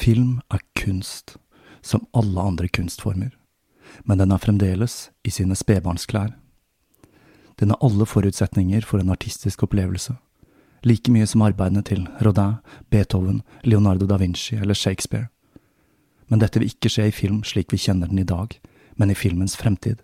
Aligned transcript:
Film 0.00 0.40
er 0.48 0.62
kunst, 0.74 1.36
som 1.82 2.06
alle 2.16 2.40
andre 2.40 2.68
kunstformer, 2.68 3.34
men 4.08 4.18
den 4.18 4.30
er 4.32 4.40
fremdeles 4.40 5.10
i 5.28 5.32
sine 5.34 5.56
spedbarnsklær. 5.58 6.30
Den 7.60 7.74
har 7.74 7.84
alle 7.84 8.06
forutsetninger 8.08 8.86
for 8.88 9.02
en 9.02 9.12
artistisk 9.12 9.66
opplevelse, 9.66 10.14
like 10.88 11.12
mye 11.12 11.26
som 11.28 11.44
arbeidene 11.44 11.84
til 11.84 12.06
Rodin, 12.24 12.56
Beethoven, 12.88 13.42
Leonardo 13.60 14.08
da 14.08 14.16
Vinci 14.16 14.56
eller 14.56 14.74
Shakespeare. 14.74 15.28
Men 16.32 16.40
dette 16.40 16.62
vil 16.62 16.72
ikke 16.72 16.88
skje 16.88 17.10
i 17.10 17.12
film 17.12 17.44
slik 17.44 17.68
vi 17.68 17.82
kjenner 17.84 18.08
den 18.08 18.22
i 18.24 18.28
dag, 18.32 18.56
men 18.96 19.12
i 19.12 19.18
filmens 19.18 19.58
fremtid. 19.60 20.00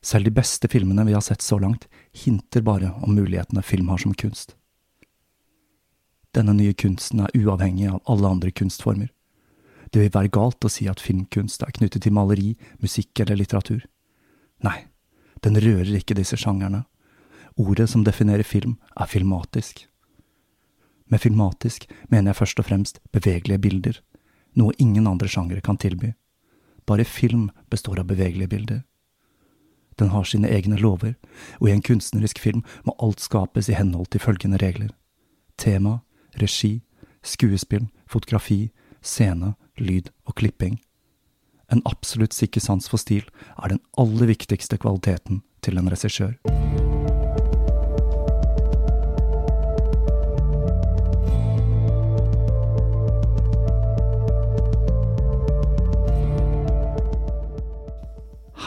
Selv 0.00 0.24
de 0.24 0.32
beste 0.40 0.72
filmene 0.72 1.04
vi 1.04 1.12
har 1.12 1.20
sett 1.20 1.44
så 1.44 1.60
langt, 1.60 1.90
hinter 2.24 2.64
bare 2.64 2.94
om 3.04 3.12
mulighetene 3.20 3.60
film 3.60 3.92
har 3.92 4.00
som 4.00 4.16
kunst. 4.16 4.56
Denne 6.32 6.54
nye 6.56 6.72
kunsten 6.72 7.20
er 7.20 7.34
uavhengig 7.36 7.90
av 7.92 8.00
alle 8.08 8.28
andre 8.28 8.50
kunstformer. 8.50 9.10
Det 9.92 10.00
vil 10.00 10.12
være 10.14 10.32
galt 10.32 10.64
å 10.64 10.70
si 10.72 10.86
at 10.88 11.02
filmkunst 11.04 11.64
er 11.66 11.74
knyttet 11.76 12.06
til 12.06 12.14
maleri, 12.16 12.54
musikk 12.80 13.20
eller 13.20 13.36
litteratur. 13.36 13.84
Nei, 14.64 14.86
den 15.44 15.58
rører 15.60 15.98
ikke 15.98 16.16
disse 16.16 16.38
sjangerne. 16.40 16.86
Ordet 17.60 17.90
som 17.92 18.04
definerer 18.04 18.46
film, 18.48 18.78
er 18.96 19.10
filmatisk. 19.10 19.84
Med 21.12 21.20
filmatisk 21.20 21.84
mener 22.08 22.32
jeg 22.32 22.38
først 22.38 22.62
og 22.62 22.68
fremst 22.70 23.02
bevegelige 23.12 23.60
bilder, 23.60 23.98
noe 24.56 24.72
ingen 24.80 25.06
andre 25.10 25.28
sjangere 25.28 25.60
kan 25.60 25.76
tilby. 25.76 26.14
Bare 26.88 27.04
film 27.04 27.50
består 27.68 28.00
av 28.00 28.08
bevegelige 28.08 28.48
bilder. 28.48 28.80
Den 30.00 30.08
har 30.14 30.24
sine 30.24 30.48
egne 30.48 30.78
lover, 30.80 31.18
og 31.60 31.68
i 31.68 31.74
en 31.74 31.84
kunstnerisk 31.84 32.40
film 32.40 32.64
må 32.88 32.96
alt 33.04 33.20
skapes 33.20 33.68
i 33.68 33.76
henhold 33.76 34.08
til 34.08 34.24
følgende 34.24 34.62
regler. 34.62 34.88
Tema, 35.60 36.00
regi, 36.40 36.80
skuespill, 37.22 37.88
fotografi, 38.06 38.70
scene, 39.02 39.54
lyd 39.78 40.10
og 40.26 40.36
klipping. 40.40 40.78
En 41.72 41.82
absolutt 41.88 42.34
sikker 42.36 42.60
sans 42.60 42.88
for 42.88 43.00
stil 43.00 43.24
er 43.56 43.72
den 43.72 43.80
aller 43.98 44.28
viktigste 44.32 44.78
kvaliteten 44.80 45.42
til 45.64 45.80
en 45.80 45.88
regissør. 45.92 46.36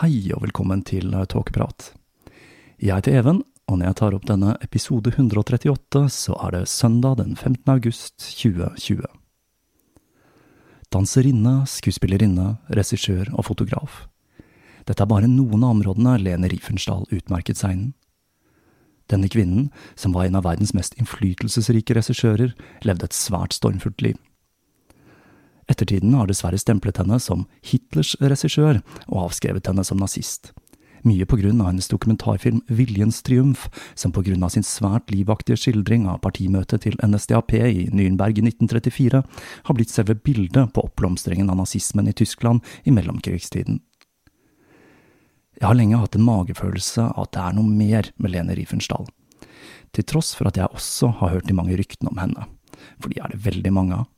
Hei 0.02 0.28
og 0.36 0.44
velkommen 0.44 0.84
til 0.86 1.14
Tåkeprat. 1.32 1.94
Jeg 2.84 2.98
heter 2.98 3.16
Even, 3.22 3.46
og 3.66 3.80
når 3.80 3.90
jeg 3.90 3.98
tar 3.98 4.16
opp 4.16 4.26
denne 4.30 4.56
episode 4.62 5.10
138, 5.16 6.02
så 6.14 6.36
er 6.46 6.54
det 6.54 6.68
søndag 6.70 7.18
den 7.18 7.34
15. 7.34 7.64
august 7.74 8.28
2020. 8.38 9.08
Danserinne, 10.94 11.56
skuespillerinne, 11.68 12.60
regissør 12.70 13.32
og 13.34 13.48
fotograf. 13.48 14.04
Dette 14.86 15.02
er 15.02 15.10
bare 15.10 15.30
noen 15.32 15.66
av 15.66 15.74
områdene 15.74 16.20
Lene 16.22 16.50
Riefenstahl 16.52 17.08
utmerket 17.10 17.58
seg 17.58 17.74
innen. 17.74 17.94
Denne 19.10 19.30
kvinnen, 19.30 19.68
som 19.98 20.14
var 20.14 20.26
en 20.26 20.38
av 20.38 20.46
verdens 20.46 20.74
mest 20.74 20.96
innflytelsesrike 20.98 21.98
regissører, 21.98 22.54
levde 22.86 23.06
et 23.06 23.18
svært 23.18 23.54
stormfullt 23.54 24.02
liv. 24.02 24.18
Ettertiden 25.70 26.14
har 26.14 26.30
dessverre 26.30 26.62
stemplet 26.62 27.02
henne 27.02 27.18
som 27.22 27.48
Hitlers 27.66 28.14
regissør 28.22 28.82
og 29.08 29.28
avskrevet 29.28 29.66
henne 29.70 29.86
som 29.86 30.02
nazist 30.02 30.54
mye 31.08 31.26
på 31.30 31.38
grunn 31.40 31.62
av 31.62 31.70
hennes 31.70 31.88
dokumentarfilm 31.92 32.62
Viljens 32.68 33.22
triumf, 33.26 33.68
som 33.96 34.14
på 34.16 34.24
grunn 34.26 34.44
av 34.46 34.54
sin 34.54 34.66
svært 34.66 35.12
livaktige 35.14 35.60
skildring 35.60 36.08
av 36.12 36.22
partimøtet 36.26 36.86
til 36.86 36.98
NSDAP 37.04 37.56
i 37.58 37.88
Nürnberg 37.94 38.40
i 38.42 38.46
1934, 38.48 39.22
har 39.70 39.78
blitt 39.78 39.94
selve 39.94 40.18
bildet 40.18 40.74
på 40.74 40.86
oppblomstringen 40.86 41.50
av 41.50 41.62
nazismen 41.62 42.10
i 42.12 42.16
Tyskland 42.18 42.66
i 42.84 42.94
mellomkrigstiden. 42.96 43.82
Jeg 45.56 45.70
har 45.70 45.78
lenge 45.78 46.02
hatt 46.02 46.18
en 46.18 46.28
magefølelse 46.28 47.12
av 47.14 47.28
at 47.28 47.36
det 47.36 47.44
er 47.46 47.56
noe 47.56 47.70
mer 47.70 48.12
med 48.20 48.34
Lene 48.34 48.58
Riefenstahl, 48.58 49.08
til 49.96 50.04
tross 50.04 50.34
for 50.36 50.50
at 50.50 50.60
jeg 50.60 50.68
også 50.76 51.14
har 51.22 51.38
hørt 51.38 51.48
de 51.48 51.56
mange 51.56 51.78
ryktene 51.80 52.12
om 52.12 52.20
henne, 52.20 52.50
for 53.00 53.12
de 53.12 53.22
er 53.24 53.32
det 53.32 53.46
veldig 53.46 53.72
mange 53.72 54.02
av. 54.02 54.10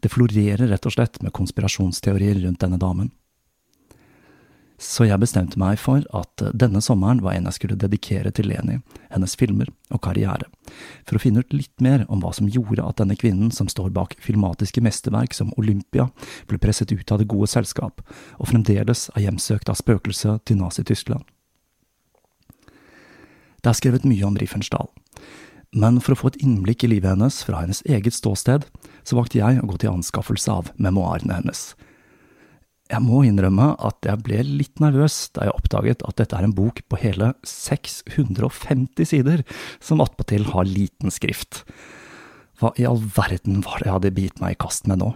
Det 0.00 0.12
florerer 0.12 0.68
rett 0.70 0.86
og 0.88 0.94
slett 0.94 1.20
med 1.24 1.34
konspirasjonsteorier 1.36 2.40
rundt 2.44 2.60
denne 2.64 2.80
damen. 2.80 3.10
Så 4.82 5.04
jeg 5.06 5.20
bestemte 5.22 5.60
meg 5.62 5.76
for 5.78 6.02
at 6.18 6.42
denne 6.58 6.80
sommeren 6.82 7.20
var 7.22 7.36
en 7.36 7.46
jeg 7.46 7.54
skulle 7.60 7.78
dedikere 7.78 8.32
til 8.34 8.48
Leni, 8.50 8.80
hennes 9.12 9.36
filmer 9.38 9.68
og 9.94 10.00
karriere, 10.02 10.48
for 11.06 11.16
å 11.16 11.22
finne 11.22 11.44
ut 11.44 11.54
litt 11.54 11.84
mer 11.84 12.02
om 12.10 12.18
hva 12.24 12.32
som 12.34 12.48
gjorde 12.50 12.82
at 12.82 12.98
denne 12.98 13.14
kvinnen 13.18 13.52
som 13.54 13.70
står 13.70 13.92
bak 13.94 14.16
filmatiske 14.24 14.82
mesterverk 14.82 15.36
som 15.38 15.52
Olympia, 15.60 16.08
ble 16.50 16.58
presset 16.58 16.90
ut 16.90 17.14
av 17.14 17.22
det 17.22 17.28
gode 17.30 17.46
selskap, 17.52 18.02
og 18.42 18.50
fremdeles 18.50 19.06
er 19.14 19.28
hjemsøkt 19.28 19.70
av 19.70 19.78
spøkelset 19.78 20.42
til 20.50 20.58
Nazi-Tyskland. 20.58 21.22
Det 23.62 23.70
er 23.70 23.78
skrevet 23.78 24.08
mye 24.08 24.26
om 24.26 24.34
Riefensdahl, 24.34 24.90
men 25.78 26.02
for 26.02 26.16
å 26.16 26.20
få 26.24 26.32
et 26.32 26.42
innblikk 26.42 26.82
i 26.82 26.90
livet 26.90 27.14
hennes 27.14 27.38
fra 27.46 27.62
hennes 27.62 27.84
eget 27.86 28.18
ståsted, 28.18 28.66
så 29.06 29.14
valgte 29.14 29.38
jeg 29.38 29.62
å 29.62 29.70
gå 29.70 29.78
til 29.78 29.94
anskaffelse 29.94 30.58
av 30.58 30.74
memoarene 30.74 31.38
hennes 31.38 31.68
jeg 32.92 33.00
må 33.00 33.22
innrømme 33.24 33.70
at 33.80 34.04
jeg 34.04 34.20
ble 34.26 34.42
litt 34.44 34.82
nervøs 34.82 35.30
da 35.36 35.46
jeg 35.48 35.56
oppdaget 35.56 36.04
at 36.04 36.18
dette 36.20 36.36
er 36.36 36.46
en 36.46 36.54
bok 36.56 36.82
på 36.92 36.98
hele 37.00 37.32
650 37.48 39.08
sider, 39.08 39.44
som 39.80 40.02
attpåtil 40.04 40.50
har 40.52 40.68
liten 40.68 41.12
skrift. 41.14 41.62
Hva 42.60 42.74
i 42.76 42.86
all 42.88 43.00
verden 43.00 43.64
var 43.64 43.80
det 43.80 43.88
jeg 43.88 43.96
hadde 43.96 44.16
bitt 44.18 44.42
meg 44.42 44.54
i 44.56 44.60
kast 44.60 44.90
med 44.90 45.00
nå? 45.00 45.14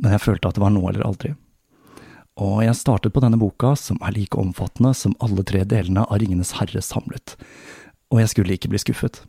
Men 0.00 0.16
jeg 0.16 0.24
følte 0.24 0.48
at 0.48 0.56
det 0.56 0.64
var 0.64 0.72
nå 0.72 0.82
eller 0.88 1.04
aldri. 1.04 1.34
Og 2.40 2.58
jeg 2.64 2.76
startet 2.76 3.14
på 3.14 3.22
denne 3.24 3.40
boka, 3.40 3.72
som 3.80 4.00
er 4.04 4.16
like 4.16 4.36
omfattende 4.40 4.92
som 4.96 5.16
alle 5.24 5.44
tre 5.48 5.62
delene 5.68 6.04
av 6.04 6.20
Ringenes 6.20 6.56
herre 6.58 6.82
samlet, 6.84 7.36
og 8.12 8.20
jeg 8.20 8.32
skulle 8.32 8.56
ikke 8.56 8.72
bli 8.72 8.80
skuffet. 8.80 9.22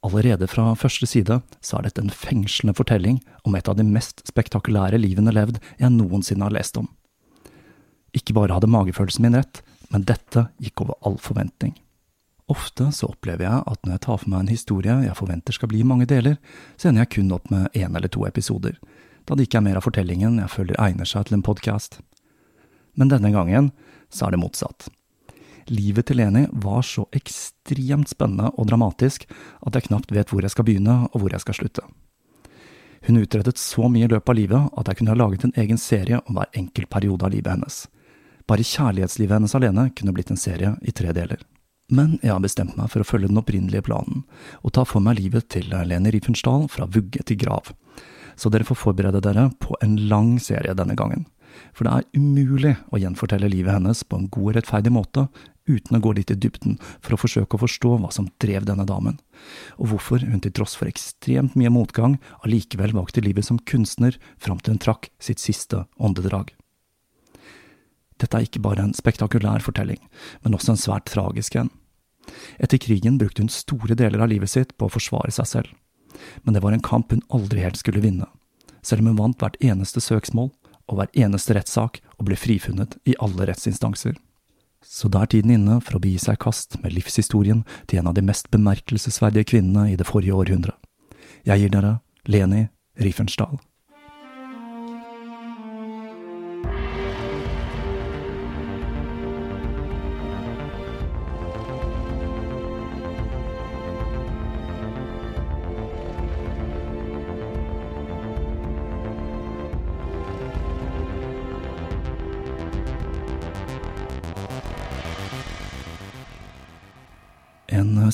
Allerede 0.00 0.46
fra 0.48 0.70
første 0.80 1.04
side 1.06 1.40
så 1.60 1.76
er 1.76 1.84
dette 1.84 2.00
en 2.00 2.12
fengslende 2.12 2.72
fortelling 2.76 3.18
om 3.44 3.56
et 3.56 3.68
av 3.68 3.76
de 3.76 3.84
mest 3.84 4.22
spektakulære 4.28 5.00
livene 5.00 5.32
levd 5.34 5.58
jeg 5.80 5.92
noensinne 5.92 6.46
har 6.46 6.54
lest 6.56 6.78
om. 6.80 6.88
Ikke 8.16 8.34
bare 8.34 8.56
hadde 8.56 8.70
magefølelsen 8.72 9.26
min 9.26 9.36
rett, 9.36 9.60
men 9.92 10.06
dette 10.08 10.46
gikk 10.62 10.86
over 10.86 10.96
all 11.04 11.18
forventning. 11.20 11.74
Ofte 12.50 12.88
så 12.96 13.10
opplever 13.12 13.44
jeg 13.44 13.66
at 13.70 13.84
når 13.84 13.94
jeg 13.94 14.04
tar 14.06 14.22
for 14.22 14.32
meg 14.32 14.40
en 14.40 14.54
historie 14.54 14.96
jeg 15.04 15.18
forventer 15.18 15.54
skal 15.54 15.70
bli 15.70 15.82
i 15.84 15.86
mange 15.86 16.08
deler, 16.10 16.40
så 16.80 16.88
ender 16.88 17.04
jeg 17.04 17.12
kun 17.18 17.36
opp 17.36 17.52
med 17.52 17.68
én 17.76 17.92
eller 17.94 18.10
to 18.10 18.24
episoder, 18.26 18.80
da 19.28 19.36
det 19.36 19.46
ikke 19.46 19.60
er 19.60 19.66
mer 19.68 19.78
av 19.78 19.84
fortellingen 19.86 20.40
jeg 20.40 20.54
føler 20.56 20.80
egner 20.80 21.06
seg 21.06 21.28
til 21.28 21.38
en 21.38 21.44
podkast. 21.46 22.00
Men 22.96 23.12
denne 23.12 23.30
gangen 23.36 23.70
så 24.10 24.26
er 24.26 24.34
det 24.34 24.42
motsatt 24.42 24.88
livet 25.68 26.08
til 26.08 26.20
Leni 26.20 26.46
var 26.64 26.82
så 26.86 27.06
ekstremt 27.16 28.08
spennende 28.12 28.52
og 28.56 28.68
dramatisk 28.70 29.26
at 29.66 29.76
jeg 29.76 29.88
knapt 29.90 30.14
vet 30.14 30.32
hvor 30.32 30.44
jeg 30.44 30.54
skal 30.54 30.66
begynne 30.68 30.96
og 31.10 31.20
hvor 31.20 31.34
jeg 31.34 31.44
skal 31.44 31.58
slutte. 31.60 31.84
Hun 33.06 33.20
utrettet 33.22 33.58
så 33.58 33.88
mye 33.88 34.04
i 34.04 34.10
løpet 34.10 34.28
av 34.28 34.36
livet 34.36 34.74
at 34.80 34.90
jeg 34.90 34.98
kunne 34.98 35.14
ha 35.14 35.20
laget 35.20 35.46
en 35.46 35.56
egen 35.56 35.80
serie 35.80 36.20
om 36.26 36.36
hver 36.36 36.50
enkelt 36.52 36.90
periode 36.92 37.24
av 37.24 37.32
livet 37.32 37.54
hennes. 37.54 37.86
Bare 38.50 38.66
kjærlighetslivet 38.66 39.38
hennes 39.38 39.56
alene 39.56 39.88
kunne 39.96 40.12
blitt 40.16 40.32
en 40.32 40.40
serie 40.40 40.74
i 40.82 40.92
tre 40.92 41.14
deler. 41.16 41.40
Men 41.90 42.18
jeg 42.22 42.30
har 42.30 42.42
bestemt 42.42 42.76
meg 42.78 42.90
for 42.92 43.02
å 43.02 43.06
følge 43.06 43.30
den 43.30 43.40
opprinnelige 43.40 43.82
planen, 43.88 44.22
og 44.62 44.74
ta 44.76 44.84
for 44.86 45.02
meg 45.02 45.18
livet 45.18 45.48
til 45.50 45.66
Leni 45.70 46.12
Riefenstahl 46.14 46.68
fra 46.70 46.86
vugge 46.86 47.24
til 47.26 47.38
grav. 47.40 47.72
Så 48.38 48.52
dere 48.52 48.66
får 48.66 48.78
forberede 48.78 49.22
dere 49.24 49.48
på 49.58 49.74
en 49.82 49.96
lang 50.10 50.36
serie 50.42 50.76
denne 50.76 50.94
gangen. 50.98 51.26
For 51.74 51.86
det 51.86 51.92
er 51.92 52.20
umulig 52.20 52.74
å 52.90 53.00
gjenfortelle 53.00 53.50
livet 53.50 53.76
hennes 53.76 54.02
på 54.04 54.18
en 54.18 54.28
god 54.32 54.50
og 54.50 54.56
rettferdig 54.58 54.92
måte 54.94 55.26
uten 55.70 55.96
å 55.96 56.02
gå 56.02 56.12
litt 56.16 56.32
i 56.32 56.38
dybden 56.38 56.78
for 57.02 57.14
å 57.14 57.20
forsøke 57.20 57.56
å 57.56 57.62
forstå 57.62 57.96
hva 58.02 58.10
som 58.14 58.28
drev 58.42 58.66
denne 58.68 58.86
damen, 58.88 59.18
og 59.78 59.92
hvorfor 59.92 60.24
hun 60.26 60.42
til 60.42 60.54
tross 60.56 60.76
for 60.78 60.90
ekstremt 60.90 61.56
mye 61.58 61.72
motgang 61.72 62.18
allikevel 62.44 62.94
valgte 62.96 63.24
livet 63.24 63.46
som 63.46 63.60
kunstner 63.70 64.18
fram 64.42 64.60
til 64.60 64.74
hun 64.74 64.82
trakk 64.82 65.10
sitt 65.22 65.42
siste 65.42 65.84
åndedrag. 65.98 66.54
Dette 68.20 68.36
er 68.36 68.44
ikke 68.44 68.62
bare 68.62 68.84
en 68.84 68.96
spektakulær 68.96 69.64
fortelling, 69.64 70.00
men 70.44 70.56
også 70.56 70.74
en 70.74 70.80
svært 70.80 71.08
tragisk 71.08 71.56
en. 71.56 71.70
Etter 72.60 72.80
krigen 72.82 73.16
brukte 73.20 73.42
hun 73.42 73.52
store 73.52 73.96
deler 73.96 74.20
av 74.20 74.28
livet 74.32 74.52
sitt 74.52 74.74
på 74.76 74.86
å 74.86 74.92
forsvare 74.92 75.32
seg 75.34 75.48
selv, 75.48 75.70
men 76.44 76.54
det 76.54 76.62
var 76.64 76.76
en 76.76 76.84
kamp 76.84 77.14
hun 77.14 77.24
aldri 77.32 77.64
helt 77.64 77.80
skulle 77.80 78.02
vinne, 78.04 78.28
selv 78.84 79.02
om 79.02 79.12
hun 79.12 79.22
vant 79.22 79.40
hvert 79.40 79.56
eneste 79.64 80.02
søksmål 80.04 80.50
og 80.90 80.98
hver 80.98 81.14
eneste 81.14 81.54
rettssak 81.56 82.00
og 82.18 82.26
ble 82.28 82.38
frifunnet 82.38 82.98
i 83.08 83.16
alle 83.22 83.46
rettsinstanser. 83.48 84.18
Så 84.84 85.10
da 85.12 85.22
er 85.22 85.30
tiden 85.30 85.52
inne 85.54 85.78
for 85.84 85.98
å 85.98 86.02
begi 86.02 86.18
seg 86.22 86.38
i 86.38 86.42
kast 86.44 86.78
med 86.82 86.94
livshistorien 86.96 87.64
til 87.86 88.00
en 88.00 88.10
av 88.10 88.16
de 88.16 88.24
mest 88.24 88.50
bemerkelsesverdige 88.52 89.52
kvinnene 89.52 89.90
i 89.92 89.98
det 90.00 90.08
forrige 90.08 90.36
århundret. 90.36 90.76
Jeg 91.44 91.62
gir 91.62 91.72
dere 91.72 91.98
Leni 92.28 92.66
Riefenstahl. 93.00 93.60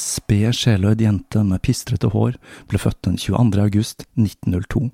Sped, 0.01 0.55
sjeløyd 0.57 1.03
jente 1.03 1.43
med 1.47 1.63
pistrete 1.65 2.11
hår 2.13 2.37
ble 2.71 2.81
født 2.81 3.03
den 3.07 3.19
22. 3.21 3.61
august 3.63 4.07
1902. 4.17 4.91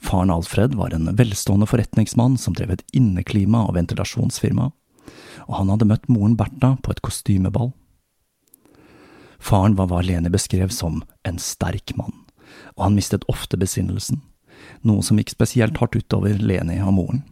Faren 0.00 0.32
Alfred 0.32 0.74
var 0.78 0.94
en 0.96 1.10
velstående 1.16 1.68
forretningsmann 1.68 2.38
som 2.40 2.56
drev 2.56 2.72
et 2.72 2.84
inneklima- 2.96 3.66
og 3.68 3.74
ventilasjonsfirma, 3.76 4.70
og 5.48 5.54
han 5.58 5.72
hadde 5.72 5.88
møtt 5.90 6.08
moren 6.08 6.38
Bertha 6.40 6.76
på 6.80 6.94
et 6.94 7.02
kostymeball. 7.04 7.72
Faren 9.40 9.76
var 9.76 9.90
hva 9.90 10.00
Leni 10.04 10.32
beskrev 10.32 10.72
som 10.72 11.02
en 11.24 11.40
sterk 11.40 11.92
mann, 11.96 12.14
og 12.76 12.86
han 12.86 12.96
mistet 12.96 13.26
ofte 13.28 13.60
besinnelsen, 13.60 14.22
noe 14.84 15.04
som 15.04 15.20
gikk 15.20 15.32
spesielt 15.34 15.80
hardt 15.80 15.96
utover 15.96 16.40
Leni 16.40 16.80
og 16.80 16.96
moren. 16.96 17.22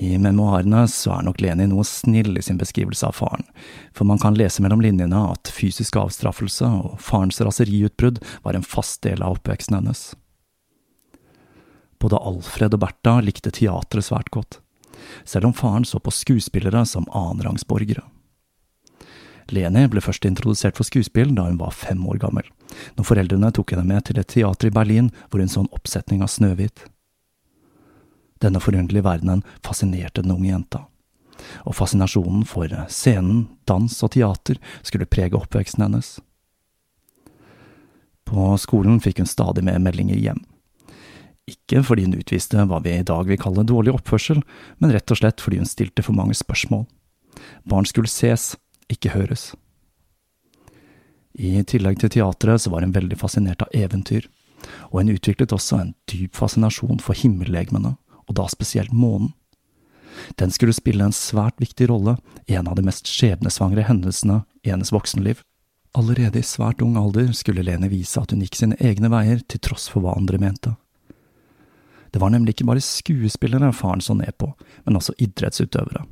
I 0.00 0.14
memoarene 0.16 0.86
så 0.88 1.12
er 1.12 1.24
nok 1.26 1.42
Leni 1.44 1.66
noe 1.68 1.84
snill 1.84 2.38
i 2.40 2.42
sin 2.42 2.56
beskrivelse 2.56 3.04
av 3.04 3.18
faren, 3.18 3.44
for 3.92 4.08
man 4.08 4.20
kan 4.20 4.36
lese 4.38 4.62
mellom 4.64 4.80
linjene 4.80 5.18
at 5.34 5.50
fysisk 5.52 5.98
avstraffelse 6.00 6.64
og 6.64 6.94
farens 7.04 7.40
raseriutbrudd 7.44 8.22
var 8.46 8.56
en 8.56 8.64
fast 8.64 9.02
del 9.04 9.20
av 9.20 9.36
oppveksten 9.36 9.76
hennes. 9.76 10.04
Både 12.00 12.16
Alfred 12.16 12.78
og 12.78 12.80
Bertha 12.80 13.18
likte 13.20 13.52
teatret 13.52 14.06
svært 14.06 14.30
godt, 14.32 14.56
selv 15.28 15.50
om 15.50 15.52
faren 15.58 15.84
så 15.84 16.00
på 16.00 16.14
skuespillere 16.16 16.86
som 16.88 17.04
annenrangsborgere. 17.12 18.06
Leni 19.52 19.82
ble 19.90 20.00
først 20.00 20.24
introdusert 20.24 20.80
for 20.80 20.88
skuespill 20.88 21.34
da 21.36 21.44
hun 21.50 21.60
var 21.60 21.76
fem 21.76 22.00
år 22.08 22.22
gammel, 22.22 22.48
når 22.96 23.08
foreldrene 23.10 23.52
tok 23.52 23.74
henne 23.74 23.84
med 23.84 24.08
til 24.08 24.22
et 24.22 24.32
teater 24.32 24.70
i 24.70 24.74
Berlin 24.80 25.12
hvor 25.28 25.44
hun 25.44 25.52
så 25.52 25.66
en 25.66 25.70
oppsetning 25.76 26.24
av 26.24 26.32
Snøhvit. 26.32 26.86
Denne 28.40 28.60
forunderlige 28.60 29.04
verdenen 29.04 29.42
fascinerte 29.64 30.22
den 30.24 30.32
unge 30.32 30.48
jenta, 30.48 30.84
og 31.68 31.76
fascinasjonen 31.76 32.46
for 32.48 32.72
scenen, 32.88 33.48
dans 33.68 33.96
og 34.02 34.14
teater 34.16 34.60
skulle 34.82 35.08
prege 35.08 35.36
oppveksten 35.36 35.84
hennes. 35.84 36.18
På 38.24 38.54
skolen 38.62 39.00
fikk 39.02 39.20
hun 39.20 39.28
stadig 39.28 39.64
mer 39.66 39.80
meldinger 39.82 40.16
hjem. 40.16 40.40
Ikke 41.50 41.82
fordi 41.82 42.06
hun 42.06 42.16
utviste 42.20 42.64
hva 42.70 42.78
vi 42.84 42.94
i 43.00 43.06
dag 43.06 43.26
vil 43.26 43.40
kalle 43.40 43.66
dårlig 43.66 43.92
oppførsel, 43.96 44.42
men 44.78 44.92
rett 44.94 45.10
og 45.10 45.18
slett 45.18 45.42
fordi 45.42 45.58
hun 45.60 45.68
stilte 45.68 46.04
for 46.06 46.16
mange 46.16 46.36
spørsmål. 46.38 46.86
Barn 47.68 47.88
skulle 47.88 48.10
ses, 48.10 48.54
ikke 48.90 49.12
høres. 49.16 49.50
I 51.34 51.60
tillegg 51.66 52.00
til 52.00 52.12
teatret 52.12 52.62
så 52.62 52.72
var 52.72 52.84
hun 52.86 52.94
veldig 52.94 53.18
fascinert 53.18 53.64
av 53.64 53.74
eventyr, 53.74 54.28
og 54.90 55.00
hun 55.00 55.12
utviklet 55.16 55.52
også 55.56 55.80
en 55.80 55.92
dyp 56.10 56.38
fascinasjon 56.38 57.02
for 57.02 57.18
himmellegemene 57.18 57.96
og 58.30 58.38
da 58.38 58.46
spesielt 58.48 58.94
månen. 58.94 59.32
Den 60.38 60.52
skulle 60.54 60.74
spille 60.76 61.04
en 61.04 61.14
svært 61.14 61.58
viktig 61.62 61.88
rolle 61.90 62.16
en 62.46 62.68
av 62.68 62.76
de 62.78 62.84
mest 62.86 63.08
skjebnesvangre 63.08 63.86
hendelsene 63.88 64.42
i 64.66 64.72
hennes 64.72 64.92
voksenliv. 64.94 65.42
Allerede 65.96 66.38
i 66.38 66.46
svært 66.46 66.82
ung 66.84 66.96
alder 66.98 67.32
skulle 67.34 67.64
Leni 67.66 67.90
vise 67.90 68.20
at 68.20 68.30
hun 68.30 68.44
gikk 68.44 68.58
sine 68.58 68.78
egne 68.78 69.10
veier 69.10 69.42
til 69.48 69.62
tross 69.64 69.88
for 69.90 70.04
hva 70.04 70.14
andre 70.18 70.38
mente. 70.38 70.76
Det 72.10 72.20
var 72.22 72.30
nemlig 72.34 72.56
ikke 72.56 72.68
bare 72.70 72.82
skuespillere 72.82 73.72
faren 73.74 74.02
så 74.02 74.14
ned 74.18 74.34
på, 74.38 74.52
men 74.84 74.98
også 74.98 75.14
idrettsutøvere. 75.18 76.04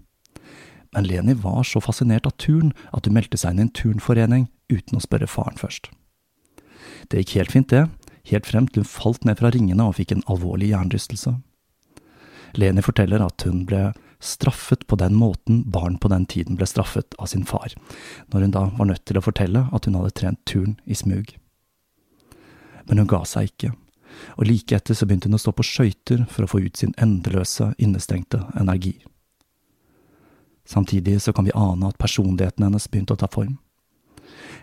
Men 0.94 1.06
Leni 1.06 1.34
var 1.34 1.66
så 1.66 1.82
fascinert 1.84 2.26
av 2.26 2.36
turn 2.38 2.72
at 2.94 3.06
hun 3.06 3.14
meldte 3.18 3.38
seg 3.38 3.54
inn 3.54 3.62
i 3.62 3.66
en 3.66 3.74
turnforening 3.74 4.48
uten 4.72 4.98
å 4.98 5.04
spørre 5.04 5.28
faren 5.30 5.58
først. 5.58 5.90
Det 7.10 7.22
gikk 7.22 7.36
helt 7.38 7.54
fint, 7.54 7.70
det, 7.70 7.86
helt 8.30 8.46
frem 8.46 8.66
til 8.68 8.84
hun 8.84 8.90
falt 8.90 9.26
ned 9.26 9.40
fra 9.40 9.52
ringene 9.54 9.84
og 9.84 9.98
fikk 9.98 10.14
en 10.14 10.24
alvorlig 10.30 10.72
hjernerystelse. 10.72 11.36
Leni 12.54 12.82
forteller 12.82 13.22
at 13.24 13.44
hun 13.46 13.64
ble 13.68 13.90
straffet 14.20 14.86
på 14.86 14.96
den 14.98 15.14
måten 15.14 15.62
barn 15.70 15.98
på 15.98 16.08
den 16.08 16.26
tiden 16.26 16.56
ble 16.58 16.66
straffet 16.66 17.14
av 17.18 17.30
sin 17.30 17.44
far, 17.46 17.74
når 18.32 18.46
hun 18.46 18.54
da 18.54 18.64
var 18.78 18.88
nødt 18.90 19.04
til 19.06 19.18
å 19.18 19.24
fortelle 19.24 19.66
at 19.72 19.86
hun 19.86 19.98
hadde 19.98 20.16
trent 20.18 20.40
turn 20.48 20.78
i 20.84 20.96
smug. 20.98 21.36
Men 22.88 23.02
hun 23.02 23.10
ga 23.10 23.22
seg 23.28 23.52
ikke, 23.52 23.74
og 24.40 24.48
like 24.48 24.74
etter 24.74 24.96
så 24.96 25.06
begynte 25.06 25.28
hun 25.28 25.38
å 25.38 25.42
stå 25.42 25.54
på 25.54 25.66
skøyter 25.66 26.24
for 26.32 26.44
å 26.44 26.50
få 26.50 26.64
ut 26.64 26.80
sin 26.80 26.96
endeløse, 26.98 27.70
innestengte 27.78 28.42
energi. 28.58 28.96
Samtidig 30.68 31.20
så 31.22 31.32
kan 31.32 31.46
vi 31.46 31.54
ane 31.56 31.88
at 31.88 32.00
personligheten 32.00 32.66
hennes 32.66 32.90
begynte 32.90 33.14
å 33.14 33.20
ta 33.20 33.28
form. 33.32 33.56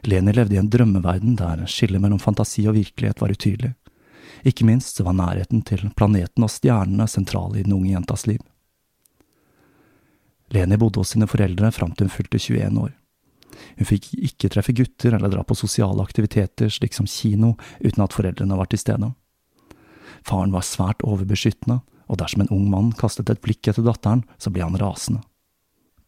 Leni 0.05 0.35
levde 0.35 0.53
i 0.57 0.59
en 0.61 0.69
drømmeverden 0.69 1.37
der 1.39 1.63
skillet 1.71 2.01
mellom 2.01 2.21
fantasi 2.21 2.67
og 2.69 2.77
virkelighet 2.77 3.23
var 3.23 3.33
utydelig. 3.33 3.73
Ikke 4.45 4.65
minst 4.67 4.97
så 4.97 5.03
var 5.03 5.17
nærheten 5.17 5.63
til 5.65 5.87
planeten 5.97 6.45
og 6.45 6.51
stjernene 6.53 7.07
sentral 7.09 7.55
i 7.57 7.63
den 7.65 7.73
unge 7.73 7.95
jentas 7.95 8.27
liv. 8.29 8.43
Leni 10.53 10.77
bodde 10.77 11.01
hos 11.01 11.15
sine 11.15 11.27
foreldre 11.27 11.71
fram 11.73 11.95
til 11.95 12.05
hun 12.05 12.13
fylte 12.13 12.37
21 12.37 12.81
år. 12.83 12.93
Hun 13.79 13.89
fikk 13.89 14.11
ikke 14.13 14.51
treffe 14.53 14.75
gutter 14.75 15.15
eller 15.17 15.31
dra 15.31 15.43
på 15.47 15.57
sosiale 15.57 16.03
aktiviteter 16.03 16.69
slik 16.69 16.93
som 16.93 17.07
kino 17.09 17.55
uten 17.81 18.03
at 18.05 18.13
foreldrene 18.13 18.57
var 18.59 18.69
til 18.69 18.81
stede. 18.81 19.11
Faren 20.25 20.53
var 20.53 20.65
svært 20.65 21.03
overbeskyttende, 21.05 21.79
og 22.05 22.19
dersom 22.21 22.43
en 22.43 22.51
ung 22.53 22.67
mann 22.69 22.91
kastet 22.97 23.29
et 23.29 23.41
blikk 23.41 23.69
etter 23.69 23.85
datteren, 23.85 24.23
så 24.37 24.51
ble 24.53 24.65
han 24.65 24.77
rasende. 24.77 25.23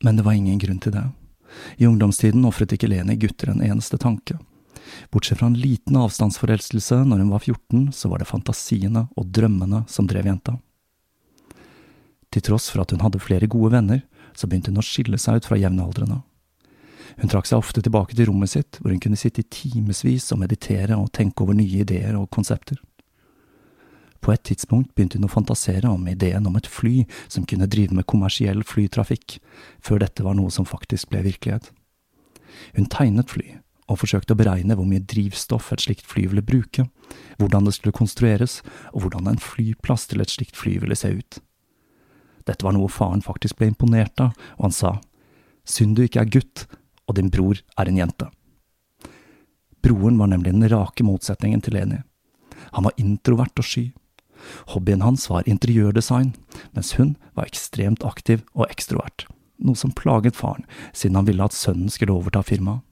Men 0.05 0.17
det 0.17 0.25
var 0.27 0.37
ingen 0.37 0.59
grunn 0.61 0.81
til 0.81 0.93
det. 0.93 1.07
I 1.81 1.87
ungdomstiden 1.89 2.45
ofret 2.45 2.75
ikke 2.75 2.89
Leni 2.91 3.17
gutter 3.17 3.49
en 3.53 3.63
eneste 3.65 3.97
tanke. 3.97 4.37
Bortsett 5.11 5.39
fra 5.39 5.49
en 5.49 5.59
liten 5.59 5.97
avstandsforelskelse 5.99 7.01
når 7.05 7.23
hun 7.23 7.33
var 7.33 7.43
14, 7.43 7.91
så 7.93 8.11
var 8.11 8.21
det 8.21 8.29
fantasiene 8.29 9.07
og 9.15 9.29
drømmene 9.33 9.83
som 9.91 10.07
drev 10.09 10.29
jenta. 10.29 10.57
Til 12.33 12.43
tross 12.43 12.69
for 12.71 12.83
at 12.83 12.91
hun 12.93 13.03
hadde 13.05 13.23
flere 13.23 13.49
gode 13.49 13.73
venner, 13.75 14.03
så 14.37 14.47
begynte 14.47 14.73
hun 14.73 14.81
å 14.81 14.85
skille 14.85 15.19
seg 15.21 15.39
ut 15.39 15.47
fra 15.49 15.57
jevnaldrende. 15.59 16.21
Hun 17.17 17.31
trakk 17.31 17.47
seg 17.49 17.61
ofte 17.61 17.81
tilbake 17.81 18.13
til 18.13 18.27
rommet 18.29 18.51
sitt, 18.51 18.77
hvor 18.81 18.91
hun 18.93 19.01
kunne 19.01 19.17
sitte 19.17 19.41
i 19.41 19.49
timevis 19.49 20.27
og 20.35 20.41
meditere 20.43 20.99
og 20.99 21.09
tenke 21.15 21.45
over 21.45 21.57
nye 21.57 21.81
ideer 21.81 22.17
og 22.19 22.29
konsepter. 22.33 22.77
På 24.21 24.33
et 24.33 24.43
tidspunkt 24.49 24.93
begynte 24.95 25.19
hun 25.19 25.27
å 25.29 25.31
fantasere 25.31 25.89
om 25.89 26.07
ideen 26.09 26.45
om 26.49 26.57
et 26.59 26.69
fly 26.69 27.05
som 27.29 27.45
kunne 27.47 27.69
drive 27.69 27.95
med 27.95 28.07
kommersiell 28.09 28.63
flytrafikk, 28.65 29.37
før 29.79 30.03
dette 30.03 30.25
var 30.25 30.37
noe 30.37 30.53
som 30.53 30.67
faktisk 30.67 31.13
ble 31.13 31.23
virkelighet. 31.29 31.71
Hun 32.75 32.89
tegnet 32.91 33.31
fly, 33.31 33.59
og 33.87 34.01
forsøkte 34.01 34.35
å 34.35 34.39
beregne 34.39 34.75
hvor 34.75 34.87
mye 34.87 35.03
drivstoff 35.03 35.71
et 35.71 35.83
slikt 35.83 36.07
fly 36.07 36.25
ville 36.27 36.43
bruke, 36.45 36.87
hvordan 37.39 37.67
det 37.67 37.75
skulle 37.77 37.95
konstrueres, 37.95 38.59
og 38.93 39.05
hvordan 39.05 39.29
en 39.31 39.41
flyplass 39.41 40.07
til 40.11 40.23
et 40.23 40.33
slikt 40.33 40.59
fly 40.59 40.77
ville 40.83 40.97
se 40.97 41.13
ut. 41.15 41.39
Dette 42.47 42.63
var 42.63 42.75
noe 42.75 42.91
faren 42.91 43.23
faktisk 43.23 43.59
ble 43.59 43.71
imponert 43.71 44.19
av, 44.23 44.35
og 44.59 44.69
han 44.69 44.75
sa, 44.75 44.97
synd 45.67 45.97
du 45.97 46.03
ikke 46.05 46.23
er 46.23 46.33
gutt, 46.37 46.65
og 47.07 47.15
din 47.19 47.31
bror 47.31 47.59
er 47.79 47.89
en 47.89 47.99
jente. 47.99 48.27
Broren 49.83 50.19
var 50.19 50.31
nemlig 50.31 50.51
den 50.55 50.67
rake 50.71 51.05
motsetningen 51.07 51.63
til 51.63 51.77
Leni. 51.77 52.01
Han 52.75 52.87
var 52.87 52.95
introvert 52.99 53.59
og 53.59 53.67
sky. 53.67 53.85
Hobbyen 54.73 55.03
hans 55.03 55.27
var 55.31 55.47
interiørdesign, 55.47 56.33
mens 56.75 56.93
hun 56.99 57.15
var 57.37 57.47
ekstremt 57.47 58.03
aktiv 58.05 58.43
og 58.53 58.67
ekstrovert, 58.67 59.25
noe 59.63 59.79
som 59.79 59.95
plaget 59.95 60.37
faren, 60.37 60.67
siden 60.93 61.17
han 61.19 61.27
ville 61.29 61.45
at 61.45 61.55
sønnen 61.55 61.91
skulle 61.93 62.15
overta 62.15 62.43
firmaet. 62.45 62.83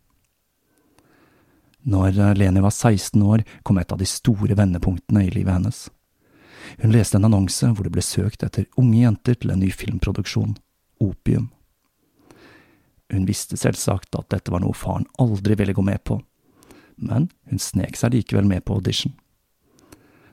Når 1.85 2.17
Leni 2.39 2.61
var 2.65 2.73
16 2.73 3.21
år, 3.21 3.43
kom 3.63 3.77
et 3.77 3.91
av 3.93 3.99
de 4.01 4.07
store 4.09 4.57
vendepunktene 4.57 5.27
i 5.27 5.33
livet 5.33 5.53
hennes. 5.53 5.83
Hun 6.81 6.93
leste 6.95 7.19
en 7.19 7.27
annonse 7.27 7.67
hvor 7.69 7.85
det 7.85 7.93
ble 7.93 8.01
søkt 8.01 8.43
etter 8.43 8.65
unge 8.81 9.03
jenter 9.03 9.37
til 9.37 9.53
en 9.53 9.61
ny 9.61 9.69
filmproduksjon, 9.69 10.55
Opium. 11.03 11.51
Hun 13.13 13.27
visste 13.29 13.57
selvsagt 13.59 14.17
at 14.17 14.31
dette 14.33 14.49
var 14.49 14.63
noe 14.63 14.73
faren 14.73 15.05
aldri 15.21 15.57
ville 15.59 15.75
gå 15.77 15.83
med 15.85 16.01
på, 16.07 16.17
men 16.97 17.29
hun 17.51 17.61
snek 17.61 17.99
seg 17.99 18.15
likevel 18.15 18.47
med 18.49 18.65
på 18.65 18.79
audition. 18.79 19.13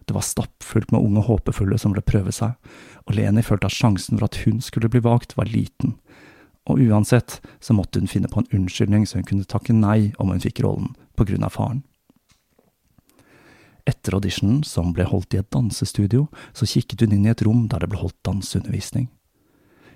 Det 0.09 0.17
var 0.17 0.25
stappfullt 0.25 0.91
med 0.91 1.05
unge 1.05 1.27
håpefulle 1.27 1.77
som 1.79 1.93
ville 1.93 2.07
prøve 2.07 2.33
seg, 2.35 2.57
og 3.05 3.15
Leni 3.19 3.45
følte 3.45 3.69
at 3.69 3.77
sjansen 3.77 4.17
for 4.17 4.31
at 4.31 4.41
hun 4.47 4.63
skulle 4.65 4.91
bli 4.91 5.03
valgt, 5.05 5.37
var 5.37 5.53
liten, 5.53 5.99
og 6.65 6.81
uansett 6.81 7.41
så 7.61 7.75
måtte 7.77 8.01
hun 8.01 8.11
finne 8.11 8.31
på 8.31 8.41
en 8.41 8.51
unnskyldning 8.55 9.05
så 9.07 9.19
hun 9.19 9.29
kunne 9.29 9.49
takke 9.51 9.75
nei 9.77 10.15
om 10.23 10.33
hun 10.33 10.43
fikk 10.43 10.63
rollen, 10.65 10.95
av 11.43 11.55
faren. 11.55 11.83
Etter 13.85 14.15
auditionen, 14.15 14.63
som 14.63 14.93
ble 14.95 15.05
holdt 15.05 15.35
i 15.35 15.41
et 15.41 15.51
dansestudio, 15.51 16.29
så 16.55 16.67
kikket 16.67 17.03
hun 17.03 17.13
inn 17.13 17.27
i 17.27 17.33
et 17.33 17.43
rom 17.43 17.67
der 17.69 17.83
det 17.83 17.91
ble 17.91 17.99
holdt 17.99 18.19
danseundervisning. 18.23 19.09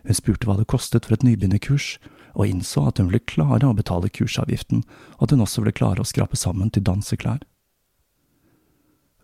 Hun 0.06 0.14
spurte 0.14 0.46
hva 0.46 0.56
det 0.58 0.66
kostet 0.70 1.06
for 1.06 1.14
et 1.14 1.22
nybegynnerkurs, 1.26 1.98
og 2.36 2.46
innså 2.46 2.86
at 2.88 2.98
hun 2.98 3.10
ville 3.10 3.24
klare 3.26 3.66
å 3.66 3.76
betale 3.76 4.10
kursavgiften, 4.10 4.82
og 5.18 5.22
at 5.26 5.34
hun 5.34 5.42
også 5.42 5.62
ville 5.62 5.74
klare 5.74 6.02
å 6.02 6.08
skrape 6.08 6.38
sammen 6.38 6.70
til 6.70 6.84
danseklær. 6.86 7.42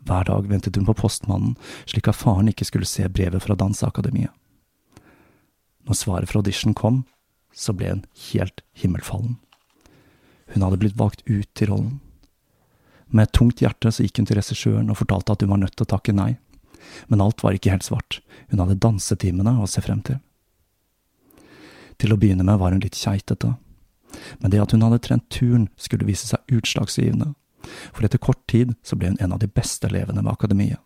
Hver 0.02 0.26
dag 0.26 0.48
ventet 0.50 0.76
hun 0.78 0.86
på 0.88 0.96
postmannen, 0.98 1.54
slik 1.86 2.08
at 2.10 2.18
faren 2.18 2.50
ikke 2.50 2.66
skulle 2.66 2.88
se 2.88 3.06
brevet 3.06 3.44
fra 3.44 3.54
Danseakademiet. 3.58 4.32
Når 5.86 5.98
svaret 5.98 6.30
fra 6.30 6.42
audition 6.42 6.74
kom, 6.74 7.04
så 7.54 7.74
ble 7.74 7.90
hun 7.90 8.04
helt 8.30 8.62
himmelfallen. 8.78 9.38
Hun 10.52 10.64
hadde 10.64 10.80
blitt 10.80 10.98
valgt 10.98 11.22
ut 11.26 11.48
til 11.56 11.72
rollen. 11.72 12.00
Med 13.12 13.28
et 13.28 13.34
tungt 13.36 13.60
hjerte 13.60 13.92
så 13.92 14.04
gikk 14.04 14.22
hun 14.22 14.28
til 14.28 14.38
regissøren 14.38 14.90
og 14.92 14.98
fortalte 15.00 15.34
at 15.34 15.44
hun 15.44 15.52
var 15.52 15.60
nødt 15.60 15.76
til 15.76 15.84
å 15.84 15.92
takke 15.92 16.14
nei. 16.16 16.34
Men 17.12 17.22
alt 17.24 17.42
var 17.44 17.56
ikke 17.56 17.72
helt 17.72 17.86
svart, 17.86 18.20
hun 18.50 18.62
hadde 18.62 18.80
dansetimene 18.82 19.54
å 19.60 19.68
se 19.70 19.82
frem 19.84 20.00
til. 20.06 20.18
Til 22.00 22.14
å 22.14 22.18
begynne 22.18 22.44
med 22.46 22.58
var 22.60 22.74
hun 22.74 22.82
litt 22.82 22.98
keitete, 22.98 23.54
men 24.40 24.52
det 24.52 24.60
at 24.60 24.72
hun 24.74 24.82
hadde 24.84 25.00
trent 25.04 25.28
turn 25.32 25.68
skulle 25.80 26.08
vise 26.08 26.26
seg 26.28 26.56
utslagsgivende, 26.56 27.32
for 27.92 28.04
etter 28.04 28.20
kort 28.20 28.42
tid 28.50 28.74
så 28.82 28.98
ble 28.98 29.12
hun 29.12 29.20
en 29.22 29.36
av 29.36 29.40
de 29.42 29.48
beste 29.48 29.86
elevene 29.88 30.24
ved 30.24 30.32
akademiet. 30.32 30.80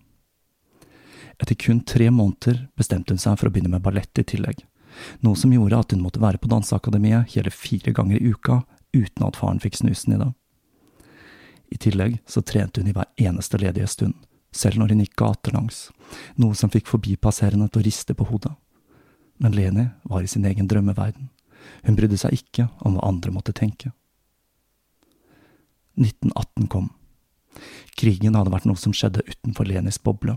Etter 1.41 1.57
kun 1.59 1.83
tre 1.85 2.11
måneder 2.13 2.67
bestemte 2.79 3.15
hun 3.15 3.21
seg 3.21 3.39
for 3.39 3.49
å 3.49 3.55
begynne 3.55 3.73
med 3.73 3.85
ballett 3.85 4.21
i 4.21 4.27
tillegg, 4.27 4.63
noe 5.25 5.37
som 5.37 5.53
gjorde 5.53 5.81
at 5.81 5.93
hun 5.93 6.05
måtte 6.05 6.23
være 6.23 6.41
på 6.41 6.51
danseakademiet 6.53 7.35
hele 7.35 7.53
fire 7.53 7.93
ganger 7.97 8.21
i 8.21 8.33
uka 8.33 8.63
uten 8.95 9.27
at 9.27 9.39
faren 9.39 9.61
fikk 9.63 9.79
snusen 9.81 10.17
i 10.17 10.21
det. 10.21 10.31
I 11.75 11.79
tillegg 11.83 12.19
så 12.27 12.43
trente 12.47 12.81
hun 12.81 12.91
i 12.91 12.95
hver 12.95 13.11
eneste 13.19 13.59
ledige 13.59 13.89
stund, 13.91 14.15
selv 14.55 14.79
når 14.81 14.95
hun 14.95 15.03
gikk 15.05 15.17
gatelangs, 15.19 15.89
noe 16.39 16.55
som 16.55 16.71
fikk 16.73 16.89
forbipasserende 16.91 17.69
til 17.69 17.83
å 17.83 17.87
riste 17.87 18.15
på 18.15 18.29
hodet. 18.31 18.55
Men 19.43 19.57
Leni 19.57 19.89
var 20.05 20.23
i 20.23 20.31
sin 20.31 20.47
egen 20.49 20.69
drømmeverden. 20.71 21.29
Hun 21.85 21.99
brydde 21.99 22.19
seg 22.21 22.39
ikke 22.39 22.69
om 22.87 22.97
hva 22.97 23.09
andre 23.09 23.35
måtte 23.35 23.55
tenke. 23.57 23.91
1918 25.97 26.69
kom. 26.73 26.91
Krigen 27.97 28.37
hadde 28.37 28.53
vært 28.53 28.69
noe 28.69 28.79
som 28.81 28.95
skjedde 28.95 29.25
utenfor 29.27 29.69
Lenis 29.69 29.99
boble, 30.03 30.37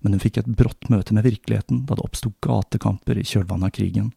men 0.00 0.14
hun 0.14 0.22
fikk 0.22 0.40
et 0.40 0.50
brått 0.58 0.88
møte 0.90 1.14
med 1.14 1.26
virkeligheten 1.28 1.84
da 1.86 1.96
det 1.96 2.04
oppsto 2.04 2.32
gatekamper 2.44 3.20
i 3.20 3.26
kjølvannet 3.28 3.70
av 3.70 3.74
krigen, 3.76 4.10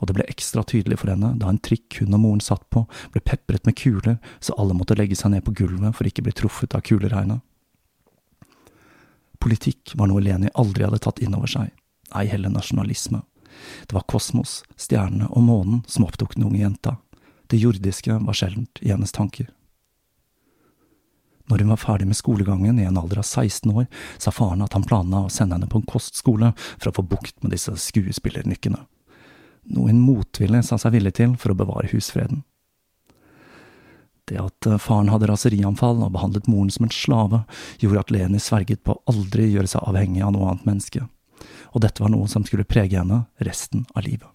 og 0.00 0.08
det 0.08 0.16
ble 0.16 0.26
ekstra 0.30 0.64
tydelig 0.66 1.00
for 1.00 1.12
henne 1.12 1.34
da 1.40 1.50
en 1.50 1.60
trikk 1.62 2.00
hun 2.00 2.14
og 2.16 2.22
moren 2.22 2.44
satt 2.44 2.64
på, 2.74 2.84
ble 3.14 3.22
pepret 3.24 3.66
med 3.68 3.76
kuler 3.78 4.18
så 4.40 4.56
alle 4.60 4.76
måtte 4.76 4.96
legge 4.98 5.18
seg 5.18 5.34
ned 5.34 5.44
på 5.46 5.54
gulvet 5.56 5.96
for 5.96 6.08
ikke 6.08 6.24
bli 6.26 6.34
truffet 6.36 6.76
av 6.76 6.84
kuleregnet. 6.86 7.42
Politikk 9.44 9.92
var 10.00 10.08
noe 10.08 10.22
Leni 10.24 10.48
aldri 10.56 10.86
hadde 10.86 11.02
tatt 11.04 11.20
inn 11.20 11.34
over 11.36 11.50
seg, 11.50 11.68
ei 12.16 12.24
heller 12.30 12.52
nasjonalisme. 12.52 13.20
Det 13.86 13.92
var 13.96 14.06
kosmos, 14.08 14.62
stjernene 14.76 15.28
og 15.30 15.44
månen 15.44 15.82
som 15.86 16.06
opptok 16.06 16.34
den 16.34 16.46
unge 16.48 16.62
jenta. 16.62 16.96
Det 17.52 17.60
jordiske 17.60 18.16
var 18.24 18.38
sjeldent 18.38 18.80
i 18.80 18.90
hennes 18.94 19.12
tanker. 19.12 19.50
Når 21.52 21.60
hun 21.60 21.74
var 21.74 21.82
ferdig 21.82 22.08
med 22.08 22.16
skolegangen 22.16 22.78
i 22.80 22.86
en 22.88 22.96
alder 22.96 23.20
av 23.20 23.26
16 23.28 23.68
år, 23.68 23.84
sa 24.16 24.32
faren 24.32 24.64
at 24.64 24.72
han 24.72 24.86
planla 24.88 25.26
å 25.26 25.32
sende 25.32 25.58
henne 25.58 25.68
på 25.68 25.82
en 25.82 25.88
kostskole 25.88 26.54
for 26.56 26.88
å 26.88 26.96
få 26.96 27.04
bukt 27.04 27.36
med 27.44 27.52
disse 27.52 27.74
skuespillernykkene 27.84 28.80
noe 29.72 29.90
hun 29.90 30.02
motvillig 30.02 30.64
sa 30.66 30.78
seg 30.80 30.96
villig 30.96 31.14
til 31.18 31.36
for 31.40 31.54
å 31.54 31.58
bevare 31.58 31.90
husfreden. 31.92 32.42
Det 34.28 34.38
at 34.40 34.66
eh, 34.66 34.80
faren 34.80 35.10
hadde 35.12 35.28
raserianfall 35.28 36.00
og 36.04 36.14
behandlet 36.16 36.48
moren 36.48 36.72
som 36.72 36.86
en 36.86 36.94
slave, 36.94 37.42
gjorde 37.80 38.04
at 38.06 38.14
Leni 38.14 38.40
sverget 38.40 38.84
på 38.84 38.96
å 38.96 39.02
aldri 39.12 39.50
gjøre 39.50 39.70
seg 39.74 39.84
avhengig 39.84 40.24
av 40.24 40.32
noe 40.36 40.52
annet 40.52 40.68
menneske, 40.68 41.04
og 41.72 41.84
dette 41.84 42.04
var 42.04 42.12
noe 42.14 42.30
som 42.30 42.46
skulle 42.48 42.68
prege 42.68 42.96
henne 43.00 43.24
resten 43.44 43.84
av 43.92 44.06
livet. 44.08 44.28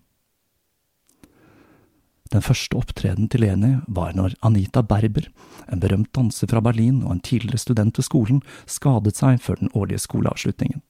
Den 2.29 2.45
første 2.45 2.77
opptreden 2.77 3.25
til 3.33 3.41
Leni 3.41 3.79
var 3.89 4.13
når 4.13 4.35
Anita 4.45 4.83
Berber, 4.85 5.31
en 5.65 5.81
berømt 5.81 6.11
danser 6.13 6.49
fra 6.51 6.61
Berlin 6.61 7.01
og 7.01 7.15
en 7.15 7.23
tidligere 7.25 7.57
student 7.57 7.97
ved 7.97 8.05
skolen, 8.05 8.43
skadet 8.69 9.15
seg 9.17 9.41
før 9.41 9.57
den 9.63 9.73
årlige 9.73 10.03
skoleavslutningen. 10.05 10.83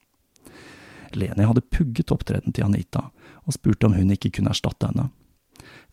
Leni 1.16 1.46
hadde 1.48 1.64
pugget 1.72 2.12
opptredenen 2.12 2.52
til 2.54 2.68
Anita, 2.68 3.08
og 3.46 3.56
spurte 3.56 3.88
om 3.88 3.96
hun 3.96 4.12
ikke 4.14 4.32
kunne 4.36 4.52
erstatte 4.54 4.90
henne. 4.90 5.08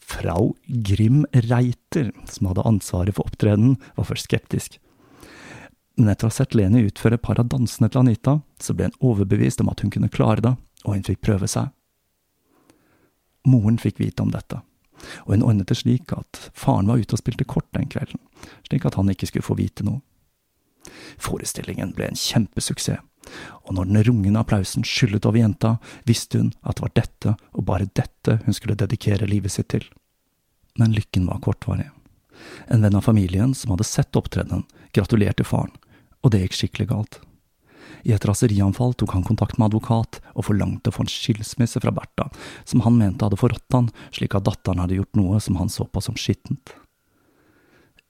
Frau 0.08 0.54
Grim 0.68 1.26
Reiter, 1.34 2.12
som 2.32 2.48
hadde 2.50 2.66
ansvaret 2.68 3.18
for 3.18 3.28
opptredenen, 3.28 3.76
var 3.98 4.08
først 4.08 4.30
skeptisk. 4.30 4.78
Men 5.98 6.12
etter 6.14 6.28
å 6.28 6.32
ha 6.32 6.38
sett 6.38 6.56
Leni 6.56 6.86
utføre 6.86 7.18
et 7.18 7.26
par 7.26 7.40
av 7.42 7.50
dansene 7.52 7.90
til 7.90 8.04
Anita, 8.04 8.38
så 8.62 8.76
ble 8.78 8.88
hun 8.88 9.00
overbevist 9.12 9.64
om 9.64 9.72
at 9.72 9.82
hun 9.84 9.92
kunne 9.94 10.12
klare 10.14 10.44
det, 10.46 10.54
og 10.86 10.94
hun 10.94 11.06
fikk 11.08 11.24
prøve 11.26 11.50
seg. 11.50 11.74
Moren 13.48 13.80
fikk 13.82 14.00
vite 14.04 14.24
om 14.24 14.32
dette, 14.32 14.62
og 15.26 15.34
hun 15.34 15.46
ordnet 15.48 15.72
det 15.72 15.80
slik 15.80 16.14
at 16.16 16.50
faren 16.54 16.92
var 16.92 17.02
ute 17.02 17.18
og 17.18 17.24
spilte 17.24 17.48
kort 17.48 17.68
den 17.76 17.90
kvelden, 17.90 18.22
slik 18.70 18.86
at 18.86 19.00
han 19.00 19.10
ikke 19.12 19.30
skulle 19.32 19.48
få 19.48 19.58
vite 19.58 19.88
noe. 19.88 20.04
Forestillingen 21.20 21.96
ble 21.98 22.12
en 22.12 22.20
kjempesuksess, 22.20 23.02
og 23.66 23.76
når 23.76 23.90
den 23.90 24.04
rungende 24.08 24.42
applausen 24.42 24.86
skyllet 24.88 25.28
over 25.28 25.42
jenta, 25.42 25.76
visste 26.08 26.42
hun 26.42 26.52
at 26.64 26.80
det 26.80 26.86
var 26.86 26.96
dette, 26.96 27.36
og 27.54 27.68
bare 27.68 27.90
dette, 27.94 28.40
hun 28.46 28.56
skulle 28.56 28.78
dedikere 28.80 29.30
livet 29.30 29.54
sitt 29.54 29.70
til. 29.74 29.86
Men 30.78 30.96
lykken 30.96 31.28
var 31.30 31.42
kortvarig. 31.44 31.90
En 32.68 32.84
venn 32.86 32.98
av 32.98 33.06
familien 33.08 33.56
som 33.58 33.74
hadde 33.74 33.88
sett 33.88 34.16
opptredenen, 34.16 34.68
gratulerte 34.94 35.46
faren, 35.48 35.74
og 36.22 36.34
det 36.34 36.44
gikk 36.46 36.60
skikkelig 36.60 36.92
galt. 36.92 37.20
I 38.08 38.14
et 38.16 38.26
raserianfall 38.28 38.94
tok 38.96 39.16
han 39.16 39.26
kontakt 39.26 39.58
med 39.58 39.70
advokat 39.70 40.20
og 40.34 40.46
forlangte 40.48 40.92
å 40.92 40.96
få 40.96 41.06
en 41.06 41.12
skilsmisse 41.12 41.82
fra 41.84 41.94
Bertha, 41.96 42.30
som 42.68 42.84
han 42.86 42.98
mente 43.00 43.26
hadde 43.26 43.40
forrådt 43.40 43.76
han, 43.76 43.90
slik 44.16 44.38
at 44.38 44.46
datteren 44.48 44.84
hadde 44.84 45.00
gjort 45.00 45.20
noe 45.20 45.42
som 45.44 45.58
han 45.60 45.72
så 45.72 45.88
på 45.90 46.04
som 46.04 46.18
skittent. 46.20 46.76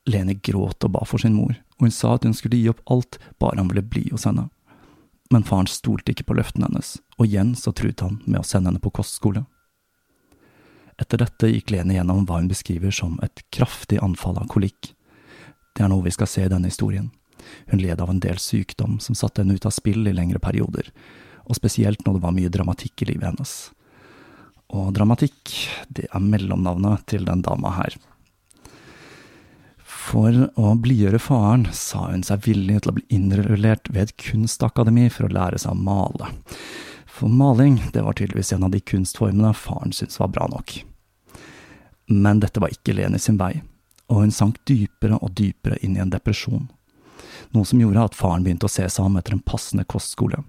Lene 0.07 0.38
gråt 0.39 0.86
og 0.88 0.93
ba 0.93 1.03
for 1.07 1.21
sin 1.21 1.36
mor, 1.36 1.55
og 1.77 1.88
hun 1.88 1.93
sa 1.93 2.15
at 2.15 2.27
hun 2.27 2.36
skulle 2.38 2.59
gi 2.59 2.69
opp 2.71 2.83
alt 2.93 3.19
bare 3.41 3.59
han 3.59 3.71
ville 3.71 3.86
bli 3.86 4.07
hos 4.12 4.27
henne. 4.27 4.47
Men 5.34 5.43
faren 5.43 5.67
stolte 5.67 6.13
ikke 6.13 6.29
på 6.29 6.38
løftene 6.38 6.69
hennes, 6.69 6.98
og 7.19 7.27
igjen 7.27 7.53
så 7.60 7.74
truet 7.75 8.03
han 8.03 8.22
med 8.25 8.41
å 8.41 8.48
sende 8.48 8.72
henne 8.72 8.84
på 8.84 8.93
kostskole. 8.96 9.43
Etter 10.98 11.22
dette 11.22 11.50
gikk 11.51 11.72
Lene 11.74 11.98
gjennom 11.98 12.24
hva 12.25 12.39
hun 12.39 12.50
beskriver 12.50 12.93
som 12.96 13.19
et 13.25 13.43
kraftig 13.53 14.00
anfall 14.01 14.39
av 14.41 14.48
kolikk. 14.50 14.93
Det 15.75 15.86
er 15.86 15.91
noe 15.91 16.05
vi 16.05 16.13
skal 16.15 16.29
se 16.31 16.48
i 16.48 16.51
denne 16.51 16.72
historien. 16.72 17.12
Hun 17.69 17.84
led 17.84 18.01
av 18.01 18.10
en 18.10 18.22
del 18.24 18.39
sykdom 18.41 18.98
som 19.03 19.15
satte 19.15 19.43
henne 19.43 19.57
ut 19.60 19.67
av 19.67 19.75
spill 19.75 20.07
i 20.10 20.15
lengre 20.15 20.41
perioder, 20.41 20.89
og 21.46 21.60
spesielt 21.60 22.01
når 22.05 22.17
det 22.17 22.24
var 22.24 22.36
mye 22.36 22.53
dramatikk 22.53 23.03
i 23.03 23.12
livet 23.12 23.29
hennes. 23.29 23.53
Og 24.74 24.89
dramatikk, 24.96 25.53
det 25.88 26.10
er 26.10 26.24
mellomnavnet 26.24 27.05
til 27.07 27.27
den 27.27 27.43
dama 27.46 27.75
her. 27.77 27.93
For 30.07 30.47
å 30.55 30.73
blidgjøre 30.79 31.19
faren 31.19 31.65
sa 31.75 32.05
hun 32.07 32.23
seg 32.23 32.45
villig 32.47 32.81
til 32.83 32.93
å 32.93 32.95
bli 32.95 33.05
innrullert 33.13 33.89
ved 33.91 34.07
et 34.07 34.17
kunstakademi 34.21 35.09
for 35.11 35.27
å 35.27 35.33
lære 35.35 35.59
seg 35.59 35.73
å 35.73 35.81
male. 35.89 36.31
For 37.11 37.27
maling, 37.33 37.81
det 37.91 38.05
var 38.05 38.15
tydeligvis 38.15 38.53
en 38.55 38.67
av 38.67 38.71
de 38.71 38.79
kunstformene 38.79 39.51
faren 39.57 39.91
syntes 39.95 40.21
var 40.21 40.31
bra 40.31 40.47
nok. 40.53 40.77
Men 42.07 42.39
dette 42.39 42.63
var 42.63 42.71
ikke 42.71 42.95
Leni 42.95 43.19
sin 43.19 43.39
vei, 43.41 43.57
og 44.07 44.23
hun 44.23 44.31
sank 44.31 44.61
dypere 44.69 45.19
og 45.19 45.33
dypere 45.35 45.81
inn 45.83 45.97
i 45.97 46.03
en 46.05 46.13
depresjon 46.13 46.69
noe 47.51 47.65
som 47.65 47.81
gjorde 47.81 48.05
at 48.09 48.17
faren 48.17 48.45
begynte 48.45 48.67
å 48.67 48.71
se 48.71 48.87
seg 48.89 49.05
om 49.05 49.17
etter 49.19 49.35
en 49.35 49.43
passende 49.43 49.85
kostskole, 49.89 50.41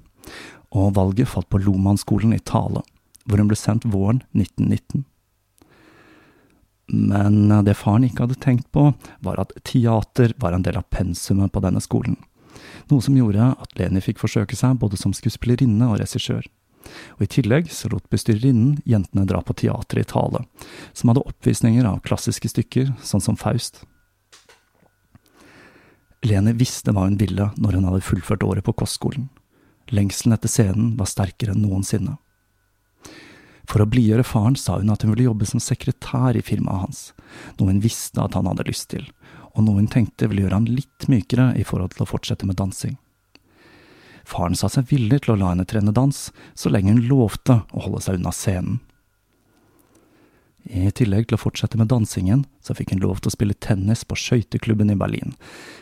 og 0.75 0.95
valget 0.99 1.31
falt 1.31 1.49
på 1.53 1.61
Lomanskolen 1.63 2.35
i 2.37 2.43
Tale, 2.43 2.85
hvor 3.25 3.41
hun 3.41 3.51
ble 3.51 3.59
sendt 3.59 3.87
våren 3.89 4.23
1919. 4.37 5.05
Men 6.89 7.51
det 7.67 7.77
faren 7.77 8.07
ikke 8.07 8.25
hadde 8.25 8.41
tenkt 8.41 8.71
på, 8.73 8.93
var 9.25 9.41
at 9.43 9.53
teater 9.69 10.33
var 10.41 10.57
en 10.57 10.65
del 10.65 10.79
av 10.81 10.89
pensumet 10.93 11.53
på 11.53 11.61
denne 11.65 11.83
skolen, 11.85 12.17
noe 12.89 13.05
som 13.05 13.17
gjorde 13.17 13.51
at 13.53 13.75
Leni 13.77 14.01
fikk 14.01 14.23
forsøke 14.23 14.57
seg 14.57 14.79
både 14.81 14.97
som 15.01 15.13
skuespillerinne 15.17 15.91
og 15.91 15.99
regissør. 16.01 16.47
Og 17.19 17.27
I 17.27 17.29
tillegg 17.29 17.69
så 17.75 17.91
lot 17.93 18.07
bestyrerinnen 18.09 18.79
jentene 18.89 19.27
dra 19.29 19.43
på 19.45 19.57
teateret 19.61 20.07
i 20.07 20.09
Tale, 20.09 20.45
som 20.97 21.13
hadde 21.13 21.27
oppvisninger 21.29 21.85
av 21.85 22.01
klassiske 22.07 22.49
stykker, 22.49 22.95
sånn 23.05 23.25
som 23.25 23.37
Faust. 23.37 23.83
Leni 26.27 26.55
visste 26.59 26.95
hva 26.95 27.05
hun 27.07 27.19
ville 27.21 27.51
når 27.61 27.79
hun 27.79 27.91
hadde 27.91 28.07
fullført 28.07 28.47
året 28.47 28.67
på 28.67 28.75
kostskolen. 28.81 29.29
Lengselen 29.95 30.35
etter 30.35 30.51
scenen 30.51 30.97
var 30.99 31.09
sterkere 31.09 31.55
enn 31.55 31.63
noensinne. 31.65 32.17
For 33.69 33.85
å 33.85 33.89
blidgjøre 33.91 34.25
faren 34.25 34.57
sa 34.57 34.79
hun 34.79 34.93
at 34.93 35.05
hun 35.05 35.13
ville 35.13 35.27
jobbe 35.27 35.47
som 35.49 35.61
sekretær 35.61 36.39
i 36.39 36.45
firmaet 36.45 36.87
hans, 36.87 37.01
noe 37.59 37.69
hun 37.69 37.83
visste 37.85 38.23
at 38.23 38.39
han 38.39 38.49
hadde 38.49 38.65
lyst 38.69 38.89
til, 38.95 39.05
og 39.53 39.67
noe 39.67 39.83
hun 39.83 39.91
tenkte 39.93 40.31
ville 40.31 40.47
gjøre 40.47 40.63
han 40.63 40.71
litt 40.73 41.09
mykere 41.13 41.51
i 41.61 41.67
forhold 41.69 41.93
til 41.95 42.07
å 42.07 42.09
fortsette 42.09 42.49
med 42.49 42.57
dansing. 42.61 42.97
Faren 44.29 44.57
sa 44.57 44.69
seg 44.73 44.89
villig 44.91 45.23
til 45.25 45.35
å 45.35 45.39
la 45.41 45.53
henne 45.53 45.69
trene 45.69 45.93
dans, 45.93 46.17
så 46.57 46.73
lenge 46.73 46.95
hun 46.95 47.07
lovte 47.09 47.63
å 47.73 47.85
holde 47.85 48.03
seg 48.05 48.21
unna 48.21 48.33
scenen. 48.33 48.81
I 50.69 50.91
tillegg 50.93 51.29
til 51.29 51.39
å 51.39 51.41
fortsette 51.41 51.79
med 51.81 51.89
dansingen, 51.89 52.43
så 52.61 52.75
fikk 52.77 52.93
hun 52.93 53.01
lov 53.01 53.23
til 53.23 53.31
å 53.31 53.37
spille 53.37 53.57
tennis 53.57 54.03
på 54.05 54.19
skøyteklubben 54.21 54.93
i 54.93 54.99
Berlin, 55.01 55.33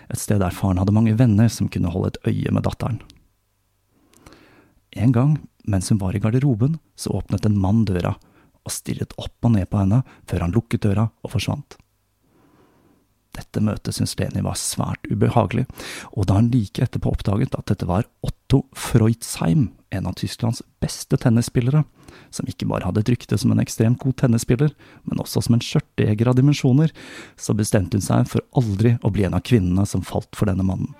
et 0.06 0.22
sted 0.22 0.38
der 0.42 0.54
faren 0.54 0.78
hadde 0.78 0.94
mange 0.94 1.16
venner 1.18 1.50
som 1.50 1.70
kunne 1.70 1.90
holde 1.90 2.14
et 2.14 2.30
øye 2.30 2.54
med 2.54 2.66
datteren. 2.66 3.00
En 4.96 5.10
gang, 5.12 5.36
mens 5.66 5.90
hun 5.92 6.00
var 6.02 6.16
i 6.16 6.22
garderoben, 6.22 6.78
så 6.96 7.14
åpnet 7.18 7.46
en 7.46 7.58
mann 7.60 7.84
døra 7.88 8.16
og 8.66 8.74
stirret 8.74 9.14
opp 9.20 9.46
og 9.46 9.54
ned 9.54 9.68
på 9.70 9.82
henne 9.82 10.02
før 10.26 10.46
han 10.46 10.54
lukket 10.54 10.86
døra 10.86 11.08
og 11.22 11.34
forsvant. 11.36 11.78
Dette 13.36 13.60
møtet 13.60 13.92
syntes 13.92 14.16
Leni 14.16 14.40
var 14.44 14.56
svært 14.56 15.04
ubehagelig, 15.10 15.66
og 16.16 16.28
da 16.28 16.38
han 16.38 16.48
like 16.52 16.80
etterpå 16.82 17.12
oppdaget 17.12 17.56
at 17.58 17.68
dette 17.68 17.88
var 17.88 18.08
Otto 18.24 18.62
Freudsheim, 18.72 19.68
en 19.92 20.08
av 20.08 20.16
Tysklands 20.18 20.62
beste 20.82 21.18
tennisspillere, 21.20 21.84
som 22.32 22.48
ikke 22.48 22.68
bare 22.70 22.88
hadde 22.88 23.02
et 23.04 23.12
rykte 23.12 23.36
som 23.38 23.52
en 23.52 23.60
ekstremt 23.62 24.00
god 24.02 24.16
tennisspiller, 24.22 24.72
men 25.04 25.20
også 25.22 25.44
som 25.44 25.56
en 25.56 25.64
skjørtejeger 25.64 26.30
av 26.32 26.38
dimensjoner, 26.38 26.94
så 27.36 27.56
bestemte 27.56 28.00
hun 28.00 28.06
seg 28.06 28.30
for 28.30 28.44
aldri 28.56 28.96
å 29.04 29.12
bli 29.12 29.28
en 29.28 29.36
av 29.36 29.44
kvinnene 29.46 29.84
som 29.88 30.04
falt 30.06 30.32
for 30.36 30.48
denne 30.48 30.64
mannen. 30.66 30.94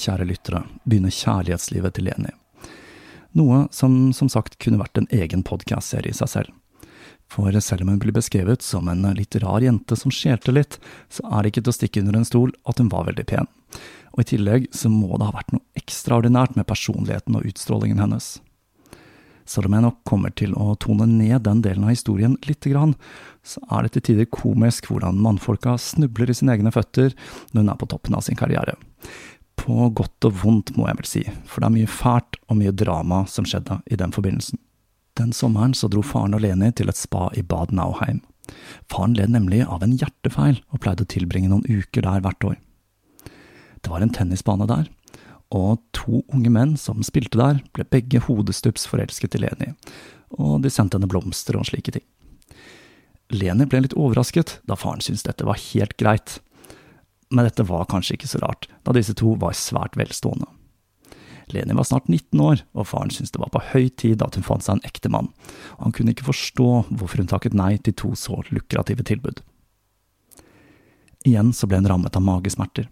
Kjære 0.00 0.28
lyttere, 0.28 0.64
begynner 0.84 1.14
kjærlighetslivet 1.14 1.96
til 1.96 2.08
Leni. 2.08 2.32
Noe 3.38 3.66
som 3.72 4.12
som 4.12 4.28
sagt 4.28 4.58
kunne 4.60 4.80
vært 4.80 4.98
en 5.00 5.08
egen 5.10 5.44
podkastserie 5.46 6.12
i 6.12 6.16
seg 6.16 6.28
selv. 6.28 6.52
For 7.32 7.54
selv 7.64 7.86
om 7.86 7.94
hun 7.94 8.00
blir 8.02 8.12
beskrevet 8.12 8.60
som 8.62 8.90
en 8.92 9.06
litt 9.16 9.36
rar 9.40 9.64
jente 9.64 9.96
som 9.96 10.12
skjelte 10.12 10.52
litt, 10.52 10.76
så 11.08 11.24
er 11.30 11.42
det 11.42 11.52
ikke 11.52 11.64
til 11.64 11.72
å 11.72 11.78
stikke 11.78 12.02
under 12.04 12.18
en 12.18 12.28
stol 12.28 12.52
at 12.68 12.82
hun 12.82 12.92
var 12.92 13.08
veldig 13.08 13.24
pen. 13.30 13.48
Og 14.12 14.24
i 14.24 14.30
tillegg 14.34 14.68
så 14.76 14.90
må 14.92 15.16
det 15.16 15.30
ha 15.30 15.36
vært 15.38 15.54
noe 15.54 15.80
ekstraordinært 15.80 16.58
med 16.58 16.68
personligheten 16.68 17.38
og 17.38 17.46
utstrålingen 17.48 18.02
hennes. 18.04 18.34
Selv 19.48 19.66
om 19.66 19.74
jeg 19.74 19.84
nok 19.86 20.02
kommer 20.06 20.30
til 20.38 20.52
å 20.54 20.74
tone 20.80 21.06
ned 21.08 21.42
den 21.46 21.62
delen 21.64 21.86
av 21.86 21.94
historien 21.94 22.36
lite 22.46 22.70
grann, 22.70 22.94
så 23.42 23.62
er 23.74 23.86
det 23.86 23.96
til 23.96 24.06
tider 24.10 24.28
komisk 24.30 24.86
hvordan 24.90 25.18
mannfolka 25.24 25.74
snubler 25.80 26.30
i 26.30 26.36
sine 26.36 26.54
egne 26.54 26.72
føtter 26.74 27.16
når 27.50 27.64
hun 27.64 27.72
er 27.72 27.80
på 27.80 27.88
toppen 27.90 28.18
av 28.18 28.22
sin 28.26 28.38
karriere. 28.38 28.76
På 29.62 29.86
godt 29.94 30.26
og 30.26 30.34
vondt, 30.42 30.74
må 30.74 30.88
jeg 30.88 30.98
vel 30.98 31.06
si, 31.06 31.22
for 31.46 31.62
det 31.62 31.68
er 31.68 31.74
mye 31.76 31.90
fælt 31.90 32.38
og 32.50 32.58
mye 32.58 32.72
drama 32.74 33.22
som 33.30 33.46
skjedde 33.46 33.78
i 33.86 33.98
den 34.00 34.14
forbindelsen. 34.14 34.58
Den 35.18 35.30
sommeren 35.36 35.74
så 35.76 35.90
dro 35.92 36.02
faren 36.02 36.34
og 36.34 36.42
Leni 36.42 36.72
til 36.74 36.90
et 36.90 36.98
spa 36.98 37.28
i 37.38 37.44
Bad 37.46 37.70
Nauheim. 37.76 38.22
Faren 38.90 39.14
led 39.14 39.30
nemlig 39.30 39.60
av 39.62 39.84
en 39.84 39.94
hjertefeil 39.94 40.58
og 40.72 40.82
pleide 40.82 41.06
å 41.06 41.12
tilbringe 41.14 41.52
noen 41.52 41.66
uker 41.68 42.02
der 42.02 42.24
hvert 42.24 42.48
år. 42.48 42.58
Det 43.82 43.92
var 43.92 44.02
en 44.02 44.14
tennisbane 44.14 44.66
der, 44.70 44.88
og 45.54 45.82
to 45.94 46.24
unge 46.32 46.50
menn 46.50 46.74
som 46.80 47.04
spilte 47.06 47.38
der, 47.38 47.60
ble 47.76 47.86
begge 47.92 48.22
hodestups 48.24 48.88
forelsket 48.90 49.36
i 49.36 49.44
Leni, 49.44 49.74
og 50.42 50.62
de 50.64 50.72
sendte 50.72 50.98
henne 50.98 51.10
blomster 51.12 51.58
og 51.60 51.68
slike 51.68 51.94
ting. 51.94 52.06
Leni 53.32 53.68
ble 53.68 53.84
litt 53.84 53.94
overrasket 53.94 54.58
da 54.66 54.74
faren 54.80 55.04
syntes 55.04 55.26
dette 55.28 55.46
var 55.46 55.60
helt 55.70 55.94
greit, 56.00 56.40
men 57.32 57.48
dette 57.48 57.64
var 57.66 57.88
kanskje 57.90 58.18
ikke 58.18 58.30
så 58.30 58.42
rart, 58.42 58.68
da 58.84 58.94
disse 58.94 59.14
to 59.18 59.34
var 59.40 59.56
svært 59.56 59.96
velstående. 59.98 60.46
Leni 61.52 61.74
var 61.76 61.84
snart 61.84 62.08
19 62.08 62.40
år, 62.40 62.62
og 62.72 62.86
faren 62.88 63.10
syntes 63.12 63.32
det 63.34 63.40
var 63.42 63.50
på 63.52 63.64
høy 63.72 63.88
tid 63.98 64.22
at 64.24 64.36
hun 64.38 64.46
fant 64.46 64.64
seg 64.64 64.78
en 64.78 64.86
ekte 64.88 65.10
mann, 65.12 65.32
og 65.76 65.88
han 65.88 65.96
kunne 65.96 66.14
ikke 66.14 66.28
forstå 66.28 66.68
hvorfor 66.92 67.22
hun 67.22 67.30
takket 67.32 67.56
nei 67.58 67.74
til 67.82 67.96
to 67.98 68.12
så 68.18 68.40
lukrative 68.52 69.04
tilbud. 69.08 69.42
Igjen 71.28 71.52
så 71.54 71.68
ble 71.68 71.82
hun 71.82 71.90
rammet 71.90 72.16
av 72.18 72.24
magesmerter, 72.24 72.88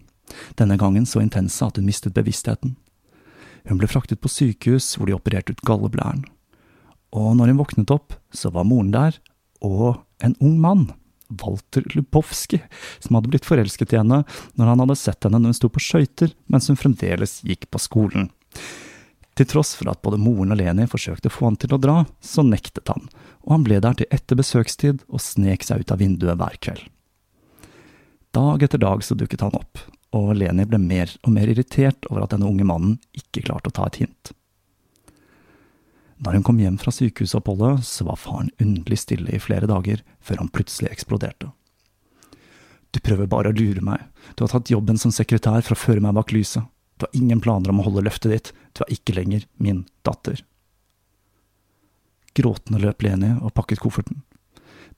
denne 0.58 0.78
gangen 0.78 1.06
så 1.08 1.22
intense 1.22 1.64
at 1.66 1.78
hun 1.78 1.88
mistet 1.88 2.14
bevisstheten. 2.14 2.76
Hun 3.68 3.80
ble 3.80 3.88
fraktet 3.90 4.22
på 4.22 4.30
sykehus 4.30 4.94
hvor 4.96 5.08
de 5.08 5.16
opererte 5.16 5.54
ut 5.54 5.64
galleblæren, 5.66 6.24
og 7.10 7.34
når 7.36 7.50
hun 7.50 7.58
våknet 7.58 7.90
opp, 7.90 8.14
så 8.30 8.52
var 8.54 8.68
moren 8.68 8.92
der, 8.94 9.16
og 9.60 10.04
en 10.22 10.36
ung 10.38 10.60
mann. 10.62 10.86
Walter 11.40 11.86
Lubowski, 11.94 12.60
som 12.98 13.16
hadde 13.16 13.30
blitt 13.32 13.48
forelsket 13.48 13.94
i 13.94 14.00
henne 14.00 14.22
når 14.58 14.72
han 14.72 14.84
hadde 14.84 14.98
sett 14.98 15.26
henne 15.26 15.40
når 15.40 15.54
hun 15.54 15.58
sto 15.60 15.70
på 15.72 15.82
skøyter 15.84 16.34
mens 16.50 16.70
hun 16.70 16.78
fremdeles 16.80 17.40
gikk 17.46 17.68
på 17.70 17.82
skolen. 17.82 18.30
Til 19.38 19.48
tross 19.48 19.72
for 19.78 19.88
at 19.88 20.02
både 20.04 20.18
moren 20.20 20.52
og 20.52 20.58
Leni 20.60 20.84
forsøkte 20.90 21.30
å 21.30 21.32
få 21.32 21.46
han 21.48 21.58
til 21.60 21.72
å 21.72 21.80
dra, 21.80 22.00
så 22.20 22.42
nektet 22.44 22.90
han, 22.90 23.06
og 23.46 23.54
han 23.54 23.64
ble 23.64 23.78
der 23.80 23.96
til 23.96 24.10
etter 24.12 24.36
besøkstid 24.36 25.06
og 25.08 25.22
snek 25.24 25.64
seg 25.64 25.84
ut 25.84 25.94
av 25.94 26.02
vinduet 26.02 26.36
hver 26.40 26.58
kveld. 26.60 26.82
Dag 28.36 28.62
etter 28.62 28.78
dag 28.82 29.00
så 29.02 29.16
dukket 29.18 29.42
han 29.46 29.56
opp, 29.56 29.80
og 30.14 30.34
Leni 30.36 30.66
ble 30.68 30.78
mer 30.82 31.14
og 31.24 31.32
mer 31.34 31.50
irritert 31.50 32.04
over 32.10 32.26
at 32.26 32.34
denne 32.34 32.50
unge 32.50 32.66
mannen 32.66 32.98
ikke 33.16 33.46
klarte 33.46 33.72
å 33.72 33.76
ta 33.78 33.88
et 33.88 34.02
hint. 34.02 34.34
Da 36.20 36.34
hun 36.34 36.44
kom 36.44 36.58
hjem 36.60 36.76
fra 36.78 36.92
sykehusoppholdet, 36.92 37.84
så 37.88 38.04
var 38.04 38.20
faren 38.20 38.50
underlig 38.60 38.98
stille 39.00 39.32
i 39.32 39.40
flere 39.40 39.68
dager, 39.70 40.02
før 40.20 40.42
han 40.42 40.52
plutselig 40.52 40.90
eksploderte. 40.92 41.48
Du 42.90 43.00
prøver 43.00 43.30
bare 43.30 43.52
å 43.52 43.56
lure 43.56 43.80
meg, 43.84 44.02
du 44.36 44.44
har 44.44 44.52
tatt 44.52 44.72
jobben 44.72 44.98
som 45.00 45.14
sekretær 45.14 45.62
for 45.64 45.76
å 45.76 45.80
føre 45.80 46.02
meg 46.04 46.16
bak 46.18 46.34
lyset, 46.34 46.66
du 47.00 47.06
har 47.06 47.16
ingen 47.16 47.40
planer 47.40 47.72
om 47.72 47.80
å 47.80 47.86
holde 47.86 48.04
løftet 48.04 48.34
ditt, 48.34 48.52
du 48.76 48.82
er 48.84 48.92
ikke 48.92 49.14
lenger 49.16 49.46
min 49.56 49.86
datter. 50.04 50.42
Gråtende 52.36 52.82
løp 52.82 53.02
Leni 53.02 53.32
og 53.40 53.54
pakket 53.56 53.80
kofferten. 53.80 54.20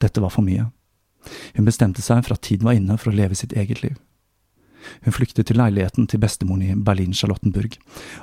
Dette 0.02 0.20
var 0.24 0.32
for 0.34 0.42
mye. 0.44 0.66
Hun 1.54 1.68
bestemte 1.68 2.02
seg 2.02 2.24
for 2.26 2.34
at 2.34 2.42
tiden 2.42 2.66
var 2.66 2.74
inne 2.76 2.98
for 2.98 3.12
å 3.12 3.16
leve 3.16 3.38
sitt 3.38 3.54
eget 3.54 3.84
liv. 3.84 3.94
Hun 5.04 5.14
flyktet 5.14 5.48
til 5.48 5.58
leiligheten 5.60 6.08
til 6.10 6.20
bestemoren 6.22 6.64
i 6.66 6.74
Berlin-Charlottenburg, 6.74 7.78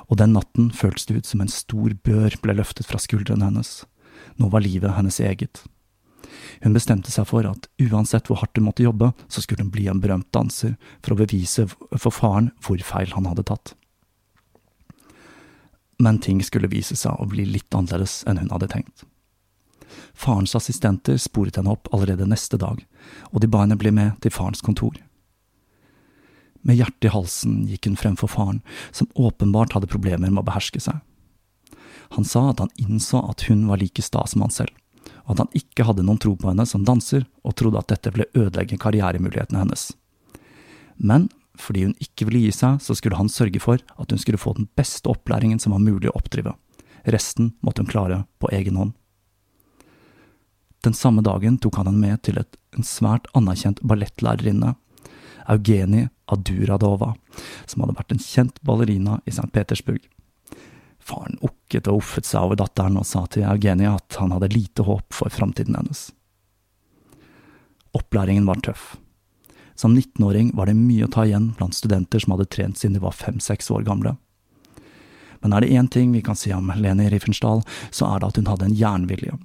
og 0.08 0.20
den 0.20 0.34
natten 0.36 0.70
føltes 0.76 1.08
det 1.08 1.20
ut 1.20 1.30
som 1.30 1.44
en 1.44 1.52
stor 1.52 1.96
bør 2.06 2.36
ble 2.42 2.56
løftet 2.60 2.88
fra 2.88 3.00
skuldrene 3.00 3.48
hennes. 3.48 3.82
Nå 4.40 4.50
var 4.52 4.64
livet 4.64 4.96
hennes 4.96 5.20
eget. 5.24 5.62
Hun 6.62 6.76
bestemte 6.76 7.12
seg 7.12 7.26
for 7.28 7.46
at 7.48 7.68
uansett 7.80 8.28
hvor 8.28 8.40
hardt 8.42 8.58
hun 8.58 8.68
måtte 8.68 8.84
jobbe, 8.84 9.12
så 9.28 9.42
skulle 9.42 9.64
hun 9.64 9.72
bli 9.72 9.86
en 9.90 10.00
berømt 10.02 10.30
danser, 10.34 10.76
for 11.02 11.14
å 11.14 11.20
bevise 11.22 11.66
for 11.70 12.14
faren 12.14 12.50
hvor 12.64 12.80
feil 12.84 13.12
han 13.16 13.28
hadde 13.30 13.46
tatt. 13.48 13.74
Men 16.00 16.20
ting 16.20 16.40
skulle 16.44 16.70
vise 16.72 16.96
seg 16.96 17.16
å 17.20 17.28
bli 17.28 17.44
litt 17.48 17.74
annerledes 17.76 18.22
enn 18.28 18.40
hun 18.40 18.52
hadde 18.52 18.70
tenkt. 18.72 19.04
Farens 20.14 20.54
assistenter 20.56 21.18
sporet 21.20 21.58
henne 21.58 21.72
opp 21.74 21.90
allerede 21.94 22.28
neste 22.28 22.58
dag, 22.60 22.80
og 23.32 23.40
de 23.42 23.50
ba 23.50 23.64
henne 23.64 23.78
bli 23.80 23.92
med 23.94 24.20
til 24.24 24.32
farens 24.32 24.62
kontor. 24.64 24.96
Med 26.66 26.76
hjertet 26.76 27.08
i 27.08 27.12
halsen 27.14 27.62
gikk 27.70 27.88
hun 27.88 27.96
frem 27.96 28.16
for 28.20 28.28
faren, 28.28 28.60
som 28.92 29.08
åpenbart 29.14 29.72
hadde 29.76 29.90
problemer 29.90 30.28
med 30.28 30.42
å 30.42 30.46
beherske 30.48 30.82
seg. 30.82 31.00
Han 32.16 32.26
sa 32.26 32.50
at 32.50 32.60
han 32.60 32.72
innså 32.80 33.22
at 33.30 33.46
hun 33.48 33.64
var 33.70 33.80
like 33.80 34.02
sta 34.02 34.26
som 34.26 34.44
han 34.44 34.52
selv, 34.52 34.74
og 35.24 35.34
at 35.34 35.44
han 35.44 35.56
ikke 35.56 35.86
hadde 35.86 36.04
noen 36.04 36.18
tro 36.20 36.34
på 36.36 36.50
henne 36.50 36.66
som 36.66 36.84
danser, 36.84 37.24
og 37.46 37.56
trodde 37.56 37.80
at 37.80 37.92
dette 37.92 38.12
ville 38.12 38.28
ødelegge 38.34 38.80
karrieremulighetene 38.82 39.62
hennes. 39.62 39.90
Men 40.98 41.28
fordi 41.60 41.86
hun 41.86 41.96
ikke 42.02 42.26
ville 42.28 42.42
gi 42.44 42.54
seg, 42.56 42.80
så 42.82 42.96
skulle 42.96 43.18
han 43.20 43.30
sørge 43.32 43.60
for 43.62 43.80
at 43.80 44.12
hun 44.12 44.20
skulle 44.20 44.40
få 44.40 44.56
den 44.56 44.68
beste 44.76 45.10
opplæringen 45.12 45.60
som 45.62 45.74
var 45.76 45.84
mulig 45.84 46.10
å 46.10 46.16
oppdrive. 46.18 46.56
Resten 47.08 47.54
måtte 47.64 47.84
hun 47.84 47.90
klare 47.90 48.24
på 48.42 48.50
egen 48.52 48.76
hånd. 48.80 48.96
Den 50.84 50.96
samme 50.96 51.22
dagen 51.24 51.58
tok 51.60 51.76
han 51.76 51.90
henne 51.90 52.00
med 52.00 52.22
til 52.24 52.40
et, 52.40 52.56
en 52.76 52.86
svært 52.86 53.28
anerkjent 53.36 53.82
ballettlærerinne, 53.84 54.74
Eugenie 55.50 56.08
Aduradova, 56.30 57.14
som 57.66 57.84
hadde 57.84 57.98
vært 57.98 58.14
en 58.14 58.22
kjent 58.22 58.62
ballerina 58.66 59.20
i 59.26 59.34
St. 59.34 59.50
Petersburg. 59.54 60.02
Faren 61.00 61.38
okket 61.42 61.88
og 61.90 62.02
uffet 62.02 62.28
seg 62.28 62.46
over 62.46 62.60
datteren 62.60 62.98
og 63.00 63.08
sa 63.08 63.24
til 63.26 63.46
Eugenia 63.48 63.96
at 63.96 64.18
han 64.20 64.34
hadde 64.36 64.52
lite 64.52 64.84
håp 64.86 65.16
for 65.16 65.32
framtiden 65.32 65.78
hennes. 65.78 66.10
Opplæringen 67.96 68.46
var 68.46 68.60
tøff. 68.62 68.96
Som 69.74 69.96
19-åring 69.96 70.52
var 70.54 70.68
det 70.68 70.76
mye 70.76 71.06
å 71.06 71.12
ta 71.12 71.24
igjen 71.24 71.54
blant 71.56 71.74
studenter 71.74 72.20
som 72.20 72.34
hadde 72.34 72.50
trent 72.52 72.78
siden 72.78 72.98
de 72.98 73.02
var 73.02 73.16
fem–seks 73.16 73.70
år 73.72 73.86
gamle. 73.86 74.14
Men 75.40 75.54
er 75.56 75.64
det 75.64 75.72
én 75.72 75.88
ting 75.88 76.12
vi 76.12 76.20
kan 76.22 76.36
si 76.36 76.52
om 76.52 76.68
Leni 76.76 77.08
Riefenstahl, 77.08 77.62
så 77.90 78.10
er 78.10 78.20
det 78.20 78.28
at 78.28 78.40
hun 78.40 78.50
hadde 78.50 78.68
en 78.68 78.76
jernvilje. 78.76 79.38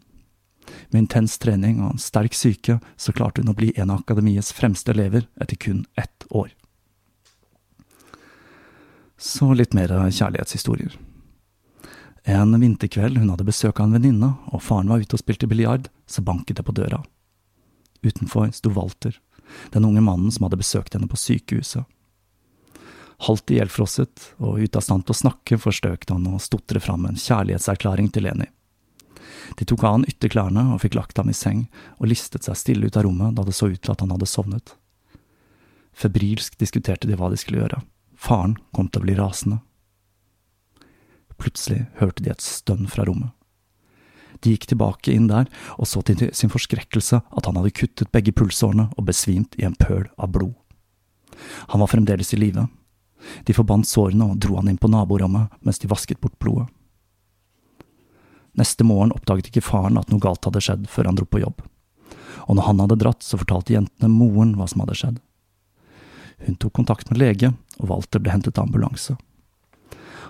Med 0.91 1.05
intens 1.05 1.37
trening 1.39 1.79
og 1.79 1.93
en 1.93 2.01
sterk 2.01 2.35
syke 2.35 2.79
så 2.99 3.15
klarte 3.15 3.41
hun 3.41 3.53
å 3.53 3.57
bli 3.57 3.71
en 3.79 3.93
av 3.93 4.03
akademiets 4.03 4.51
fremste 4.57 4.91
elever 4.91 5.29
etter 5.41 5.55
kun 5.55 5.85
ett 5.95 6.27
år. 6.29 6.51
Så 9.17 9.53
litt 9.53 9.73
mer 9.73 9.91
kjærlighetshistorier. 10.11 10.97
En 12.25 12.59
vinterkveld 12.59 13.17
hun 13.17 13.29
hadde 13.29 13.45
besøk 13.45 13.79
av 13.79 13.87
en 13.87 13.97
venninne, 13.99 14.31
og 14.49 14.63
faren 14.65 14.89
var 14.89 15.03
ute 15.03 15.13
og 15.13 15.21
spilte 15.21 15.47
biljard, 15.47 15.91
så 16.09 16.23
banket 16.25 16.57
det 16.57 16.65
på 16.65 16.73
døra. 16.73 17.03
Utenfor 18.01 18.49
sto 18.53 18.71
Walter, 18.73 19.19
den 19.71 19.85
unge 19.85 20.01
mannen 20.01 20.33
som 20.33 20.47
hadde 20.47 20.59
besøkt 20.59 20.97
henne 20.97 21.09
på 21.09 21.19
sykehuset. 21.21 21.85
Halvt 23.29 23.53
ihjelfrosset 23.53 24.25
og 24.43 24.59
ute 24.59 24.81
av 24.81 24.83
stand 24.83 25.05
til 25.05 25.15
å 25.15 25.21
snakke 25.21 25.61
forstøkte 25.61 26.17
han 26.17 26.27
å 26.33 26.41
stotre 26.41 26.81
fram 26.83 27.05
en 27.07 27.19
kjærlighetserklæring 27.19 28.09
til 28.11 28.27
Leni. 28.27 28.49
De 29.55 29.65
tok 29.69 29.85
av 29.85 29.99
han 29.99 30.09
ytterklærne 30.09 30.65
og 30.73 30.81
fikk 30.81 30.97
lagt 30.97 31.21
ham 31.21 31.29
i 31.29 31.37
seng, 31.37 31.67
og 32.01 32.09
listet 32.09 32.49
seg 32.49 32.57
stille 32.59 32.89
ut 32.89 32.97
av 32.97 33.05
rommet 33.05 33.37
da 33.37 33.45
det 33.45 33.55
så 33.55 33.69
ut 33.69 33.79
til 33.79 33.93
at 33.93 34.01
han 34.01 34.11
hadde 34.11 34.27
sovnet. 34.29 34.73
Febrilsk 35.95 36.57
diskuterte 36.59 37.07
de 37.07 37.15
hva 37.15 37.29
de 37.31 37.39
skulle 37.39 37.61
gjøre. 37.61 37.85
Faren 38.25 38.55
kom 38.73 38.89
til 38.89 39.03
å 39.03 39.05
bli 39.05 39.15
rasende. 39.19 39.59
Plutselig 41.37 41.85
hørte 41.99 42.23
de 42.23 42.31
et 42.31 42.41
stønn 42.41 42.87
fra 42.89 43.05
rommet. 43.05 43.33
De 44.41 44.53
gikk 44.53 44.67
tilbake 44.69 45.13
inn 45.13 45.27
der 45.29 45.47
og 45.77 45.87
så 45.89 46.01
til 46.05 46.29
sin 46.35 46.51
forskrekkelse 46.51 47.21
at 47.21 47.47
han 47.47 47.57
hadde 47.59 47.73
kuttet 47.75 48.11
begge 48.15 48.33
pulsårene 48.35 48.89
og 48.95 49.07
besvimt 49.07 49.55
i 49.59 49.67
en 49.67 49.77
pøl 49.79 50.07
av 50.17 50.31
blod. 50.33 50.55
Han 51.73 51.83
var 51.83 51.91
fremdeles 51.91 52.33
i 52.33 52.39
live. 52.39 52.65
De 53.45 53.55
forbandt 53.57 53.89
sårene 53.89 54.31
og 54.31 54.41
dro 54.41 54.57
han 54.59 54.69
inn 54.71 54.81
på 54.81 54.89
naborommet 54.91 55.53
mens 55.65 55.81
de 55.81 55.89
vasket 55.91 56.21
bort 56.21 56.37
blodet. 56.41 56.67
Neste 58.55 58.87
morgen 58.87 59.11
oppdaget 59.11 59.49
ikke 59.51 59.65
faren 59.65 59.99
at 59.99 60.11
noe 60.11 60.23
galt 60.23 60.45
hadde 60.47 60.63
skjedd 60.63 60.85
før 60.91 61.09
han 61.09 61.17
dro 61.19 61.27
på 61.27 61.41
jobb. 61.43 61.63
Og 62.47 62.55
når 62.55 62.69
han 62.69 62.83
hadde 62.85 62.99
dratt, 63.01 63.25
så 63.25 63.39
fortalte 63.41 63.73
jentene 63.75 64.11
moren 64.11 64.53
hva 64.55 64.67
som 64.71 64.83
hadde 64.85 64.95
skjedd. 64.95 65.17
Hun 66.45 66.55
tok 66.61 66.75
kontakt 66.77 67.09
med 67.11 67.19
lege, 67.19 67.51
og 67.79 67.89
Walter 67.89 68.21
ble 68.23 68.33
hentet 68.33 68.57
av 68.57 68.67
ambulanse. 68.67 69.17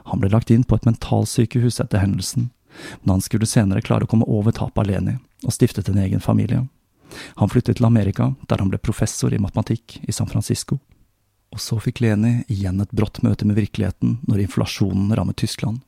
Han 0.05 0.21
ble 0.21 0.29
lagt 0.29 0.51
inn 0.53 0.63
på 0.63 0.77
et 0.77 0.86
mentalsykehus 0.86 1.79
etter 1.81 2.03
hendelsen, 2.03 2.49
men 3.01 3.15
han 3.15 3.23
skulle 3.25 3.49
senere 3.49 3.81
klare 3.81 4.05
å 4.05 4.12
komme 4.12 4.27
over 4.29 4.53
tapet 4.53 4.88
Leni, 4.88 5.15
og 5.45 5.53
stiftet 5.55 5.89
en 5.89 6.01
egen 6.01 6.21
familie. 6.21 6.65
Han 7.39 7.49
flyttet 7.49 7.79
til 7.79 7.88
Amerika, 7.88 8.34
der 8.49 8.62
han 8.62 8.69
ble 8.69 8.81
professor 8.81 9.34
i 9.34 9.41
matematikk 9.41 9.99
i 10.03 10.13
San 10.13 10.29
Francisco. 10.29 10.79
Og 11.53 11.62
så 11.62 11.79
fikk 11.79 12.01
Leni 12.03 12.43
igjen 12.51 12.81
et 12.84 12.91
brått 12.91 13.21
møte 13.23 13.47
med 13.47 13.58
virkeligheten 13.58 14.19
når 14.27 14.45
inflasjonen 14.45 15.13
rammet 15.15 15.39
Tyskland. 15.39 15.79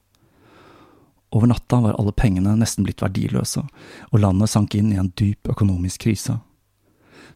Over 1.35 1.51
natta 1.51 1.81
var 1.83 1.97
alle 1.99 2.13
pengene 2.15 2.55
nesten 2.55 2.85
blitt 2.87 3.03
verdiløse, 3.03 3.65
og 4.11 4.21
landet 4.21 4.49
sank 4.53 4.77
inn 4.77 4.93
i 4.93 4.99
en 5.01 5.11
dyp 5.19 5.49
økonomisk 5.51 6.05
krise. 6.07 6.37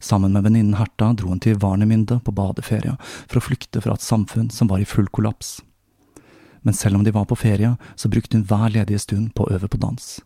Sammen 0.02 0.34
med 0.34 0.44
venninnen 0.44 0.80
Herta 0.80 1.12
dro 1.14 1.30
hun 1.30 1.40
til 1.40 1.60
Varnemynde 1.62 2.18
på 2.26 2.34
badeferie 2.34 2.96
for 3.22 3.38
å 3.38 3.44
flykte 3.46 3.84
fra 3.86 3.94
et 3.94 4.06
samfunn 4.06 4.50
som 4.50 4.72
var 4.72 4.82
i 4.82 4.88
full 4.90 5.06
kollaps. 5.14 5.60
Men 6.66 6.74
selv 6.74 6.98
om 6.98 7.04
de 7.06 7.14
var 7.14 7.28
på 7.30 7.38
ferie, 7.38 7.76
så 7.96 8.10
brukte 8.10 8.38
hun 8.38 8.48
hver 8.50 8.74
ledige 8.74 9.02
stund 9.06 9.36
på 9.38 9.46
å 9.46 9.54
øve 9.54 9.70
på 9.70 9.78
dans. 9.82 10.20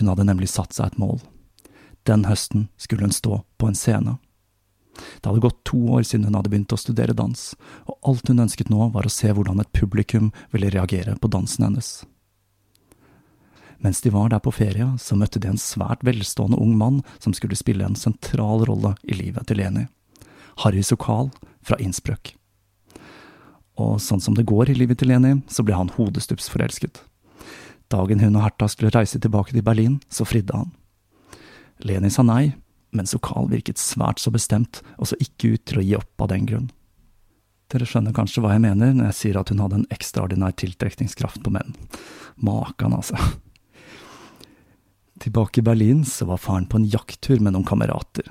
Hun 0.00 0.08
hadde 0.08 0.24
nemlig 0.28 0.48
satt 0.52 0.72
seg 0.76 0.88
et 0.88 0.98
mål. 1.00 1.20
Den 2.08 2.24
høsten 2.24 2.68
skulle 2.80 3.04
hun 3.04 3.12
stå 3.12 3.42
på 3.60 3.68
en 3.68 3.76
scene. 3.76 4.16
Det 4.96 5.28
hadde 5.28 5.44
gått 5.44 5.64
to 5.68 5.78
år 5.92 6.04
siden 6.08 6.30
hun 6.30 6.38
hadde 6.38 6.52
begynt 6.52 6.72
å 6.72 6.80
studere 6.80 7.16
dans, 7.16 7.50
og 7.84 7.98
alt 8.08 8.32
hun 8.32 8.40
ønsket 8.46 8.72
nå 8.72 8.88
var 8.96 9.04
å 9.04 9.12
se 9.12 9.28
hvordan 9.28 9.60
et 9.60 9.72
publikum 9.76 10.32
ville 10.56 10.72
reagere 10.72 11.18
på 11.20 11.28
dansen 11.28 11.68
hennes. 11.68 11.98
Mens 13.84 14.00
de 14.00 14.10
var 14.10 14.30
der 14.32 14.40
på 14.40 14.52
ferie, 14.54 14.86
så 14.98 15.16
møtte 15.18 15.40
de 15.42 15.50
en 15.50 15.60
svært 15.60 16.04
velstående 16.06 16.58
ung 16.60 16.76
mann 16.78 17.02
som 17.18 17.34
skulle 17.36 17.58
spille 17.58 17.84
en 17.84 17.98
sentral 17.98 18.64
rolle 18.68 18.94
i 19.04 19.18
livet 19.18 19.48
til 19.48 19.60
Leni. 19.60 19.86
Harry 20.64 20.82
Sokal 20.82 21.30
fra 21.66 21.78
Innsbruck. 21.82 22.32
Og 23.76 23.98
sånn 24.00 24.22
som 24.24 24.36
det 24.36 24.46
går 24.48 24.72
i 24.72 24.78
livet 24.78 25.00
til 25.00 25.12
Leni, 25.12 25.34
så 25.52 25.64
ble 25.66 25.76
han 25.76 25.92
hodestups 25.98 26.48
forelsket. 26.52 27.02
Dagen 27.92 28.22
hun 28.24 28.38
og 28.38 28.46
Herta 28.46 28.68
skulle 28.72 28.94
reise 28.94 29.20
tilbake 29.22 29.52
til 29.52 29.64
Berlin, 29.66 30.00
så 30.08 30.24
fridde 30.26 30.56
han. 30.56 30.72
Leni 31.84 32.08
sa 32.10 32.24
nei, 32.24 32.56
men 32.96 33.06
Sokal 33.06 33.50
virket 33.52 33.78
svært 33.78 34.22
så 34.22 34.32
bestemt, 34.32 34.80
og 34.96 35.10
så 35.10 35.18
ikke 35.20 35.54
ut 35.54 35.66
til 35.68 35.82
å 35.82 35.84
gi 35.84 35.94
opp 35.98 36.24
av 36.24 36.32
den 36.32 36.48
grunn. 36.48 36.70
Dere 37.72 37.86
skjønner 37.88 38.14
kanskje 38.14 38.42
hva 38.42 38.54
jeg 38.54 38.62
mener 38.62 38.94
når 38.94 39.10
jeg 39.10 39.18
sier 39.20 39.40
at 39.40 39.50
hun 39.50 39.60
hadde 39.60 39.82
en 39.82 39.88
ekstraordinær 39.92 40.54
tiltrekningskraft 40.56 41.42
på 41.44 41.52
menn. 41.52 41.74
Makan, 42.38 42.94
altså. 42.96 43.18
Tilbake 45.22 45.60
i 45.60 45.64
Berlin 45.64 46.04
så 46.04 46.26
var 46.28 46.42
faren 46.42 46.66
på 46.68 46.80
en 46.80 46.88
jakttur 46.92 47.40
med 47.40 47.54
noen 47.54 47.66
kamerater, 47.66 48.28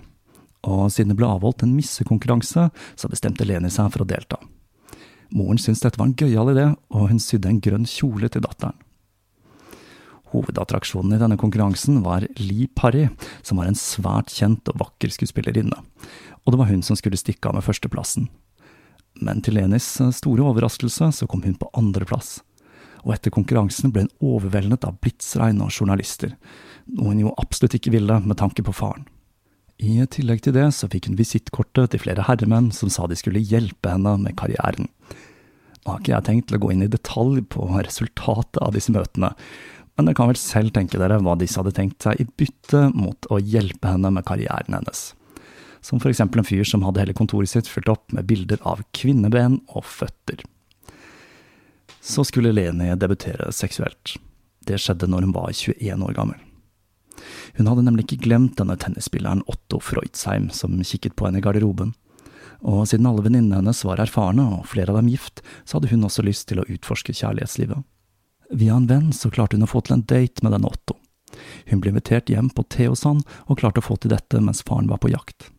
og 0.65 0.91
siden 0.93 1.13
det 1.13 1.19
ble 1.19 1.29
avholdt 1.29 1.65
en 1.65 1.73
missekonkurranse, 1.77 2.69
så 2.71 3.09
bestemte 3.09 3.45
Leni 3.47 3.71
seg 3.73 3.91
for 3.93 4.05
å 4.05 4.09
delta. 4.09 4.37
Moren 5.33 5.59
syntes 5.61 5.81
dette 5.81 5.99
var 5.99 6.11
en 6.11 6.17
gøyal 6.17 6.53
idé, 6.53 6.67
og 6.93 7.09
hun 7.09 7.21
sydde 7.21 7.49
en 7.49 7.61
grønn 7.63 7.87
kjole 7.89 8.29
til 8.29 8.45
datteren. 8.45 8.77
Hovedattraksjonen 10.35 11.15
i 11.15 11.19
denne 11.21 11.37
konkurransen 11.39 12.01
var 12.05 12.25
Lee 12.41 12.67
Parry, 12.75 13.07
som 13.41 13.61
var 13.61 13.69
en 13.69 13.77
svært 13.79 14.33
kjent 14.33 14.67
og 14.71 14.81
vakker 14.81 15.13
skuespillerinne, 15.13 15.77
og 16.43 16.53
det 16.53 16.59
var 16.61 16.69
hun 16.69 16.83
som 16.85 16.97
skulle 16.99 17.19
stikke 17.19 17.49
av 17.49 17.57
med 17.57 17.65
førsteplassen. 17.65 18.27
Men 19.23 19.39
til 19.41 19.55
Lenis 19.55 19.87
store 20.17 20.43
overraskelse 20.43 21.11
så 21.15 21.27
kom 21.29 21.45
hun 21.45 21.55
på 21.57 21.69
andreplass, 21.77 22.41
og 23.05 23.13
etter 23.15 23.33
konkurransen 23.33 23.93
ble 23.93 24.05
hun 24.05 24.33
overveldet 24.33 24.85
av 24.87 24.97
blitsregn 24.99 25.61
og 25.63 25.71
journalister, 25.71 26.35
noe 26.93 27.11
hun 27.11 27.25
jo 27.25 27.35
absolutt 27.41 27.77
ikke 27.77 27.93
ville 27.95 28.19
med 28.25 28.37
tanke 28.39 28.63
på 28.65 28.73
faren. 28.75 29.07
I 29.75 29.99
tillegg 30.07 30.45
til 30.45 30.55
det 30.55 30.69
så 30.71 30.87
fikk 30.87 31.09
hun 31.09 31.17
visittkortet 31.19 31.91
til 31.91 32.03
flere 32.05 32.23
herremenn 32.29 32.69
som 32.71 32.91
sa 32.93 33.09
de 33.11 33.17
skulle 33.19 33.43
hjelpe 33.43 33.91
henne 33.91 34.13
med 34.21 34.37
karrieren. 34.39 34.87
Nå 35.83 35.91
har 35.91 35.99
ikke 36.01 36.13
jeg 36.13 36.27
tenkt 36.29 36.47
til 36.49 36.57
å 36.57 36.61
gå 36.63 36.71
inn 36.73 36.85
i 36.85 36.91
detalj 36.91 37.41
på 37.51 37.67
resultatet 37.75 38.61
av 38.63 38.71
disse 38.73 38.93
møtene, 38.95 39.33
men 39.95 40.07
dere 40.07 40.17
kan 40.17 40.31
vel 40.31 40.39
selv 40.39 40.73
tenke 40.75 40.99
dere 40.99 41.19
hva 41.23 41.35
disse 41.39 41.59
hadde 41.59 41.75
tenkt 41.75 42.03
seg 42.03 42.19
i 42.19 42.27
bytte 42.39 42.87
mot 42.95 43.27
å 43.31 43.39
hjelpe 43.39 43.91
henne 43.91 44.11
med 44.15 44.25
karrieren 44.27 44.79
hennes. 44.79 45.11
Som 45.85 46.01
for 46.01 46.09
eksempel 46.09 46.41
en 46.41 46.47
fyr 46.47 46.65
som 46.67 46.83
hadde 46.87 47.03
hele 47.03 47.15
kontoret 47.15 47.51
sitt 47.51 47.69
fylt 47.69 47.91
opp 47.91 48.15
med 48.15 48.25
bilder 48.27 48.63
av 48.65 48.81
kvinneben 48.97 49.59
og 49.67 49.85
føtter. 49.85 50.41
Så 52.01 52.25
skulle 52.27 52.53
Leni 52.55 52.89
debutere 52.97 53.51
seksuelt. 53.53 54.17
Det 54.65 54.81
skjedde 54.81 55.09
når 55.09 55.27
hun 55.27 55.37
var 55.37 55.53
21 55.53 56.05
år 56.05 56.17
gammel. 56.17 56.41
Hun 57.57 57.69
hadde 57.69 57.85
nemlig 57.85 58.07
ikke 58.07 58.23
glemt 58.25 58.57
denne 58.59 58.77
tennisspilleren 58.79 59.43
Otto 59.51 59.79
Freudsheim 59.83 60.49
som 60.53 60.77
kikket 60.83 61.15
på 61.15 61.27
henne 61.27 61.41
i 61.41 61.45
garderoben. 61.45 61.93
Og 62.65 62.85
siden 62.89 63.07
alle 63.09 63.23
venninnene 63.25 63.59
hennes 63.59 63.83
var 63.85 64.01
erfarne, 64.01 64.45
og 64.57 64.69
flere 64.71 64.93
av 64.93 64.99
dem 64.99 65.11
gift, 65.11 65.43
så 65.65 65.77
hadde 65.77 65.91
hun 65.91 66.05
også 66.07 66.25
lyst 66.25 66.47
til 66.49 66.61
å 66.61 66.67
utforske 66.71 67.13
kjærlighetslivet. 67.13 67.83
Via 68.55 68.77
en 68.77 68.87
venn 68.89 69.11
så 69.13 69.31
klarte 69.33 69.57
hun 69.57 69.65
å 69.65 69.69
få 69.69 69.81
til 69.85 69.97
en 69.97 70.05
date 70.05 70.45
med 70.45 70.55
denne 70.55 70.69
Otto. 70.69 70.97
Hun 71.69 71.81
ble 71.81 71.91
invitert 71.91 72.29
hjem 72.31 72.49
på 72.53 72.63
te 72.69 72.87
hos 72.87 73.03
han, 73.05 73.21
og 73.49 73.59
klarte 73.59 73.81
å 73.83 73.85
få 73.85 73.97
til 73.99 74.13
dette 74.13 74.41
mens 74.41 74.63
faren 74.65 74.89
var 74.89 75.01
på 75.03 75.11
jakt. 75.13 75.49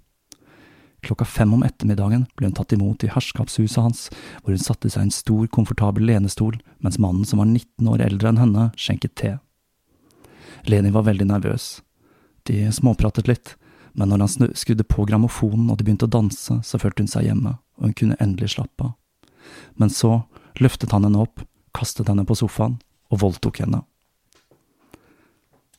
Klokka 1.06 1.26
fem 1.28 1.52
om 1.54 1.62
ettermiddagen 1.62 2.24
ble 2.38 2.48
hun 2.48 2.56
tatt 2.56 2.72
imot 2.74 3.04
i 3.06 3.10
herskapshuset 3.12 3.82
hans, 3.82 4.06
hvor 4.42 4.56
hun 4.56 4.62
satte 4.62 4.90
seg 4.90 5.04
i 5.04 5.06
en 5.06 5.14
stor, 5.14 5.44
komfortabel 5.52 6.06
lenestol, 6.08 6.56
mens 6.82 6.98
mannen 7.02 7.26
som 7.28 7.42
var 7.42 7.50
19 7.50 7.90
år 7.92 8.02
eldre 8.08 8.32
enn 8.32 8.40
henne, 8.42 8.70
skjenket 8.80 9.14
te. 9.20 9.36
Leni 10.68 10.90
var 10.94 11.06
veldig 11.06 11.26
nervøs. 11.28 11.80
De 12.46 12.72
småpratet 12.72 13.28
litt, 13.28 13.54
men 13.92 14.10
når 14.12 14.24
han 14.24 14.54
skrudde 14.54 14.84
på 14.84 15.06
grammofonen 15.08 15.70
og 15.70 15.78
de 15.78 15.86
begynte 15.86 16.08
å 16.08 16.12
danse, 16.12 16.58
så 16.62 16.78
følte 16.78 17.04
hun 17.04 17.10
seg 17.10 17.28
hjemme, 17.28 17.56
og 17.78 17.88
hun 17.88 17.96
kunne 17.96 18.18
endelig 18.20 18.54
slappe 18.54 18.90
av. 18.90 18.94
Men 19.78 19.92
så 19.92 20.22
løftet 20.60 20.92
han 20.92 21.06
henne 21.06 21.22
opp 21.22 21.42
kastet 21.76 22.08
henne 22.08 22.24
på 22.24 22.36
sofaen 22.38 22.78
og 23.12 23.20
voldtok 23.22 23.60
henne. 23.64 23.82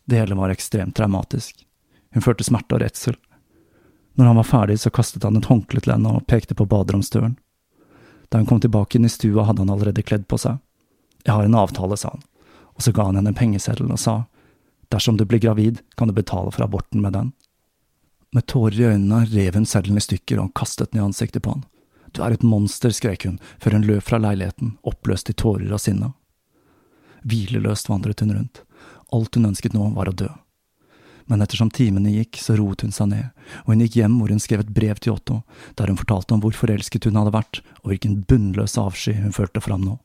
Det 0.08 0.22
hele 0.22 0.38
var 0.40 0.54
ekstremt 0.54 0.96
traumatisk. 0.96 1.66
Hun 2.14 2.24
følte 2.24 2.46
smerte 2.48 2.78
og 2.78 2.82
redsel. 2.82 3.18
Når 4.18 4.26
han 4.26 4.40
var 4.40 4.48
ferdig, 4.48 4.80
så 4.80 4.90
kastet 4.94 5.26
han 5.28 5.38
et 5.38 5.50
håndkle 5.50 5.82
til 5.84 5.94
henne 5.94 6.14
og 6.16 6.26
pekte 6.32 6.56
på 6.56 6.66
baderomsdøren. 6.70 7.36
Da 8.30 8.40
hun 8.40 8.48
kom 8.48 8.62
tilbake 8.64 8.98
inn 8.98 9.06
i 9.06 9.12
stua, 9.12 9.44
hadde 9.44 9.62
han 9.66 9.74
allerede 9.74 10.06
kledd 10.06 10.26
på 10.32 10.40
seg. 10.42 10.62
Jeg 11.26 11.36
har 11.36 11.44
en 11.44 11.60
avtale, 11.60 11.98
sa 12.00 12.14
han, 12.14 12.24
og 12.74 12.86
så 12.86 12.94
ga 12.96 13.10
han 13.10 13.20
henne 13.20 13.34
en 13.34 13.38
pengeseddel 13.38 13.92
og 13.92 14.00
sa, 14.00 14.16
dersom 14.94 15.18
du 15.18 15.26
blir 15.26 15.42
gravid, 15.44 15.82
kan 15.98 16.08
du 16.08 16.16
betale 16.16 16.52
for 16.52 16.66
aborten 16.66 17.02
med 17.02 17.14
den. 17.14 17.34
Med 18.36 18.48
tårer 18.48 18.80
i 18.80 18.88
øynene 18.92 19.26
rev 19.32 19.56
hun 19.56 19.66
seddelen 19.66 20.00
i 20.00 20.04
stykker 20.04 20.40
og 20.44 20.54
kastet 20.58 20.92
den 20.92 21.02
i 21.02 21.06
ansiktet 21.06 21.44
på 21.44 21.56
han. 21.56 21.66
Du 22.12 22.24
er 22.24 22.34
et 22.34 22.44
monster, 22.44 22.92
skrek 22.92 23.26
hun, 23.28 23.40
før 23.62 23.78
hun 23.78 23.88
løp 23.88 24.08
fra 24.08 24.20
leiligheten, 24.22 24.76
oppløst 24.88 25.32
i 25.32 25.36
tårer 25.38 25.72
av 25.74 25.82
sinne. 25.84 26.12
Hvileløst 27.28 27.90
vandret 27.92 28.24
hun 28.24 28.36
rundt. 28.36 28.64
Alt 29.14 29.36
hun 29.36 29.50
ønsket 29.52 29.76
nå, 29.76 29.90
var 29.96 30.12
å 30.12 30.16
dø. 30.16 30.30
Men 31.28 31.44
ettersom 31.44 31.70
timene 31.76 32.14
gikk, 32.14 32.40
så 32.40 32.56
roet 32.56 32.86
hun 32.86 32.94
seg 32.96 33.12
ned, 33.12 33.32
og 33.66 33.74
hun 33.74 33.84
gikk 33.84 33.98
hjem 34.00 34.16
hvor 34.20 34.32
hun 34.32 34.40
skrev 34.40 34.64
et 34.64 34.74
brev 34.76 35.00
til 35.04 35.18
Otto, 35.18 35.42
der 35.76 35.92
hun 35.92 36.00
fortalte 36.00 36.36
om 36.36 36.44
hvor 36.44 36.56
forelsket 36.56 37.10
hun 37.10 37.20
hadde 37.20 37.36
vært, 37.36 37.60
og 37.84 37.92
hvilken 37.92 38.22
bunnløs 38.30 38.78
avsky 38.80 39.18
hun 39.20 39.36
følte 39.36 39.64
fram 39.64 39.84
nå. 39.84 39.98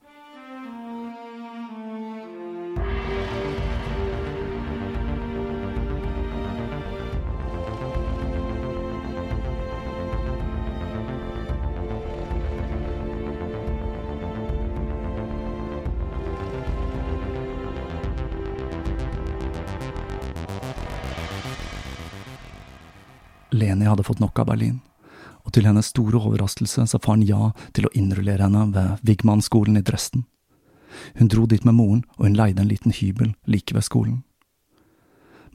Leni 23.82 23.90
hadde 23.90 24.04
fått 24.04 24.20
nok 24.20 24.38
av 24.38 24.46
Berlin, 24.46 24.80
og 25.42 25.52
til 25.56 25.66
hennes 25.66 25.88
store 25.90 26.20
overraskelse 26.20 26.84
sa 26.86 26.98
faren 27.02 27.24
ja 27.26 27.50
til 27.74 27.88
å 27.88 27.90
innrullere 27.98 28.46
henne 28.46 28.68
ved 28.70 29.00
Wigman-skolen 29.02 29.80
i 29.80 29.82
Dresden. 29.82 30.22
Hun 31.18 31.30
dro 31.32 31.48
dit 31.50 31.64
med 31.66 31.74
moren, 31.74 32.04
og 32.14 32.28
hun 32.28 32.36
leide 32.38 32.62
en 32.62 32.70
liten 32.70 32.94
hybel 32.94 33.32
like 33.50 33.74
ved 33.74 33.82
skolen. 33.82 34.20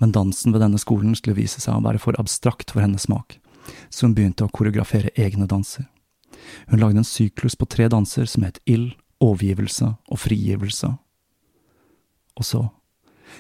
Men 0.02 0.12
dansen 0.12 0.52
ved 0.52 0.60
denne 0.60 0.80
skolen 0.82 1.16
skulle 1.16 1.38
vise 1.38 1.64
seg 1.64 1.78
å 1.78 1.86
være 1.86 2.02
for 2.04 2.20
abstrakt 2.20 2.74
for 2.74 2.84
hennes 2.84 3.08
smak, 3.08 3.38
så 3.90 4.10
hun 4.10 4.18
begynte 4.18 4.44
å 4.44 4.52
koreografere 4.52 5.14
egne 5.16 5.48
danser. 5.48 5.88
Hun 6.68 6.84
lagde 6.84 7.00
en 7.00 7.08
syklus 7.08 7.56
på 7.56 7.70
tre 7.72 7.88
danser 7.88 8.28
som 8.28 8.44
het 8.44 8.60
ild, 8.68 8.92
overgivelse 9.24 9.94
og 10.12 10.20
frigivelse. 10.20 10.92
Og 12.36 12.46
så, 12.46 12.66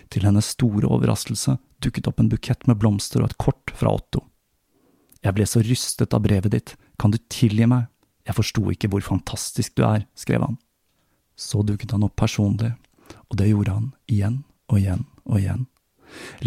til 0.08 0.23
hennes 0.23 0.56
store 0.56 0.88
overraskelse, 0.88 1.60
dukket 1.84 2.08
opp 2.08 2.23
en 2.23 2.32
bukett 2.32 2.63
med 2.71 2.80
blomster 2.80 3.21
og 3.26 3.34
et 3.34 3.39
kort 3.41 3.76
fra 3.76 3.91
Otto. 4.00 4.23
Jeg 5.27 5.35
ble 5.35 5.45
så 5.49 5.59
rystet 5.59 6.13
av 6.15 6.23
brevet 6.23 6.53
ditt, 6.53 6.75
kan 6.95 7.11
du 7.11 7.17
tilgi 7.27 7.67
meg, 7.67 7.89
jeg 8.27 8.35
forsto 8.35 8.63
ikke 8.71 8.89
hvor 8.91 9.03
fantastisk 9.03 9.75
du 9.75 9.83
er, 9.87 10.05
skrev 10.15 10.43
han. 10.43 10.55
Så 11.35 11.63
dukket 11.67 11.91
han 11.91 12.05
opp 12.07 12.15
personlig, 12.19 12.73
og 13.27 13.39
det 13.39 13.49
gjorde 13.49 13.75
han 13.75 13.89
igjen 14.07 14.41
og 14.71 14.79
igjen 14.79 15.03
og 15.27 15.39
igjen. 15.41 15.65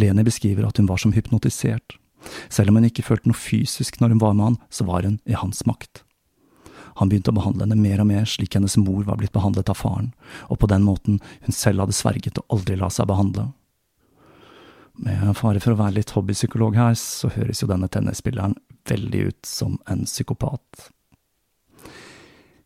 Leni 0.00 0.24
beskriver 0.24 0.64
at 0.68 0.80
hun 0.80 0.88
var 0.88 1.00
som 1.00 1.12
hypnotisert. 1.12 1.98
Selv 2.52 2.72
om 2.72 2.80
hun 2.80 2.88
ikke 2.88 3.04
følte 3.04 3.28
noe 3.28 3.36
fysisk 3.36 4.00
når 4.00 4.14
hun 4.14 4.22
var 4.24 4.36
med 4.36 4.48
han, 4.48 4.58
så 4.72 4.88
var 4.88 5.04
hun 5.04 5.20
i 5.28 5.36
hans 5.36 5.60
makt. 5.68 6.02
Han 7.00 7.12
begynte 7.12 7.32
å 7.32 7.36
behandle 7.36 7.64
henne 7.64 7.80
mer 7.80 8.00
og 8.02 8.10
mer 8.10 8.26
slik 8.28 8.56
hennes 8.56 8.76
mor 8.80 9.04
var 9.06 9.20
blitt 9.20 9.36
behandlet 9.36 9.68
av 9.72 9.78
faren, 9.78 10.10
og 10.48 10.60
på 10.60 10.68
den 10.72 10.84
måten 10.88 11.20
hun 11.44 11.56
selv 11.56 11.84
hadde 11.84 11.96
sverget 11.96 12.40
å 12.40 12.48
aldri 12.52 12.80
la 12.80 12.88
seg 12.92 13.08
behandle. 13.12 13.50
Med 15.00 15.36
fare 15.38 15.62
for 15.64 15.72
å 15.72 15.80
være 15.80 16.00
litt 16.00 16.12
hobbypsykolog 16.12 16.76
her, 16.76 16.96
så 16.98 17.30
høres 17.32 17.62
jo 17.62 17.70
denne 17.70 17.88
tennisspilleren 17.88 18.58
veldig 18.88 19.26
ut 19.30 19.46
som 19.46 19.78
en 19.90 20.04
psykopat. 20.04 20.90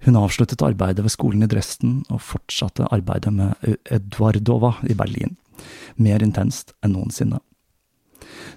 Hun 0.05 0.18
avsluttet 0.20 0.62
arbeidet 0.62 1.05
ved 1.05 1.14
skolen 1.14 1.46
i 1.46 1.48
Dresden 1.48 2.03
og 2.12 2.20
fortsatte 2.20 2.90
arbeidet 2.92 3.33
med 3.33 3.57
Eduardova 3.88 4.74
i 4.85 4.96
Berlin, 4.96 5.38
mer 5.96 6.22
intenst 6.22 6.74
enn 6.85 6.92
noensinne. 6.92 7.40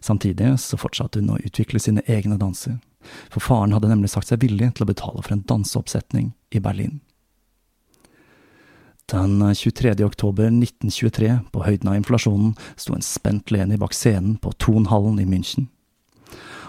Samtidig 0.04 0.58
så 0.60 0.80
fortsatte 0.80 1.22
hun 1.22 1.36
å 1.36 1.39
utvikle 1.39 1.80
sine 1.80 2.04
egne 2.08 2.36
danser, 2.39 2.82
for 3.32 3.43
faren 3.43 3.72
hadde 3.76 3.89
nemlig 3.91 4.12
sagt 4.12 4.28
seg 4.28 4.43
villig 4.43 4.74
til 4.76 4.84
å 4.84 4.89
betale 4.91 5.24
for 5.24 5.38
en 5.38 5.46
danseoppsetning 5.48 6.34
i 6.52 6.63
Berlin. 6.63 7.00
Den 9.08 9.39
23. 9.56 9.93
oktober 10.04 10.50
1923, 10.52 11.32
på 11.56 11.63
høyden 11.63 11.88
av 11.88 11.96
inflasjonen, 11.96 12.58
sto 12.76 12.91
en 12.91 13.06
spent 13.06 13.54
Leni 13.56 13.80
bak 13.80 13.96
scenen 13.96 14.36
på 14.43 14.52
Tonhallen 14.60 15.22
i 15.24 15.28
München. 15.30 15.70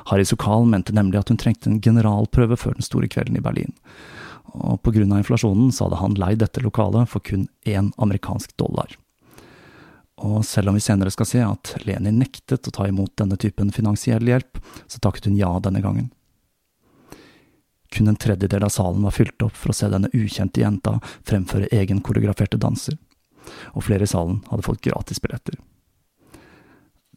Harry 0.09 0.25
Sokal 0.25 0.65
mente 0.67 0.95
nemlig 0.97 1.21
at 1.21 1.33
hun 1.33 1.41
trengte 1.41 1.69
en 1.69 1.81
generalprøve 1.85 2.57
før 2.57 2.79
den 2.79 2.87
store 2.87 3.11
kvelden 3.13 3.37
i 3.37 3.45
Berlin, 3.45 3.75
og 4.57 4.81
på 4.83 4.95
grunn 4.95 5.13
av 5.13 5.21
inflasjonen 5.21 5.73
så 5.75 5.87
hadde 5.87 6.01
han 6.01 6.17
leid 6.17 6.41
dette 6.41 6.63
lokalet 6.65 7.11
for 7.13 7.25
kun 7.25 7.47
én 7.69 7.93
amerikansk 8.01 8.57
dollar. 8.57 8.97
Og 10.19 10.41
selv 10.47 10.73
om 10.73 10.79
vi 10.79 10.83
senere 10.83 11.13
skal 11.15 11.29
se 11.31 11.43
at 11.45 11.75
Leni 11.87 12.11
nektet 12.11 12.67
å 12.67 12.75
ta 12.75 12.89
imot 12.89 13.13
denne 13.21 13.37
typen 13.39 13.71
finansiell 13.75 14.25
hjelp, 14.27 14.59
så 14.91 14.99
takket 14.99 15.29
hun 15.29 15.37
ja 15.39 15.51
denne 15.63 15.83
gangen. 15.85 16.09
Kun 17.95 18.11
en 18.11 18.19
tredjedel 18.19 18.65
av 18.67 18.73
salen 18.75 19.05
var 19.07 19.15
fylt 19.15 19.45
opp 19.45 19.55
for 19.57 19.73
å 19.73 19.77
se 19.77 19.89
denne 19.93 20.11
ukjente 20.17 20.61
jenta 20.61 20.99
fremføre 21.29 21.71
egen 21.73 22.03
koreograferte 22.05 22.59
danser, 22.61 22.99
og 23.77 23.87
flere 23.87 24.09
i 24.09 24.11
salen 24.11 24.43
hadde 24.51 24.67
fått 24.67 24.83
gratisbilletter. 24.89 25.61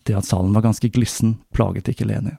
Det 0.03 0.15
at 0.17 0.27
salen 0.27 0.53
var 0.53 0.65
ganske 0.65 0.89
glissen, 0.93 1.39
plaget 1.53 1.89
ikke 1.91 2.07
Leni. 2.09 2.37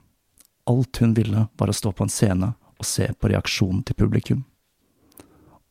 Alt 0.69 0.97
hun 0.97 1.13
ville, 1.13 1.47
var 1.57 1.69
å 1.69 1.75
stå 1.75 1.91
på 1.91 2.05
en 2.05 2.11
scene 2.11 2.53
og 2.79 2.87
se 2.87 3.09
på 3.13 3.31
reaksjonen 3.31 3.83
til 3.87 3.97
publikum. 3.99 4.43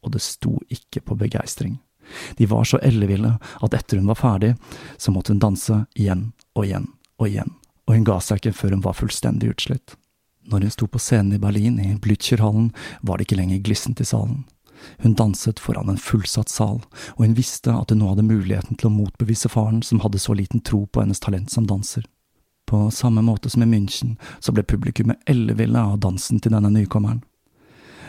Og 0.03 0.13
det 0.13 0.23
sto 0.25 0.59
ikke 0.73 1.01
på 1.07 1.17
begeistring. 1.17 1.79
De 2.37 2.47
var 2.51 2.67
så 2.69 2.81
elleville 2.83 3.37
at 3.39 3.75
etter 3.75 4.01
hun 4.01 4.11
var 4.11 4.21
ferdig, 4.21 4.55
så 4.99 5.15
måtte 5.15 5.33
hun 5.33 5.43
danse 5.43 5.85
igjen 5.95 6.33
og 6.57 6.67
igjen 6.67 6.89
og 7.21 7.29
igjen, 7.29 7.53
og 7.87 7.95
hun 7.95 8.07
ga 8.09 8.19
seg 8.21 8.41
ikke 8.41 8.57
før 8.59 8.77
hun 8.77 8.85
var 8.85 8.99
fullstendig 8.99 9.53
utslitt. 9.55 9.95
Når 10.51 10.67
hun 10.67 10.75
sto 10.75 10.89
på 10.91 10.99
scenen 10.99 11.37
i 11.37 11.43
Berlin, 11.43 11.79
i 11.79 11.95
Blücherhallen, 12.03 12.73
var 13.01 13.19
det 13.19 13.29
ikke 13.29 13.39
lenger 13.39 13.63
glissent 13.63 14.03
i 14.03 14.09
salen. 14.09 14.43
Hun 14.99 15.15
danset 15.15 15.63
foran 15.63 15.89
en 15.93 16.01
fullsatt 16.01 16.51
sal, 16.51 16.81
og 17.15 17.21
hun 17.23 17.37
visste 17.39 17.71
at 17.71 17.95
hun 17.95 18.03
nå 18.03 18.11
hadde 18.11 18.27
muligheten 18.27 18.79
til 18.79 18.91
å 18.91 18.97
motbevise 18.97 19.51
faren 19.53 19.79
som 19.87 20.03
hadde 20.03 20.19
så 20.19 20.35
liten 20.35 20.65
tro 20.67 20.85
på 20.87 21.05
hennes 21.05 21.23
talent 21.23 21.55
som 21.55 21.69
danser. 21.71 22.09
På 22.73 22.91
samme 22.91 23.23
måte 23.23 23.51
som 23.51 23.63
i 23.63 23.67
München, 23.67 24.17
så 24.41 24.53
ble 24.53 24.63
publikummet 24.65 25.19
elleville 25.29 25.77
av 25.77 25.99
dansen 26.01 26.39
til 26.41 26.55
denne 26.55 26.71
nykommeren. 26.73 27.19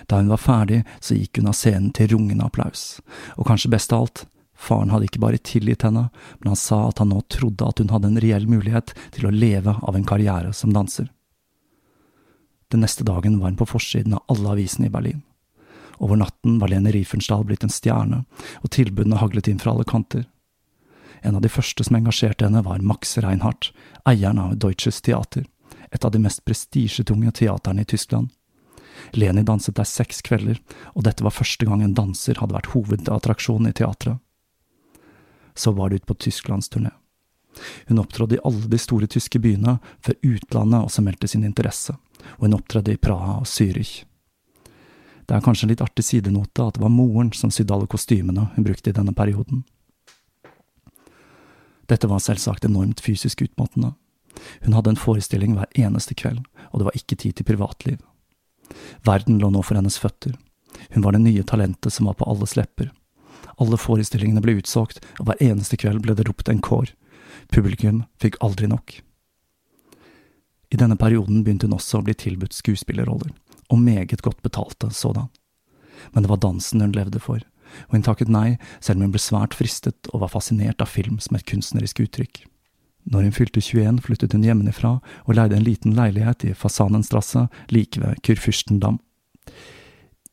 Da 0.08 0.21
hun 0.21 0.30
var 0.32 0.39
ferdig, 0.39 0.78
så 1.04 1.17
gikk 1.17 1.41
hun 1.41 1.49
av 1.52 1.58
scenen 1.60 1.89
til 1.91 2.13
rungende 2.13 2.47
applaus, 2.47 3.02
og 3.36 3.49
kanskje 3.49 3.73
best 3.73 3.91
av 3.91 4.06
alt, 4.06 4.21
faren 4.56 4.93
hadde 4.95 5.10
ikke 5.10 5.19
bare 5.19 5.41
tilgitt 5.43 5.84
henne, 5.84 6.06
men 6.39 6.54
han 6.54 6.62
sa 6.62 6.80
at 6.88 7.04
han 7.04 7.12
nå 7.12 7.19
trodde 7.28 7.67
at 7.67 7.84
hun 7.84 7.91
hadde 7.91 8.13
en 8.13 8.21
reell 8.23 8.47
mulighet 8.47 8.95
til 9.17 9.28
å 9.28 9.36
leve 9.36 9.76
av 9.84 9.99
en 9.99 10.08
karriere 10.08 10.56
som 10.56 10.71
danser. 10.71 11.12
Den 12.71 12.88
neste 12.88 13.04
dagen 13.04 13.41
var 13.41 13.52
hun 13.52 13.60
på 13.60 13.67
forsiden 13.67 14.15
av 14.15 14.23
alle 14.32 14.56
avisene 14.56 14.88
i 14.88 14.95
Berlin. 14.95 15.26
Over 15.99 16.23
natten 16.23 16.56
var 16.63 16.71
Lene 16.71 16.95
Riefenstahl 16.95 17.43
blitt 17.52 17.67
en 17.67 17.80
stjerne, 17.82 18.23
og 18.63 18.71
tilbudene 18.71 19.19
haglet 19.19 19.52
inn 19.52 19.60
fra 19.60 19.76
alle 19.76 19.84
kanter. 19.84 20.23
En 21.23 21.36
av 21.36 21.41
de 21.41 21.49
første 21.49 21.83
som 21.88 21.95
engasjerte 21.95 22.43
henne, 22.43 22.62
var 22.65 22.83
Max 22.83 23.17
Reinhardt, 23.17 23.71
eieren 24.05 24.41
av 24.43 24.57
Deutsches 24.59 25.01
Theater, 25.01 25.45
et 25.91 26.05
av 26.05 26.12
de 26.12 26.19
mest 26.19 26.43
prestisjetunge 26.43 27.31
teaterne 27.31 27.81
i 27.81 27.88
Tyskland. 27.88 28.29
Leni 29.15 29.43
danset 29.47 29.77
der 29.77 29.88
seks 29.88 30.21
kvelder, 30.25 30.59
og 30.93 31.05
dette 31.07 31.23
var 31.23 31.36
første 31.36 31.65
gang 31.65 31.81
en 31.81 31.95
danser 31.95 32.41
hadde 32.41 32.57
vært 32.57 32.73
hovedattraksjon 32.73 33.69
i 33.69 33.73
teatret. 33.77 34.19
Så 35.55 35.71
var 35.71 35.89
det 35.89 36.01
ut 36.01 36.09
på 36.12 36.19
Tysklandsturné. 36.27 36.91
Hun 37.88 38.01
opptrådde 38.01 38.36
i 38.36 38.43
alle 38.43 38.67
de 38.67 38.79
store 38.81 39.07
tyske 39.07 39.39
byene, 39.39 39.77
før 40.01 40.17
utlandet 40.25 40.89
også 40.89 41.03
meldte 41.05 41.29
sin 41.29 41.45
interesse, 41.47 41.95
og 42.36 42.47
hun 42.47 42.57
opptredde 42.57 42.95
i 42.95 42.99
Praha 42.99 43.38
og 43.39 43.47
Zürich. 43.47 44.01
Det 45.23 45.38
er 45.38 45.45
kanskje 45.45 45.69
en 45.69 45.71
litt 45.71 45.83
artig 45.86 46.03
sidenote 46.03 46.65
at 46.65 46.75
det 46.75 46.83
var 46.83 46.91
moren 46.91 47.31
som 47.38 47.51
sydde 47.53 47.71
alle 47.71 47.88
kostymene 47.88 48.49
hun 48.57 48.65
brukte 48.65 48.91
i 48.91 48.97
denne 48.97 49.13
perioden. 49.15 49.63
Dette 51.93 52.10
var 52.10 52.23
selvsagt 52.25 52.65
enormt 52.65 53.03
fysisk 53.06 53.43
utmattende. 53.45 53.93
Hun 54.65 54.73
hadde 54.73 54.95
en 54.95 54.97
forestilling 54.97 55.53
hver 55.53 55.69
eneste 55.77 56.15
kveld, 56.17 56.41
og 56.71 56.82
det 56.82 56.88
var 56.88 56.97
ikke 56.97 57.17
tid 57.21 57.38
til 57.38 57.45
privatliv. 57.45 57.99
Verden 59.06 59.38
lå 59.38 59.51
nå 59.53 59.62
for 59.62 59.77
hennes 59.77 59.99
føtter. 60.01 60.34
Hun 60.95 61.06
var 61.06 61.13
det 61.13 61.21
nye 61.21 61.43
talentet 61.45 61.93
som 61.93 62.10
var 62.10 62.17
på 62.17 62.25
alles 62.25 62.56
lepper. 62.58 62.89
Alle 63.62 63.77
forestillingene 63.77 64.41
ble 64.41 64.58
utsolgt, 64.58 65.03
og 65.21 65.29
hver 65.29 65.45
eneste 65.45 65.77
kveld 65.77 66.01
ble 66.01 66.15
det 66.17 66.25
ropt 66.25 66.49
en 66.49 66.63
kår. 66.65 66.95
Publikum 67.53 68.08
fikk 68.17 68.39
aldri 68.41 68.71
nok. 68.71 68.97
I 70.73 70.79
denne 70.82 70.97
perioden 70.97 71.43
begynte 71.45 71.69
hun 71.69 71.77
også 71.77 72.01
å 72.01 72.08
bli 72.08 72.17
tilbudt 72.17 72.58
skuespillerroller, 72.58 73.29
og 73.69 73.86
meget 73.86 74.25
godt 74.25 74.41
betalte 74.41 74.89
sådan. 74.89 75.29
Men 76.17 76.25
det 76.25 76.34
var 76.34 76.41
dansen 76.41 76.82
hun 76.82 76.97
levde 76.97 77.21
for, 77.21 77.45
og 77.89 77.97
hun 77.97 78.05
takket 78.05 78.31
nei 78.31 78.57
selv 78.79 78.99
om 78.99 79.07
hun 79.07 79.13
ble 79.15 79.21
svært 79.21 79.57
fristet 79.57 80.09
og 80.13 80.23
var 80.23 80.33
fascinert 80.33 80.81
av 80.83 80.91
film 80.91 81.19
som 81.23 81.38
et 81.38 81.47
kunstnerisk 81.49 82.03
uttrykk. 82.05 82.43
Når 83.03 83.27
hun 83.27 83.36
fylte 83.36 83.62
21, 83.62 83.99
flyttet 84.05 84.33
hun 84.36 84.45
hjemmefra 84.47 84.97
og 85.25 85.36
leide 85.36 85.57
en 85.57 85.65
liten 85.65 85.95
leilighet 85.97 86.45
i 86.47 86.53
Fasanenstrasse 86.55 87.47
like 87.73 87.99
ved 87.99 88.21
Kurfürstendam. 88.23 89.01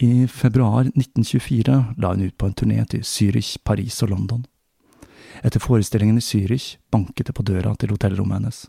I 0.00 0.26
februar 0.31 0.87
1924 0.87 1.96
la 1.98 2.12
hun 2.14 2.22
ut 2.24 2.37
på 2.38 2.46
en 2.46 2.55
turné 2.55 2.85
til 2.88 3.03
Zürich, 3.05 3.59
Paris 3.64 4.03
og 4.03 4.14
London. 4.14 4.46
Etter 5.42 5.61
forestillingen 5.61 6.16
i 6.16 6.24
Zürich 6.24 6.76
banket 6.90 7.26
det 7.26 7.35
på 7.37 7.44
døra 7.44 7.74
til 7.76 7.92
hotellrommet 7.92 8.38
hennes. 8.38 8.62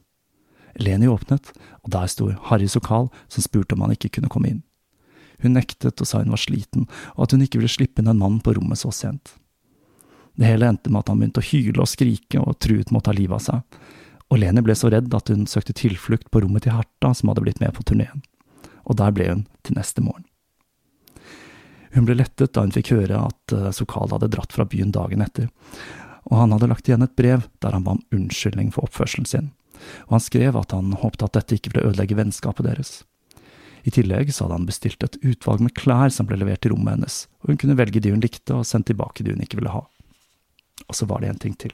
Leni 0.79 1.07
åpnet, 1.07 1.51
og 1.84 1.91
der 1.91 2.07
sto 2.07 2.29
Harry 2.49 2.67
Sokal, 2.67 3.10
som 3.27 3.43
spurte 3.43 3.75
om 3.75 3.86
han 3.86 3.95
ikke 3.95 4.10
kunne 4.17 4.31
komme 4.31 4.51
inn. 4.51 4.62
Hun 5.41 5.56
nektet 5.58 6.01
og 6.01 6.08
sa 6.08 6.21
hun 6.21 6.34
var 6.34 6.41
sliten, 6.41 6.88
og 7.15 7.25
at 7.25 7.36
hun 7.36 7.45
ikke 7.45 7.62
ville 7.62 7.71
slippe 7.71 8.01
inn 8.01 8.12
en 8.12 8.21
mann 8.21 8.39
på 8.43 8.56
rommet 8.58 8.82
så 8.82 8.93
sent. 8.95 9.36
Det 10.38 10.47
hele 10.47 10.69
endte 10.71 10.91
med 10.91 11.04
at 11.04 11.12
han 11.12 11.19
begynte 11.19 11.41
å 11.41 11.49
hyle 11.49 11.84
og 11.84 11.89
skrike 11.91 12.39
og 12.39 12.60
truet 12.63 12.91
med 12.91 13.01
å 13.01 13.06
ta 13.08 13.15
livet 13.15 13.38
av 13.38 13.43
seg, 13.45 13.80
og 14.32 14.39
Leni 14.39 14.63
ble 14.63 14.75
så 14.80 14.89
redd 14.91 15.12
at 15.13 15.30
hun 15.30 15.47
søkte 15.49 15.75
tilflukt 15.75 16.30
på 16.32 16.41
rommet 16.43 16.63
til 16.65 16.77
Herta, 16.77 17.12
som 17.13 17.32
hadde 17.32 17.43
blitt 17.43 17.60
med 17.60 17.73
på 17.75 17.84
turneen, 17.88 18.23
og 18.88 18.97
der 19.01 19.12
ble 19.15 19.27
hun 19.27 19.47
til 19.67 19.75
neste 19.75 20.04
morgen. 20.04 20.23
Hun 21.91 22.08
ble 22.08 22.15
lettet 22.15 22.54
da 22.56 22.63
hun 22.63 22.71
fikk 22.71 22.93
høre 22.95 23.25
at 23.27 23.56
eh, 23.56 23.71
Sokal 23.75 24.13
hadde 24.13 24.32
dratt 24.32 24.56
fra 24.56 24.63
byen 24.63 24.93
dagen 24.95 25.23
etter, 25.25 25.49
og 26.30 26.38
han 26.39 26.56
hadde 26.56 26.69
lagt 26.71 26.88
igjen 26.88 27.04
et 27.04 27.17
brev 27.19 27.43
der 27.60 27.75
han 27.75 27.84
ba 27.84 27.97
om 27.97 28.04
unnskyldning 28.15 28.71
for 28.71 28.88
oppførselen 28.88 29.27
sin, 29.27 29.51
og 30.08 30.15
han 30.15 30.23
skrev 30.23 30.56
at 30.56 30.71
han 30.71 30.95
håpte 31.01 31.27
at 31.27 31.36
dette 31.36 31.58
ikke 31.58 31.73
ville 31.73 31.89
ødelegge 31.91 32.15
vennskapet 32.15 32.69
deres. 32.69 33.01
I 33.83 33.93
tillegg 33.93 34.33
så 34.33 34.45
hadde 34.45 34.59
han 34.59 34.69
bestilt 34.69 35.03
et 35.03 35.17
utvalg 35.25 35.63
med 35.65 35.75
klær 35.77 36.13
som 36.13 36.27
ble 36.29 36.37
levert 36.37 36.61
til 36.63 36.75
rommet 36.75 36.95
hennes, 36.95 37.25
og 37.41 37.51
hun 37.51 37.61
kunne 37.61 37.77
velge 37.79 38.01
de 38.03 38.13
hun 38.13 38.23
likte 38.23 38.59
og 38.59 38.67
sendt 38.69 38.91
tilbake 38.91 39.25
de 39.25 39.33
hun 39.33 39.43
ikke 39.43 39.59
ville 39.59 39.73
ha. 39.73 39.85
Og 40.87 40.97
så 40.97 41.07
var 41.09 41.21
det 41.21 41.31
en 41.31 41.41
ting 41.41 41.55
til. 41.57 41.73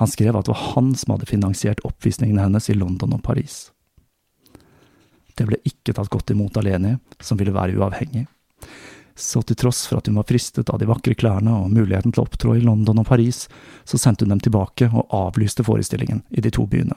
Han 0.00 0.08
skrev 0.08 0.36
at 0.36 0.46
det 0.46 0.54
var 0.54 0.74
han 0.74 0.92
som 0.96 1.14
hadde 1.14 1.28
finansiert 1.28 1.82
oppvisningene 1.86 2.46
hennes 2.46 2.70
i 2.70 2.76
London 2.78 3.16
og 3.18 3.24
Paris. 3.26 3.70
Det 5.36 5.48
ble 5.48 5.58
ikke 5.68 5.94
tatt 5.96 6.12
godt 6.12 6.32
imot 6.32 6.56
av 6.60 6.66
Leni, 6.66 6.96
som 7.20 7.40
ville 7.40 7.54
være 7.54 7.76
uavhengig. 7.78 8.26
Så 9.14 9.42
til 9.44 9.58
tross 9.60 9.84
for 9.88 10.00
at 10.00 10.08
hun 10.08 10.16
var 10.16 10.28
fristet 10.28 10.70
av 10.72 10.80
de 10.80 10.88
vakre 10.88 11.14
klærne 11.18 11.52
og 11.64 11.72
muligheten 11.72 12.14
til 12.14 12.22
å 12.22 12.26
opptrå 12.26 12.56
i 12.56 12.64
London 12.64 13.02
og 13.02 13.08
Paris, 13.08 13.44
så 13.84 14.00
sendte 14.00 14.24
hun 14.24 14.32
dem 14.34 14.42
tilbake 14.44 14.88
og 14.88 15.12
avlyste 15.12 15.64
forestillingen 15.66 16.22
i 16.30 16.44
de 16.44 16.52
to 16.52 16.64
byene. 16.68 16.96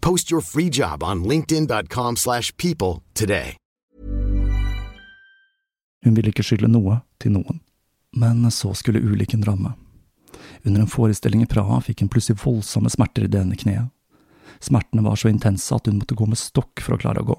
Post 0.00 0.30
your 0.30 0.40
free 0.40 0.70
job 0.70 1.02
on 1.02 1.24
linkedin.com 1.24 2.16
slash 2.16 2.56
people 2.56 3.02
today. 3.14 3.56
Hun 6.04 6.14
ville 6.14 6.32
ikke 6.32 6.44
skylde 6.44 6.70
noe 6.72 7.02
til 7.20 7.34
noen. 7.36 7.60
Men 8.16 8.46
så 8.50 8.72
skulle 8.74 9.02
ulykken 9.04 9.44
ramme. 9.44 9.74
Under 10.64 10.80
en 10.80 10.90
forestilling 10.90 11.42
i 11.44 11.48
Praha 11.48 11.80
fikk 11.84 12.00
hun 12.00 12.08
plutselig 12.08 12.40
voldsomme 12.40 12.90
smerter 12.90 13.26
i 13.26 13.30
det 13.30 13.42
ene 13.42 13.58
kneet. 13.60 13.90
Smertene 14.60 15.04
var 15.04 15.20
så 15.20 15.28
intense 15.28 15.74
at 15.74 15.86
hun 15.86 16.00
måtte 16.00 16.16
gå 16.16 16.26
med 16.28 16.40
stokk 16.40 16.80
for 16.84 16.96
å 16.96 17.00
klare 17.00 17.22
å 17.22 17.28
gå. 17.28 17.36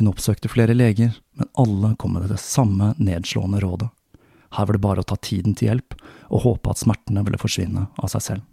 Hun 0.00 0.08
oppsøkte 0.10 0.50
flere 0.52 0.74
leger, 0.76 1.14
men 1.36 1.52
alle 1.60 1.94
kom 2.00 2.16
med 2.16 2.28
det 2.32 2.40
samme 2.40 2.92
nedslående 2.98 3.60
rådet. 3.64 3.90
Her 4.56 4.66
var 4.66 4.76
det 4.76 4.84
bare 4.84 5.04
å 5.04 5.08
ta 5.12 5.16
tiden 5.16 5.56
til 5.56 5.70
hjelp 5.70 5.96
og 6.30 6.44
håpe 6.44 6.72
at 6.72 6.80
smertene 6.80 7.24
ville 7.26 7.40
forsvinne 7.40 7.88
av 7.96 8.12
seg 8.12 8.24
selv. 8.24 8.44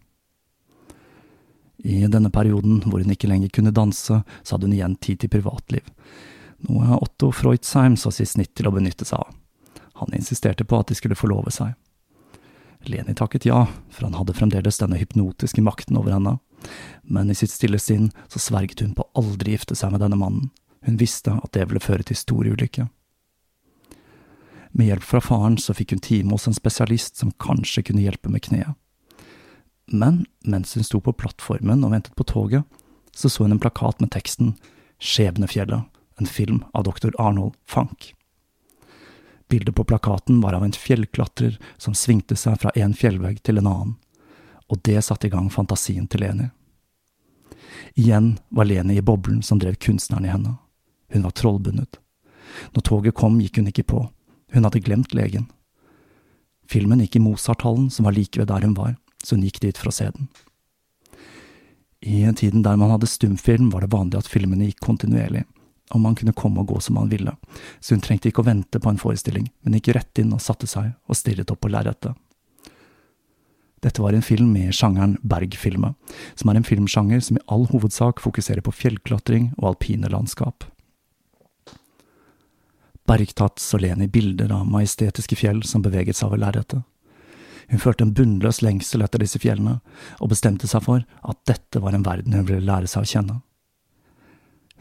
I 1.84 2.06
denne 2.08 2.30
perioden 2.30 2.82
hvor 2.86 3.02
hun 3.02 3.14
ikke 3.14 3.30
lenger 3.30 3.50
kunne 3.54 3.74
danse, 3.74 4.22
så 4.22 4.54
hadde 4.54 4.70
hun 4.70 4.76
igjen 4.76 4.98
tid 5.02 5.24
til 5.24 5.32
privatliv, 5.34 5.86
noe 6.70 7.00
Otto 7.02 7.32
Freudsheim 7.34 7.96
så 7.98 8.12
sitt 8.14 8.30
snitt 8.30 8.54
til 8.58 8.70
å 8.70 8.76
benytte 8.76 9.08
seg 9.08 9.24
av. 9.24 9.32
Han 10.02 10.14
insisterte 10.18 10.66
på 10.66 10.78
at 10.78 10.92
de 10.92 10.98
skulle 10.98 11.18
forlove 11.18 11.54
seg. 11.54 11.74
Leni 12.90 13.14
takket 13.18 13.46
ja, 13.46 13.66
for 13.94 14.08
han 14.08 14.18
hadde 14.18 14.34
fremdeles 14.38 14.80
denne 14.82 14.98
hypnotiske 14.98 15.62
makten 15.62 15.98
over 15.98 16.16
henne, 16.16 16.38
men 17.04 17.30
i 17.30 17.38
sitt 17.38 17.54
stille 17.54 17.80
sinn 17.82 18.10
så 18.30 18.42
sverget 18.42 18.82
hun 18.82 18.96
på 18.98 19.06
aldri 19.18 19.54
gifte 19.56 19.78
seg 19.78 19.94
med 19.94 20.02
denne 20.02 20.18
mannen, 20.18 20.50
hun 20.86 20.98
visste 20.98 21.34
at 21.38 21.54
det 21.54 21.68
ville 21.70 21.82
føre 21.84 22.06
til 22.06 22.18
stor 22.18 22.46
ulykke. 22.46 22.88
Med 24.72 24.88
hjelp 24.88 25.06
fra 25.06 25.22
faren 25.22 25.58
så 25.60 25.76
fikk 25.76 25.94
hun 25.94 26.04
time 26.06 26.34
hos 26.34 26.48
en 26.48 26.58
spesialist 26.58 27.20
som 27.20 27.34
kanskje 27.44 27.84
kunne 27.90 28.06
hjelpe 28.06 28.32
med 28.32 28.46
kneet. 28.46 28.78
Men 29.92 30.26
mens 30.40 30.76
hun 30.76 30.84
sto 30.84 31.02
på 31.04 31.14
plattformen 31.14 31.84
og 31.84 31.92
ventet 31.92 32.16
på 32.16 32.24
toget, 32.24 32.64
så 33.12 33.30
så 33.30 33.44
hun 33.44 33.52
en 33.52 33.60
plakat 33.60 34.00
med 34.00 34.12
teksten 34.12 34.56
Skjebnefjellet, 35.02 35.84
en 36.20 36.30
film 36.30 36.64
av 36.74 36.86
doktor 36.88 37.16
Arnold 37.20 37.58
Fank. 37.66 38.14
Bildet 39.50 39.76
på 39.76 39.84
plakaten 39.84 40.40
var 40.42 40.54
av 40.54 40.64
en 40.64 40.72
fjellklatrer 40.72 41.58
som 41.78 41.94
svingte 41.98 42.38
seg 42.40 42.62
fra 42.62 42.72
en 42.76 42.94
fjellvegg 42.96 43.42
til 43.44 43.60
en 43.60 43.68
annen, 43.68 43.96
og 44.72 44.80
det 44.88 45.02
satte 45.04 45.28
i 45.28 45.34
gang 45.34 45.50
fantasien 45.52 46.08
til 46.08 46.24
Leni. 46.24 46.48
Igjen 48.00 48.38
var 48.50 48.70
Leni 48.70 48.96
i 48.98 49.04
boblen 49.04 49.42
som 49.44 49.60
drev 49.60 49.76
kunstneren 49.76 50.26
i 50.26 50.32
henne. 50.32 50.56
Hun 51.12 51.28
var 51.28 51.36
trollbundet. 51.36 52.00
Når 52.72 52.88
toget 52.88 53.18
kom, 53.20 53.42
gikk 53.44 53.60
hun 53.60 53.68
ikke 53.68 53.90
på, 53.92 54.06
hun 54.56 54.64
hadde 54.64 54.84
glemt 54.86 55.12
legen. 55.18 55.50
Filmen 56.72 57.04
gikk 57.04 57.18
i 57.20 57.24
Mozart-hallen, 57.26 57.90
som 57.92 58.08
var 58.08 58.16
like 58.16 58.40
ved 58.40 58.48
der 58.48 58.64
hun 58.64 58.78
var, 58.78 58.96
så 59.26 59.38
hun 59.38 59.46
gikk 59.48 59.62
dit 59.64 59.78
for 59.78 59.92
å 59.92 59.96
se 59.96 60.10
den. 60.12 60.30
I 62.02 62.26
tiden 62.34 62.64
der 62.66 62.80
man 62.82 62.90
hadde 62.90 63.10
stumfilm, 63.10 63.70
var 63.70 63.86
det 63.86 63.94
vanlig 63.94 64.18
at 64.18 64.30
filmene 64.30 64.72
gikk 64.72 64.82
kontinuerlig, 64.82 65.44
og 65.94 66.02
man 66.02 66.16
kunne 66.18 66.34
komme 66.34 66.64
og 66.64 66.72
gå 66.72 66.80
som 66.82 66.98
man 66.98 67.12
ville, 67.12 67.36
så 67.80 67.94
hun 67.94 68.02
trengte 68.02 68.32
ikke 68.32 68.42
å 68.42 68.50
vente 68.50 68.82
på 68.82 68.90
en 68.90 69.00
forestilling, 69.02 69.52
men 69.62 69.78
gikk 69.78 69.94
rett 69.98 70.22
inn 70.24 70.34
og 70.34 70.42
satte 70.42 70.70
seg 70.70 70.94
og 71.06 71.20
stirret 71.20 71.54
opp 71.54 71.62
på 71.62 71.72
lerretet. 71.72 72.18
Dette 73.82 74.02
var 74.02 74.14
en 74.14 74.22
film 74.22 74.52
med 74.54 74.76
sjangeren 74.78 75.16
bergfilme, 75.26 75.96
som 76.38 76.52
er 76.52 76.60
en 76.60 76.66
filmsjanger 76.66 77.22
som 77.26 77.38
i 77.38 77.46
all 77.50 77.66
hovedsak 77.72 78.22
fokuserer 78.22 78.62
på 78.66 78.74
fjellklatring 78.78 79.52
og 79.58 79.72
alpine 79.72 80.10
landskap. 80.14 80.68
Bergtatt 83.10 83.60
så 83.60 83.80
i 83.82 84.08
bilder 84.08 84.54
av 84.54 84.70
majestetiske 84.70 85.36
fjell 85.36 85.64
som 85.64 85.82
beveget 85.82 86.16
seg 86.16 86.30
over 86.30 86.38
lerretet. 86.46 86.86
Hun 87.72 87.80
følte 87.80 88.04
en 88.04 88.14
bunnløs 88.16 88.60
lengsel 88.66 89.04
etter 89.06 89.22
disse 89.24 89.40
fjellene, 89.40 89.78
og 90.20 90.32
bestemte 90.34 90.68
seg 90.68 90.84
for 90.84 91.06
at 91.24 91.40
dette 91.48 91.80
var 91.80 91.96
en 91.96 92.04
verden 92.04 92.36
hun 92.36 92.48
ville 92.50 92.68
lære 92.68 92.90
seg 92.92 93.06
å 93.06 93.12
kjenne. 93.14 93.38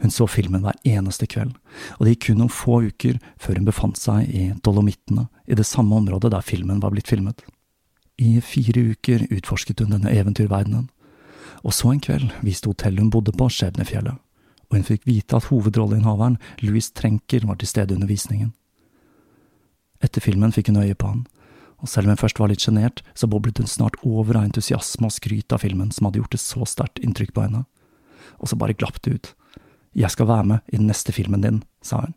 Hun 0.01 0.11
så 0.11 0.25
filmen 0.27 0.63
hver 0.65 0.79
eneste 0.87 1.27
kveld, 1.29 1.53
og 1.97 2.03
det 2.03 2.15
gikk 2.15 2.31
kun 2.31 2.41
noen 2.41 2.51
få 2.51 2.81
uker 2.89 3.19
før 3.39 3.59
hun 3.59 3.67
befant 3.67 3.99
seg 4.01 4.27
i 4.33 4.47
Dolomittene, 4.65 5.27
i 5.45 5.55
det 5.55 5.67
samme 5.69 5.95
området 6.01 6.33
der 6.33 6.43
filmen 6.43 6.81
var 6.81 6.91
blitt 6.91 7.11
filmet. 7.11 7.43
I 8.17 8.41
fire 8.43 8.81
uker 8.91 9.27
utforsket 9.29 9.83
hun 9.83 9.93
denne 9.93 10.11
eventyrverdenen, 10.11 10.89
og 11.61 11.75
så 11.77 11.93
en 11.93 12.01
kveld 12.01 12.33
viste 12.41 12.67
hotellet 12.67 13.05
hun 13.05 13.13
bodde 13.13 13.35
på, 13.37 13.47
Skjebnefjellet, 13.53 14.17
og 14.67 14.77
hun 14.77 14.87
fikk 14.87 15.05
vite 15.05 15.37
at 15.37 15.47
hovedrolleinnehaveren, 15.51 16.39
Louis 16.65 16.89
Trenker, 16.91 17.45
var 17.45 17.61
til 17.61 17.69
stede 17.69 17.95
under 17.95 18.09
visningen. 18.09 18.51
Etter 20.01 20.23
filmen 20.25 20.51
fikk 20.51 20.73
hun 20.73 20.81
øye 20.81 20.97
på 20.97 21.13
han, 21.13 21.27
og 21.81 21.89
selv 21.89 22.07
om 22.07 22.13
hun 22.13 22.21
først 22.21 22.39
var 22.39 22.51
litt 22.51 22.63
sjenert, 22.63 23.01
så 23.17 23.29
boblet 23.29 23.57
hun 23.57 23.69
snart 23.69 23.97
over 24.05 24.37
av 24.37 24.47
entusiasme 24.47 25.09
og 25.09 25.15
skryt 25.15 25.53
av 25.53 25.63
filmen 25.63 25.89
som 25.93 26.07
hadde 26.07 26.21
gjort 26.21 26.37
et 26.37 26.43
så 26.43 26.65
sterkt 26.69 27.01
inntrykk 27.01 27.33
på 27.35 27.45
henne. 27.47 27.63
Og 28.37 28.51
så 28.51 28.57
bare 28.57 28.77
glapp 28.77 29.01
det 29.01 29.15
ut. 29.15 29.31
Jeg 29.97 30.13
skal 30.13 30.29
være 30.29 30.47
med 30.53 30.71
i 30.71 30.77
den 30.77 30.87
neste 30.87 31.13
filmen 31.15 31.43
din, 31.43 31.63
sa 31.83 32.05
hun. 32.05 32.13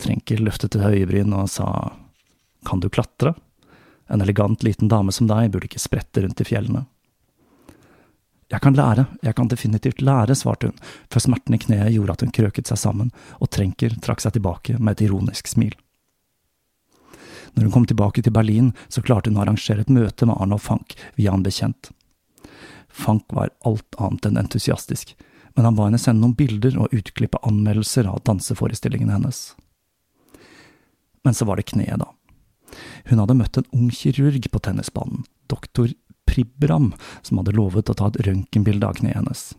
Trenker 0.00 0.42
løftet 0.42 0.74
et 0.76 0.84
høyebryn 0.84 1.32
og 1.36 1.48
sa 1.52 1.70
kan 2.66 2.80
du 2.82 2.90
klatre? 2.92 3.34
En 4.10 4.20
elegant 4.20 4.64
liten 4.66 4.90
dame 4.90 5.12
som 5.14 5.28
deg 5.30 5.52
burde 5.52 5.70
ikke 5.70 5.80
sprette 5.80 6.24
rundt 6.24 6.42
i 6.42 6.48
fjellene. 6.48 6.84
Jeg 8.50 8.64
kan 8.64 8.74
lære, 8.74 9.04
jeg 9.22 9.36
kan 9.38 9.48
definitivt 9.48 10.02
lære, 10.02 10.34
svarte 10.34 10.72
hun, 10.72 10.80
før 11.12 11.22
smerten 11.22 11.54
i 11.54 11.60
kneet 11.62 11.92
gjorde 11.94 12.16
at 12.16 12.24
hun 12.24 12.32
krøket 12.34 12.66
seg 12.66 12.80
sammen, 12.82 13.12
og 13.38 13.52
Trenker 13.54 13.94
trakk 14.02 14.24
seg 14.24 14.34
tilbake 14.34 14.74
med 14.80 14.96
et 14.96 15.04
ironisk 15.06 15.46
smil. 15.46 15.76
Når 17.54 17.66
hun 17.66 17.72
kom 17.74 17.86
tilbake 17.88 18.22
til 18.22 18.34
Berlin, 18.34 18.72
så 18.88 19.02
klarte 19.02 19.30
hun 19.30 19.38
å 19.40 19.44
arrangere 19.44 19.84
et 19.84 19.92
møte 19.92 20.28
med 20.28 20.38
Arnold 20.38 20.62
Fank 20.64 20.94
via 21.16 21.34
en 21.34 21.44
bekjent. 21.46 21.90
Fank 22.90 23.32
var 23.34 23.52
alt 23.66 23.98
annet 23.98 24.28
enn 24.28 24.40
entusiastisk, 24.40 25.14
men 25.56 25.66
han 25.66 25.76
ba 25.78 25.88
henne 25.88 25.98
sende 26.00 26.24
noen 26.24 26.36
bilder 26.38 26.78
og 26.80 26.94
utklippe 26.94 27.40
anmeldelser 27.46 28.08
av 28.10 28.22
danseforestillingene 28.26 29.16
hennes. 29.18 29.42
Men 31.26 31.36
så 31.36 31.46
var 31.48 31.60
det 31.60 31.68
kneet, 31.70 32.00
da. 32.00 32.08
Hun 33.10 33.20
hadde 33.22 33.36
møtt 33.36 33.58
en 33.58 33.68
ung 33.76 33.90
kirurg 33.94 34.46
på 34.50 34.62
tennisbanen, 34.62 35.24
doktor 35.50 35.90
Pribram, 36.30 36.92
som 37.26 37.40
hadde 37.40 37.56
lovet 37.56 37.90
å 37.90 37.96
ta 37.98 38.08
et 38.10 38.20
røntgenbilde 38.26 38.86
av 38.86 39.00
kneet 39.00 39.18
hennes. 39.18 39.50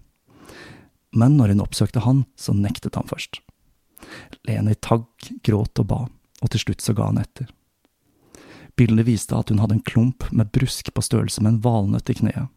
Men 1.12 1.36
når 1.38 1.54
hun 1.54 1.64
oppsøkte 1.66 2.06
han, 2.06 2.24
så 2.40 2.56
nektet 2.56 2.96
han 2.96 3.10
først. 3.10 3.42
Leni 4.48 4.78
tagg, 4.80 5.08
gråt 5.44 5.82
og 5.84 5.90
ba, 5.90 6.06
og 6.42 6.54
til 6.54 6.64
slutt 6.64 6.84
så 6.84 6.96
ga 6.96 7.10
han 7.12 7.20
etter. 7.22 7.50
Bildet 8.82 9.06
viste 9.06 9.38
at 9.38 9.52
hun 9.54 9.60
hadde 9.62 9.78
en 9.78 9.86
klump 9.86 10.26
med 10.32 10.50
brusk 10.56 10.88
på 10.96 11.02
størrelse 11.06 11.44
med 11.46 11.52
en 11.52 11.62
valnøtt 11.62 12.10
i 12.10 12.16
kneet. 12.18 12.50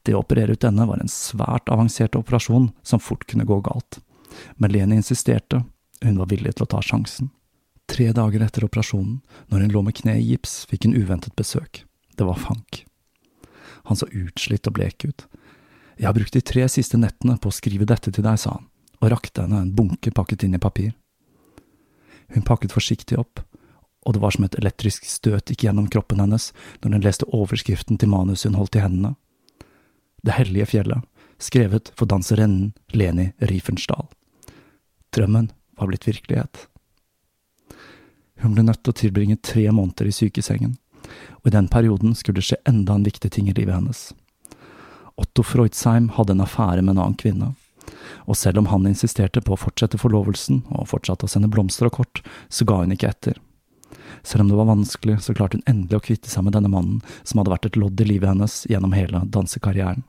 Det 0.00 0.14
å 0.16 0.22
operere 0.22 0.56
ut 0.56 0.64
denne 0.64 0.86
var 0.88 1.02
en 1.02 1.12
svært 1.12 1.68
avansert 1.72 2.16
operasjon 2.16 2.70
som 2.80 3.02
fort 3.02 3.26
kunne 3.28 3.44
gå 3.44 3.58
galt, 3.66 3.98
men 4.56 4.72
Leni 4.72 4.96
insisterte, 5.02 5.60
hun 6.00 6.16
var 6.16 6.30
villig 6.32 6.54
til 6.56 6.64
å 6.64 6.70
ta 6.72 6.80
sjansen. 6.80 7.28
Tre 7.92 8.08
dager 8.16 8.40
etter 8.40 8.64
operasjonen, 8.64 9.20
når 9.52 9.66
hun 9.66 9.76
lå 9.76 9.84
med 9.84 9.98
kneet 10.00 10.22
i 10.22 10.30
gips, 10.30 10.62
fikk 10.70 10.88
hun 10.88 10.96
uventet 10.96 11.36
besøk. 11.36 11.84
Det 12.16 12.24
var 12.24 12.40
Fank. 12.40 12.86
Han 13.84 14.00
så 14.00 14.08
utslitt 14.08 14.64
og 14.70 14.78
blek 14.80 15.04
ut. 15.04 15.26
Jeg 16.00 16.08
har 16.08 16.16
brukt 16.16 16.32
de 16.32 16.40
tre 16.40 16.64
siste 16.72 16.96
nettene 16.96 17.36
på 17.36 17.52
å 17.52 17.54
skrive 17.60 17.84
dette 17.84 18.08
til 18.08 18.24
deg, 18.24 18.40
sa 18.40 18.56
han, 18.56 18.68
og 19.02 19.12
rakte 19.12 19.44
henne 19.44 19.60
en 19.60 19.74
bunke 19.76 20.08
pakket 20.08 20.48
inn 20.48 20.56
i 20.56 20.62
papir. 20.62 20.94
Hun 22.32 22.48
pakket 22.48 22.72
forsiktig 22.72 23.20
opp, 23.20 23.44
og 24.04 24.14
det 24.14 24.22
var 24.22 24.34
som 24.34 24.44
et 24.46 24.58
elektrisk 24.60 25.06
støt 25.08 25.50
gikk 25.50 25.64
gjennom 25.66 25.88
kroppen 25.92 26.20
hennes 26.20 26.50
når 26.82 26.96
hun 26.96 27.06
leste 27.06 27.28
overskriften 27.32 27.98
til 28.00 28.12
manuset 28.12 28.50
hun 28.50 28.60
holdt 28.60 28.78
i 28.78 28.84
hendene. 28.84 29.14
Det 30.24 30.36
hellige 30.36 30.70
fjellet, 30.72 31.04
skrevet 31.38 31.90
for 31.98 32.08
danserinnen 32.08 32.72
Leni 32.92 33.32
Riefenstahl. 33.38 34.06
Drømmen 35.14 35.50
var 35.78 35.90
blitt 35.90 36.06
virkelighet. 36.08 36.66
Hun 38.42 38.54
ble 38.56 38.64
nødt 38.66 38.82
til 38.82 38.92
å 38.92 38.98
tilbringe 38.98 39.40
tre 39.40 39.66
måneder 39.72 40.08
i 40.10 40.14
sykesengen, 40.14 40.76
og 41.42 41.48
i 41.48 41.54
den 41.54 41.68
perioden 41.70 42.16
skulle 42.18 42.40
det 42.40 42.48
skje 42.48 42.60
enda 42.68 42.96
en 42.96 43.06
viktig 43.06 43.30
ting 43.32 43.48
i 43.48 43.56
livet 43.56 43.76
hennes. 43.76 44.08
Otto 45.20 45.44
Freudsheim 45.46 46.10
hadde 46.16 46.34
en 46.34 46.42
affære 46.42 46.82
med 46.82 46.96
en 46.96 47.04
annen 47.04 47.20
kvinne, 47.20 47.52
og 48.26 48.36
selv 48.38 48.62
om 48.62 48.70
han 48.72 48.88
insisterte 48.88 49.42
på 49.44 49.54
å 49.54 49.60
fortsette 49.60 50.00
forlovelsen 50.00 50.64
og 50.74 50.88
fortsatte 50.90 51.28
å 51.28 51.30
sende 51.30 51.50
blomster 51.52 51.88
og 51.88 52.00
kort, 52.00 52.22
så 52.48 52.66
ga 52.66 52.80
hun 52.82 52.94
ikke 52.94 53.12
etter. 53.12 53.38
Selv 54.24 54.44
om 54.44 54.50
det 54.50 54.58
var 54.58 54.70
vanskelig, 54.70 55.18
så 55.22 55.34
klarte 55.36 55.60
hun 55.60 55.66
endelig 55.68 56.00
å 56.00 56.04
kvitte 56.08 56.32
seg 56.32 56.46
med 56.46 56.56
denne 56.56 56.72
mannen 56.72 57.02
som 57.22 57.40
hadde 57.40 57.52
vært 57.52 57.68
et 57.68 57.78
lodd 57.78 58.00
i 58.00 58.08
livet 58.08 58.32
hennes 58.32 58.62
gjennom 58.70 58.96
hele 58.96 59.20
dansekarrieren. 59.28 60.02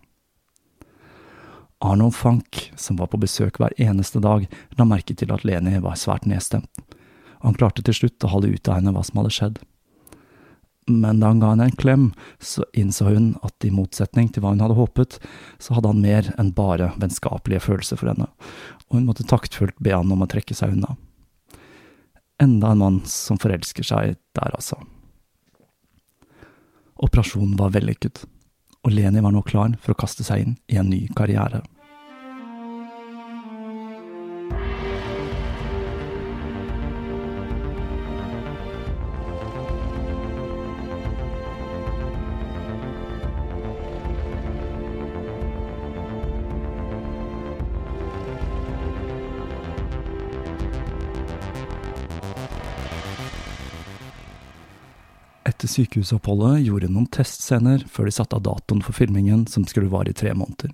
Arnold 1.84 2.16
Fank, 2.16 2.72
som 2.80 2.97
var 2.97 3.11
på 3.11 3.20
besøk 3.22 3.59
hver 3.59 3.76
eneste 3.78 4.22
dag, 4.24 4.47
la 4.80 4.88
merke 4.88 5.13
til 5.13 5.34
at 5.36 5.43
Leni 5.45 5.78
var 5.84 5.99
svært 5.99 6.26
nedstemt, 6.30 6.72
han 7.45 7.53
klarte 7.53 7.84
til 7.86 7.93
slutt 7.93 8.26
å 8.26 8.32
holde 8.32 8.55
ut 8.55 8.70
av 8.72 8.80
henne 8.80 8.93
hva 8.95 9.03
som 9.05 9.20
hadde 9.20 9.34
skjedd. 9.36 9.59
Men 10.89 11.20
da 11.22 11.30
han 11.30 11.41
ga 11.41 11.51
henne 11.51 11.68
en 11.70 11.78
klem, 11.78 12.05
så 12.39 12.66
innså 12.78 13.09
hun 13.09 13.28
at 13.45 13.66
i 13.66 13.74
motsetning 13.74 14.32
til 14.32 14.41
hva 14.41 14.53
hun 14.53 14.63
hadde 14.63 14.78
håpet, 14.78 15.18
så 15.61 15.78
hadde 15.78 15.91
han 15.91 16.01
mer 16.01 16.30
enn 16.41 16.53
bare 16.57 16.91
vennskapelige 17.01 17.63
følelser 17.68 18.01
for 18.01 18.13
henne, 18.13 18.30
og 18.88 18.97
hun 18.97 19.07
måtte 19.09 19.28
taktfullt 19.30 19.78
be 19.82 19.93
han 19.93 20.13
om 20.13 20.26
å 20.26 20.30
trekke 20.30 20.57
seg 20.57 20.74
unna. 20.78 20.95
Enda 22.41 22.71
en 22.71 22.81
mann 22.81 22.97
som 23.07 23.39
forelsker 23.39 23.86
seg 23.88 24.17
der, 24.36 24.55
altså. 24.55 24.79
Operasjonen 26.95 27.55
var 27.59 27.73
vellykket, 27.75 28.23
og 28.83 28.91
Leni 28.91 29.23
var 29.23 29.33
nå 29.36 29.43
klar 29.47 29.75
for 29.83 29.95
å 29.95 29.99
kaste 29.99 30.23
seg 30.27 30.43
inn 30.43 30.57
i 30.71 30.79
en 30.79 30.91
ny 30.91 31.05
karriere. 31.15 31.63
Sykehusoppholdet 55.76 56.63
gjorde 56.65 56.89
noen 56.91 57.09
testscener 57.11 57.84
før 57.91 58.09
de 58.09 58.15
satte 58.15 58.38
av 58.38 58.45
datoen 58.47 58.84
for 58.86 58.95
filmingen, 58.95 59.45
som 59.51 59.67
skulle 59.67 59.91
vare 59.91 60.13
i 60.13 60.17
tre 60.17 60.34
måneder. 60.38 60.73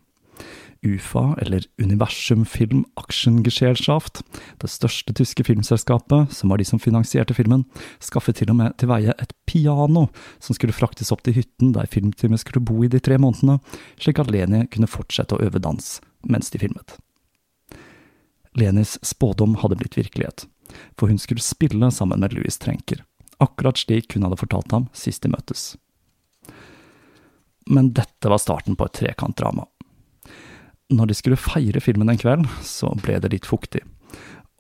UFA, 0.82 1.36
eller 1.42 1.66
Universum 1.78 2.46
Film 2.46 2.86
Actiongesellschaft, 2.98 4.24
det 4.58 4.70
største 4.70 5.14
tyske 5.14 5.44
filmselskapet, 5.46 6.34
som 6.34 6.50
var 6.50 6.58
de 6.58 6.66
som 6.66 6.82
finansierte 6.82 7.36
filmen, 7.38 7.68
skaffet 8.02 8.40
til 8.40 8.50
og 8.50 8.58
med 8.58 8.74
til 8.82 8.90
veie 8.90 9.14
et 9.22 9.36
piano 9.46 10.08
som 10.42 10.58
skulle 10.58 10.74
fraktes 10.74 11.14
opp 11.14 11.22
til 11.26 11.38
hytten 11.38 11.76
der 11.78 11.90
filmteamet 11.92 12.42
skulle 12.42 12.66
bo 12.66 12.82
i 12.82 12.90
de 12.90 13.02
tre 13.04 13.20
månedene, 13.22 13.60
slik 14.02 14.24
at 14.24 14.34
Leni 14.34 14.66
kunne 14.74 14.90
fortsette 14.90 15.38
å 15.38 15.46
øve 15.46 15.62
dans 15.62 15.94
mens 16.26 16.50
de 16.50 16.64
filmet. 16.64 16.98
Lenis 18.58 18.98
spådom 19.06 19.60
hadde 19.62 19.78
blitt 19.80 20.02
virkelighet, 20.02 20.48
for 20.98 21.14
hun 21.14 21.22
skulle 21.22 21.46
spille 21.46 21.94
sammen 21.94 22.26
med 22.26 22.34
Louis 22.34 22.58
Trenker 22.58 23.06
akkurat 23.42 23.80
slik 23.82 24.16
hun 24.16 24.28
hadde 24.28 24.40
fortalt 24.40 24.72
ham 24.76 24.88
sist 24.94 25.24
de 25.26 25.32
møttes. 25.34 25.76
Men 27.70 27.92
dette 27.96 28.30
var 28.30 28.42
starten 28.42 28.76
på 28.76 28.88
et 28.88 28.98
trekantdrama. 29.02 29.68
Når 30.92 31.08
de 31.08 31.16
skulle 31.16 31.40
feire 31.40 31.80
filmen 31.80 32.12
en 32.12 32.20
kveld, 32.20 32.48
så 32.68 32.92
ble 33.00 33.18
det 33.24 33.32
litt 33.32 33.48
fuktig, 33.48 33.84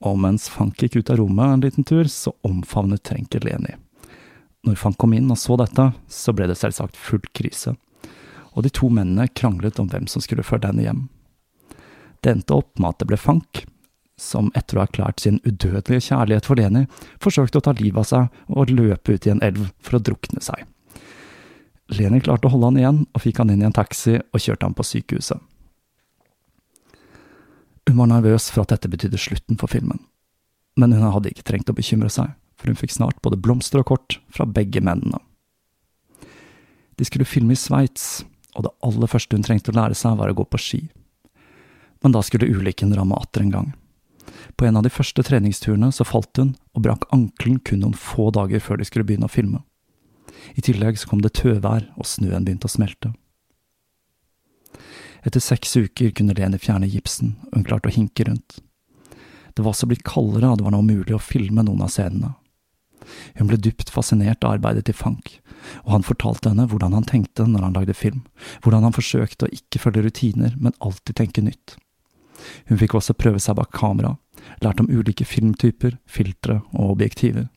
og 0.02 0.20
mens 0.24 0.48
Fank 0.50 0.80
gikk 0.80 1.02
ut 1.02 1.12
av 1.12 1.20
rommet 1.20 1.58
en 1.58 1.64
liten 1.66 1.86
tur, 1.88 2.08
så 2.08 2.32
omfavnet 2.48 3.04
Trenker 3.04 3.44
Leni. 3.44 3.76
Når 4.64 4.78
Fank 4.80 4.98
kom 5.02 5.14
inn 5.18 5.32
og 5.34 5.40
så 5.42 5.58
dette, 5.60 5.90
så 6.08 6.34
ble 6.34 6.48
det 6.48 6.58
selvsagt 6.60 6.98
full 6.98 7.24
krise, 7.36 7.76
og 8.54 8.64
de 8.64 8.72
to 8.74 8.90
mennene 8.94 9.28
kranglet 9.28 9.80
om 9.82 9.90
hvem 9.92 10.08
som 10.12 10.24
skulle 10.24 10.46
føre 10.46 10.72
henne 10.72 10.86
hjem. 10.86 11.04
Det 12.22 12.36
endte 12.36 12.56
opp 12.56 12.80
med 12.80 12.94
at 12.94 13.02
det 13.02 13.10
ble 13.12 13.20
Fank, 13.20 13.66
som 14.22 14.52
etter 14.58 14.78
å 14.78 14.84
ha 14.84 14.88
erklært 14.88 15.24
sin 15.24 15.40
udødelige 15.46 16.12
kjærlighet 16.12 16.48
for 16.48 16.60
Leni, 16.60 16.86
forsøkte 17.24 17.60
å 17.60 17.66
ta 17.66 17.74
livet 17.78 18.04
av 18.04 18.10
seg 18.10 18.54
og 18.54 18.74
løpe 18.74 19.16
ut 19.16 19.28
i 19.28 19.34
en 19.34 19.42
elv 19.46 19.72
for 19.82 19.98
å 19.98 20.04
drukne 20.04 20.44
seg. 20.46 20.68
Leni 21.92 22.22
klarte 22.24 22.48
å 22.48 22.54
holde 22.54 22.70
han 22.70 22.80
igjen, 22.80 23.00
og 23.12 23.24
fikk 23.24 23.42
han 23.42 23.52
inn 23.52 23.64
i 23.64 23.68
en 23.68 23.76
taxi 23.76 24.20
og 24.22 24.40
kjørte 24.40 24.68
ham 24.68 24.78
på 24.78 24.86
sykehuset. 24.88 25.42
Hun 27.90 27.98
var 27.98 28.12
nervøs 28.14 28.48
for 28.54 28.64
at 28.64 28.72
dette 28.72 28.92
betydde 28.92 29.20
slutten 29.20 29.58
for 29.60 29.72
filmen, 29.72 30.00
men 30.80 30.94
hun 30.96 31.10
hadde 31.12 31.34
ikke 31.34 31.48
trengt 31.50 31.72
å 31.74 31.76
bekymre 31.76 32.12
seg, 32.14 32.32
for 32.56 32.72
hun 32.72 32.80
fikk 32.80 32.94
snart 32.94 33.20
både 33.26 33.42
blomster 33.42 33.82
og 33.82 33.90
kort 33.90 34.20
fra 34.32 34.46
begge 34.48 34.84
mennene. 34.86 35.20
De 36.96 37.08
skulle 37.08 37.28
filme 37.28 37.58
i 37.58 37.60
Sveits, 37.60 38.22
og 38.56 38.68
det 38.68 38.76
aller 38.86 39.10
første 39.10 39.36
hun 39.36 39.44
trengte 39.44 39.74
å 39.74 39.76
lære 39.76 39.98
seg, 39.98 40.16
var 40.20 40.32
å 40.32 40.38
gå 40.38 40.46
på 40.46 40.60
ski. 40.62 40.82
Men 42.06 42.14
da 42.14 42.22
skulle 42.24 42.50
ulykken 42.52 42.94
ramme 42.96 43.18
atter 43.18 43.44
en 43.44 43.54
gang. 43.54 43.70
På 44.62 44.68
en 44.68 44.78
av 44.78 44.84
de 44.86 44.92
første 44.94 45.24
treningsturene 45.26 45.88
så 45.90 46.06
falt 46.06 46.38
hun 46.38 46.52
og 46.78 46.84
brakk 46.86 47.08
ankelen 47.16 47.56
kun 47.66 47.80
noen 47.82 47.96
få 47.98 48.28
dager 48.30 48.62
før 48.62 48.78
de 48.78 48.86
skulle 48.86 49.08
begynne 49.10 49.26
å 49.26 49.34
filme. 49.34 49.64
I 50.54 50.62
tillegg 50.62 51.00
så 51.02 51.10
kom 51.10 51.24
det 51.26 51.32
tøvær, 51.40 51.88
og 51.98 52.06
snøen 52.06 52.46
begynte 52.46 52.70
å 52.70 52.74
smelte. 52.76 53.10
Etter 55.26 55.42
seks 55.42 55.74
uker 55.82 56.14
kunne 56.14 56.38
Leni 56.38 56.62
fjerne 56.62 56.92
gipsen, 56.94 57.34
og 57.50 57.58
hun 57.58 57.66
klarte 57.72 57.90
å 57.90 57.96
hinke 57.98 58.30
rundt. 58.30 58.62
Det 59.58 59.66
var 59.66 59.74
også 59.74 59.90
blitt 59.90 60.06
kaldere, 60.06 60.54
og 60.54 60.62
det 60.62 60.70
var 60.70 60.78
nå 60.78 60.86
mulig 60.86 61.18
å 61.18 61.24
filme 61.26 61.66
noen 61.66 61.82
av 61.82 61.90
scenene. 61.98 62.36
Hun 63.42 63.50
ble 63.50 63.58
dypt 63.58 63.90
fascinert 63.90 64.46
av 64.46 64.60
arbeidet 64.60 64.86
til 64.86 64.94
Fank, 64.94 65.40
og 65.88 65.96
han 65.98 66.06
fortalte 66.06 66.54
henne 66.54 66.70
hvordan 66.70 66.94
han 67.02 67.10
tenkte 67.10 67.50
når 67.50 67.66
han 67.66 67.82
lagde 67.82 67.98
film, 67.98 68.28
hvordan 68.62 68.86
han 68.86 68.94
forsøkte 68.94 69.50
å 69.50 69.56
ikke 69.58 69.82
følge 69.88 70.06
rutiner, 70.06 70.54
men 70.62 70.78
alltid 70.86 71.18
tenke 71.18 71.50
nytt. 71.50 71.82
Hun 72.70 72.78
fikk 72.78 72.94
også 72.98 73.18
prøve 73.18 73.42
seg 73.42 73.58
bak 73.58 73.74
kamera, 73.74 74.20
lærte 74.62 74.84
om 74.84 74.92
ulike 74.92 75.26
filmtyper, 75.26 75.98
filtre 76.06 76.62
og 76.74 76.96
objektiver. 76.96 77.48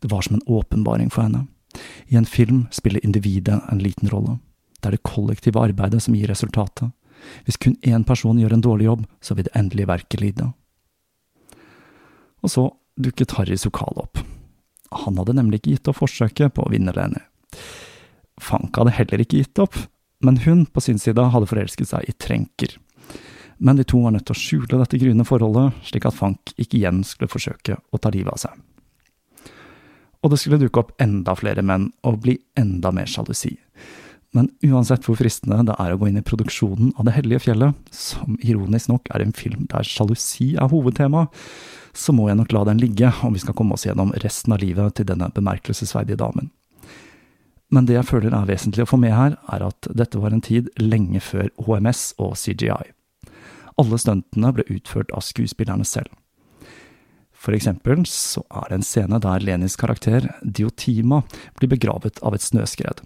Det 0.00 0.10
var 0.10 0.22
som 0.22 0.38
en 0.38 0.46
åpenbaring 0.46 1.10
for 1.10 1.26
henne. 1.26 1.46
I 2.08 2.16
en 2.16 2.26
film 2.26 2.66
spiller 2.70 3.04
individet 3.04 3.60
en 3.72 3.82
liten 3.82 4.08
rolle. 4.08 4.38
Det 4.80 4.88
er 4.88 4.96
det 4.96 5.04
kollektive 5.06 5.60
arbeidet 5.60 6.02
som 6.02 6.16
gir 6.16 6.30
resultatet. 6.30 6.90
Hvis 7.44 7.60
kun 7.60 7.76
én 7.84 8.04
person 8.06 8.38
gjør 8.40 8.56
en 8.56 8.64
dårlig 8.64 8.88
jobb, 8.88 9.04
så 9.20 9.34
vil 9.34 9.44
det 9.44 9.56
endelige 9.56 9.90
verket 9.90 10.20
lide. 10.20 10.52
Og 12.40 12.50
så 12.50 12.70
dukket 12.96 13.36
Harry 13.36 13.58
Sokal 13.60 14.00
opp. 14.00 14.22
Han 15.04 15.20
hadde 15.20 15.36
nemlig 15.36 15.60
ikke 15.60 15.76
gitt 15.76 15.90
opp 15.92 16.00
forsøket 16.00 16.54
på 16.56 16.64
å 16.64 16.72
vinne 16.72 16.94
Lenny. 16.96 17.20
Fank 18.40 18.78
hadde 18.80 18.96
heller 18.96 19.20
ikke 19.20 19.42
gitt 19.42 19.60
opp, 19.60 19.76
men 20.24 20.40
hun 20.46 20.64
på 20.66 20.80
sin 20.80 20.98
side 20.98 21.28
hadde 21.32 21.48
forelsket 21.48 21.92
seg 21.92 22.08
i 22.08 22.16
Trenker 22.16 22.78
men 23.60 23.76
de 23.76 23.84
to 23.84 24.00
var 24.00 24.14
nødt 24.14 24.24
til 24.28 24.36
å 24.36 24.40
skjule 24.40 24.80
dette 24.80 24.98
gryende 25.00 25.26
forholdet, 25.28 25.76
slik 25.84 26.06
at 26.08 26.16
Fank 26.16 26.54
ikke 26.56 26.78
igjen 26.78 27.02
skulle 27.04 27.30
forsøke 27.30 27.76
å 27.76 28.00
ta 28.00 28.12
livet 28.12 28.32
av 28.32 28.40
seg. 28.40 29.50
Og 30.20 30.32
det 30.32 30.40
skulle 30.40 30.60
dukke 30.60 30.80
opp 30.82 30.94
enda 31.00 31.34
flere 31.36 31.64
menn 31.64 31.90
og 32.08 32.22
bli 32.24 32.38
enda 32.60 32.92
mer 32.92 33.08
sjalusi. 33.08 33.54
Men 34.36 34.46
uansett 34.62 35.04
hvor 35.04 35.18
fristende 35.18 35.58
det 35.66 35.74
er 35.82 35.92
å 35.92 35.98
gå 35.98 36.08
inn 36.08 36.20
i 36.20 36.24
produksjonen 36.24 36.92
av 36.94 37.08
Det 37.08 37.16
hellige 37.16 37.42
fjellet, 37.48 37.74
som 37.90 38.36
ironisk 38.38 38.92
nok 38.92 39.10
er 39.10 39.24
en 39.24 39.34
film 39.34 39.66
der 39.72 39.86
sjalusi 39.86 40.52
er 40.54 40.70
hovedtema, 40.70 41.26
så 41.92 42.14
må 42.14 42.28
jeg 42.28 42.38
nok 42.38 42.54
la 42.54 42.62
den 42.68 42.78
ligge 42.78 43.10
om 43.26 43.34
vi 43.34 43.42
skal 43.42 43.56
komme 43.58 43.74
oss 43.74 43.88
gjennom 43.88 44.14
resten 44.22 44.54
av 44.54 44.62
livet 44.62 44.94
til 44.96 45.08
denne 45.08 45.32
bemerkelsesverdige 45.34 46.20
damen. 46.20 46.52
Men 47.70 47.86
det 47.86 47.96
jeg 47.98 48.08
føler 48.08 48.34
er 48.34 48.48
vesentlig 48.48 48.86
å 48.86 48.92
få 48.92 48.98
med 49.02 49.14
her, 49.14 49.36
er 49.50 49.66
at 49.66 49.90
dette 49.94 50.18
var 50.22 50.34
en 50.34 50.42
tid 50.42 50.70
lenge 50.78 51.22
før 51.22 51.50
HMS 51.66 52.14
og 52.22 52.38
CGI. 52.38 52.94
Alle 53.80 54.00
stuntene 54.00 54.52
ble 54.52 54.66
utført 54.68 55.12
av 55.16 55.24
skuespillerne 55.24 55.86
selv. 55.88 56.12
For 57.40 57.56
eksempel 57.56 58.02
så 58.08 58.42
er 58.52 58.68
det 58.68 58.76
en 58.80 58.84
scene 58.84 59.20
der 59.24 59.40
Lenis 59.40 59.78
karakter, 59.80 60.26
Diotima, 60.44 61.22
blir 61.56 61.72
begravet 61.72 62.20
av 62.20 62.36
et 62.36 62.44
snøskred. 62.44 63.00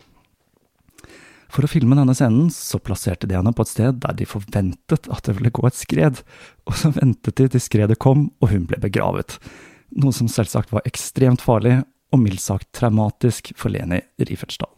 For 1.55 1.63
å 1.63 1.71
filme 1.71 1.95
denne 1.95 2.17
scenen 2.19 2.49
så 2.51 2.81
plasserte 2.83 3.29
de 3.31 3.37
henne 3.39 3.53
på 3.55 3.63
et 3.63 3.71
sted 3.71 4.01
der 4.03 4.17
de 4.19 4.27
forventet 4.27 5.07
at 5.07 5.29
det 5.29 5.37
ville 5.39 5.53
gå 5.55 5.69
et 5.69 5.79
skred, 5.79 6.25
og 6.67 6.81
så 6.81 6.91
ventet 6.97 7.39
de 7.39 7.47
til 7.55 7.63
skredet 7.63 8.01
kom 8.03 8.27
og 8.43 8.51
hun 8.51 8.67
ble 8.67 8.81
begravet, 8.83 9.37
noe 9.95 10.15
som 10.17 10.27
selvsagt 10.31 10.75
var 10.75 10.83
ekstremt 10.89 11.45
farlig 11.45 11.85
og 12.11 12.23
mildt 12.25 12.43
sagt 12.43 12.73
traumatisk 12.75 13.53
for 13.59 13.71
Leni 13.71 14.01
Riefenstahl. 14.19 14.73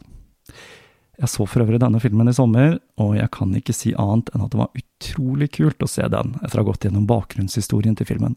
Jeg 1.17 1.31
så 1.33 1.47
for 1.49 1.63
øvrig 1.63 1.79
denne 1.81 1.99
filmen 2.01 2.29
i 2.29 2.35
sommer, 2.35 2.75
og 3.01 3.15
jeg 3.17 3.31
kan 3.33 3.53
ikke 3.57 3.73
si 3.73 3.93
annet 3.97 4.29
enn 4.35 4.43
at 4.45 4.51
det 4.53 4.59
var 4.59 4.77
utrolig 4.77 5.49
kult 5.55 5.81
å 5.81 5.89
se 5.89 6.05
den 6.13 6.35
etter 6.43 6.59
å 6.59 6.61
ha 6.61 6.67
gått 6.67 6.85
gjennom 6.85 7.07
bakgrunnshistorien 7.09 7.97
til 7.97 8.09
filmen. 8.09 8.35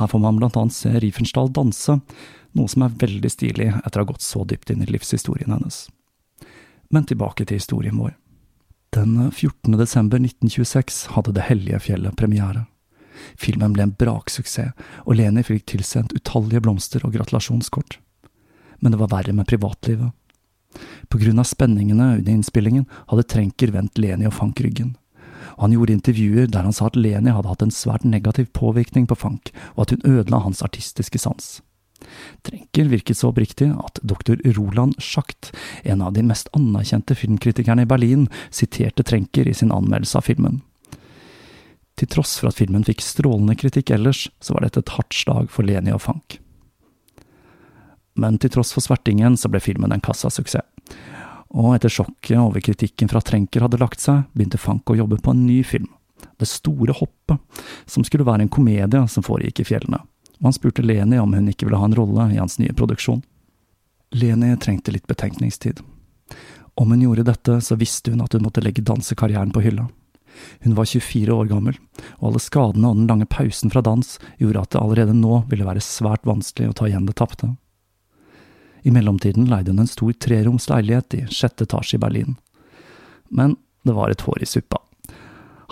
Her 0.00 0.10
får 0.10 0.22
man 0.24 0.40
blant 0.40 0.58
annet 0.58 0.74
se 0.74 0.90
Riefenstahl 0.90 1.52
danse, 1.54 2.00
noe 2.58 2.68
som 2.68 2.82
er 2.82 2.96
veldig 2.98 3.30
stilig 3.30 3.68
etter 3.70 4.00
å 4.00 4.02
ha 4.02 4.10
gått 4.10 4.26
så 4.26 4.42
dypt 4.48 4.72
inn 4.74 4.82
i 4.82 4.90
livshistorien 4.90 5.54
hennes. 5.54 5.84
Men 6.90 7.06
tilbake 7.06 7.46
til 7.46 7.62
historien 7.62 7.96
vår. 8.00 8.16
Den 8.92 9.30
14. 9.30 9.78
desember 9.78 10.20
1926 10.20 11.06
hadde 11.14 11.32
Det 11.32 11.46
hellige 11.46 11.80
fjellet 11.86 12.18
premiere. 12.18 12.66
Filmen 13.38 13.72
ble 13.72 13.86
en 13.86 13.94
braksuksess, 13.96 14.74
og 15.06 15.16
Leni 15.16 15.44
fikk 15.46 15.70
tilsendt 15.70 16.12
utallige 16.16 16.60
blomster 16.64 17.06
og 17.06 17.14
gratulasjonskort. 17.14 18.00
Men 18.82 18.92
det 18.92 19.00
var 19.00 19.12
verre 19.14 19.32
med 19.32 19.46
privatlivet. 19.46 20.10
På 21.08 21.18
grunn 21.18 21.38
av 21.38 21.48
spenningene 21.48 22.16
under 22.18 22.32
innspillingen 22.32 22.86
hadde 23.10 23.28
Trenker 23.28 23.72
vendt 23.74 23.98
Leni 24.00 24.28
og 24.28 24.36
Fank 24.36 24.62
ryggen. 24.64 24.94
Og 25.56 25.66
han 25.66 25.74
gjorde 25.76 25.96
intervjuer 25.96 26.48
der 26.50 26.64
han 26.66 26.76
sa 26.76 26.88
at 26.88 26.96
Leni 26.96 27.34
hadde 27.34 27.50
hatt 27.50 27.64
en 27.64 27.74
svært 27.74 28.06
negativ 28.08 28.48
påvirkning 28.56 29.08
på 29.10 29.18
Fank, 29.18 29.52
og 29.76 29.84
at 29.86 29.94
hun 29.94 30.18
ødela 30.18 30.42
hans 30.44 30.62
artistiske 30.64 31.20
sans. 31.20 31.60
Trenker 32.42 32.88
virket 32.90 33.20
så 33.20 33.30
oppriktig 33.30 33.68
at 33.78 34.00
doktor 34.02 34.40
Roland 34.56 34.96
Schacht, 34.98 35.52
en 35.84 36.02
av 36.02 36.16
de 36.16 36.24
mest 36.26 36.50
anerkjente 36.56 37.14
filmkritikerne 37.18 37.86
i 37.86 37.90
Berlin, 37.90 38.26
siterte 38.50 39.06
Trenker 39.06 39.48
i 39.48 39.54
sin 39.54 39.74
anmeldelse 39.74 40.18
av 40.18 40.26
filmen. 40.26 40.62
Til 42.00 42.08
tross 42.10 42.38
for 42.40 42.50
at 42.50 42.58
filmen 42.58 42.86
fikk 42.88 43.04
strålende 43.04 43.54
kritikk 43.60 43.92
ellers, 43.94 44.26
så 44.42 44.56
var 44.56 44.66
dette 44.66 44.82
et 44.82 44.96
hardt 44.96 45.14
slag 45.14 45.52
for 45.52 45.68
Leni 45.68 45.94
og 45.94 46.02
Fank 46.02 46.41
men 48.14 48.38
til 48.38 48.52
tross 48.52 48.72
for 48.74 48.84
svertingen 48.84 49.36
så 49.40 49.50
ble 49.52 49.60
filmen 49.62 49.92
en 49.92 50.04
kassasuksess. 50.04 50.66
Og 51.52 51.74
etter 51.76 51.92
sjokket 51.92 52.38
over 52.40 52.64
kritikken 52.64 53.10
fra 53.12 53.20
Trenker 53.20 53.64
hadde 53.64 53.80
lagt 53.80 54.00
seg, 54.00 54.24
begynte 54.32 54.60
Fank 54.60 54.88
å 54.88 54.96
jobbe 54.96 55.18
på 55.20 55.34
en 55.34 55.44
ny 55.46 55.60
film, 55.64 55.90
Det 56.38 56.46
store 56.48 56.94
hoppet, 56.96 57.38
som 57.86 58.04
skulle 58.04 58.24
være 58.24 58.46
en 58.46 58.50
komedie 58.50 59.00
som 59.08 59.22
foregikk 59.22 59.60
i 59.60 59.66
fjellene, 59.66 59.98
og 60.40 60.46
han 60.48 60.54
spurte 60.54 60.82
Leni 60.82 61.18
om 61.18 61.34
hun 61.34 61.50
ikke 61.50 61.66
ville 61.66 61.78
ha 61.78 61.86
en 61.86 61.94
rolle 61.94 62.28
i 62.32 62.38
hans 62.38 62.58
nye 62.58 62.72
produksjon. 62.74 63.22
Leni 64.14 64.56
trengte 64.56 64.94
litt 64.94 65.06
betenkningstid. 65.06 65.82
Om 66.74 66.94
hun 66.94 67.02
gjorde 67.04 67.26
dette, 67.28 67.60
så 67.60 67.76
visste 67.76 68.10
hun 68.10 68.22
at 68.24 68.32
hun 68.32 68.42
måtte 68.46 68.62
legge 68.64 68.82
dansekarrieren 68.82 69.52
på 69.52 69.62
hylla. 69.62 69.88
Hun 70.64 70.74
var 70.74 70.88
24 70.88 71.34
år 71.34 71.50
gammel, 71.50 71.78
og 72.18 72.30
alle 72.30 72.42
skadene 72.42 72.88
og 72.88 72.96
den 72.96 73.10
lange 73.10 73.28
pausen 73.28 73.70
fra 73.70 73.82
dans 73.84 74.16
gjorde 74.40 74.62
at 74.62 74.72
det 74.72 74.80
allerede 74.80 75.16
nå 75.16 75.42
ville 75.50 75.66
være 75.68 75.84
svært 75.84 76.24
vanskelig 76.26 76.70
å 76.70 76.76
ta 76.80 76.88
igjen 76.88 77.06
det 77.06 77.18
tapte. 77.20 77.52
I 78.82 78.90
mellomtiden 78.90 79.46
leide 79.50 79.70
hun 79.70 79.82
en 79.82 79.90
stor 79.90 80.12
treroms 80.12 80.68
leilighet 80.70 81.14
i 81.18 81.26
sjette 81.30 81.66
etasje 81.68 81.98
i 81.98 82.02
Berlin. 82.02 82.36
Men 83.30 83.56
det 83.86 83.94
var 83.96 84.10
et 84.10 84.24
hår 84.26 84.42
i 84.42 84.48
suppa. 84.48 84.80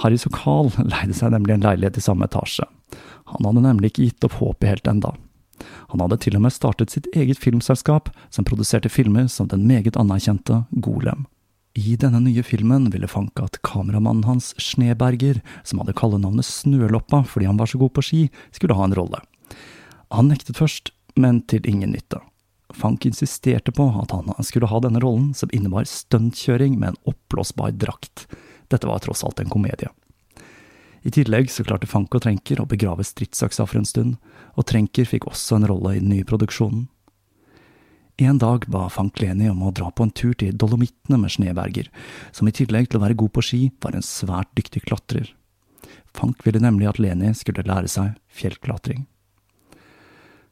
Harry 0.03 0.19
Sokal 0.19 0.71
leide 0.93 1.17
seg 1.17 1.35
nemlig 1.35 1.57
en 1.57 1.67
leilighet 1.67 1.99
i 1.99 2.05
samme 2.05 2.29
etasje. 2.31 2.67
Han 3.31 3.47
hadde 3.47 3.67
nemlig 3.67 3.93
ikke 3.93 4.07
gitt 4.09 4.27
opp 4.27 4.39
håpet 4.41 4.71
helt 4.71 4.89
enda. 4.91 5.13
Han 5.93 6.01
hadde 6.01 6.21
til 6.23 6.39
og 6.39 6.45
med 6.47 6.55
startet 6.55 6.95
sitt 6.95 7.09
eget 7.13 7.39
filmselskap, 7.39 8.09
som 8.33 8.47
produserte 8.49 8.89
filmer 8.89 9.29
som 9.29 9.51
den 9.51 9.67
meget 9.69 9.99
anerkjente 10.01 10.65
Golem. 10.71 11.27
I 11.79 11.95
denne 12.01 12.19
nye 12.25 12.43
filmen 12.43 12.89
ville 12.91 13.11
Fanke 13.11 13.45
at 13.47 13.61
kameramannen 13.67 14.27
hans, 14.27 14.55
Schneberger, 14.59 15.39
som 15.63 15.83
hadde 15.83 15.95
kallenavnet 15.99 16.47
Snøloppa 16.49 17.23
fordi 17.29 17.47
han 17.47 17.61
var 17.61 17.71
så 17.71 17.79
god 17.79 17.95
på 17.95 18.07
ski, 18.07 18.23
skulle 18.51 18.75
ha 18.75 18.89
en 18.89 18.97
rolle. 18.99 19.23
Han 20.11 20.33
nektet 20.33 20.59
først, 20.59 20.91
men 21.15 21.45
til 21.47 21.67
ingen 21.69 21.95
nytte. 21.95 22.19
Fank 22.77 23.07
insisterte 23.07 23.73
på 23.73 23.87
at 24.03 24.12
han 24.14 24.47
skulle 24.47 24.68
ha 24.71 24.81
denne 24.81 25.01
rollen, 25.03 25.33
som 25.35 25.51
innebar 25.53 25.89
stuntkjøring 25.89 26.79
med 26.79 26.93
en 26.93 27.01
oppblåsbar 27.12 27.75
drakt. 27.81 28.27
Dette 28.71 28.87
var 28.87 29.03
tross 29.03 29.25
alt 29.27 29.41
en 29.43 29.51
komedie. 29.51 29.91
I 31.03 31.11
tillegg 31.11 31.49
så 31.51 31.64
klarte 31.64 31.89
Funk 31.89 32.14
og 32.14 32.23
Trenker 32.27 32.61
å 32.61 32.68
begrave 32.68 33.05
stridsøksa 33.07 33.64
for 33.66 33.81
en 33.81 33.89
stund, 33.89 34.16
og 34.55 34.66
Trenker 34.68 35.09
fikk 35.09 35.27
også 35.31 35.57
en 35.57 35.68
rolle 35.71 35.97
i 35.97 36.03
den 36.03 36.12
nye 36.12 36.29
produksjonen. 36.29 36.89
En 38.21 38.37
dag 38.37 38.66
ba 38.68 38.85
Fank 38.93 39.16
Leni 39.23 39.49
om 39.49 39.62
å 39.64 39.73
dra 39.73 39.89
på 39.89 40.05
en 40.05 40.12
tur 40.12 40.35
til 40.37 40.53
Dolomittene 40.53 41.16
med 41.23 41.33
Sneberger, 41.33 41.89
som 42.37 42.51
i 42.51 42.53
tillegg 42.53 42.91
til 42.91 43.01
å 43.01 43.05
være 43.07 43.16
god 43.16 43.33
på 43.33 43.45
ski, 43.47 43.61
var 43.81 43.97
en 43.97 44.05
svært 44.05 44.53
dyktig 44.59 44.85
klatrer. 44.85 45.31
Fank 46.12 46.45
ville 46.45 46.61
nemlig 46.61 46.91
at 46.91 47.01
Leni 47.01 47.33
skulle 47.39 47.64
lære 47.64 47.89
seg 47.89 48.18
fjellklatring. 48.29 49.07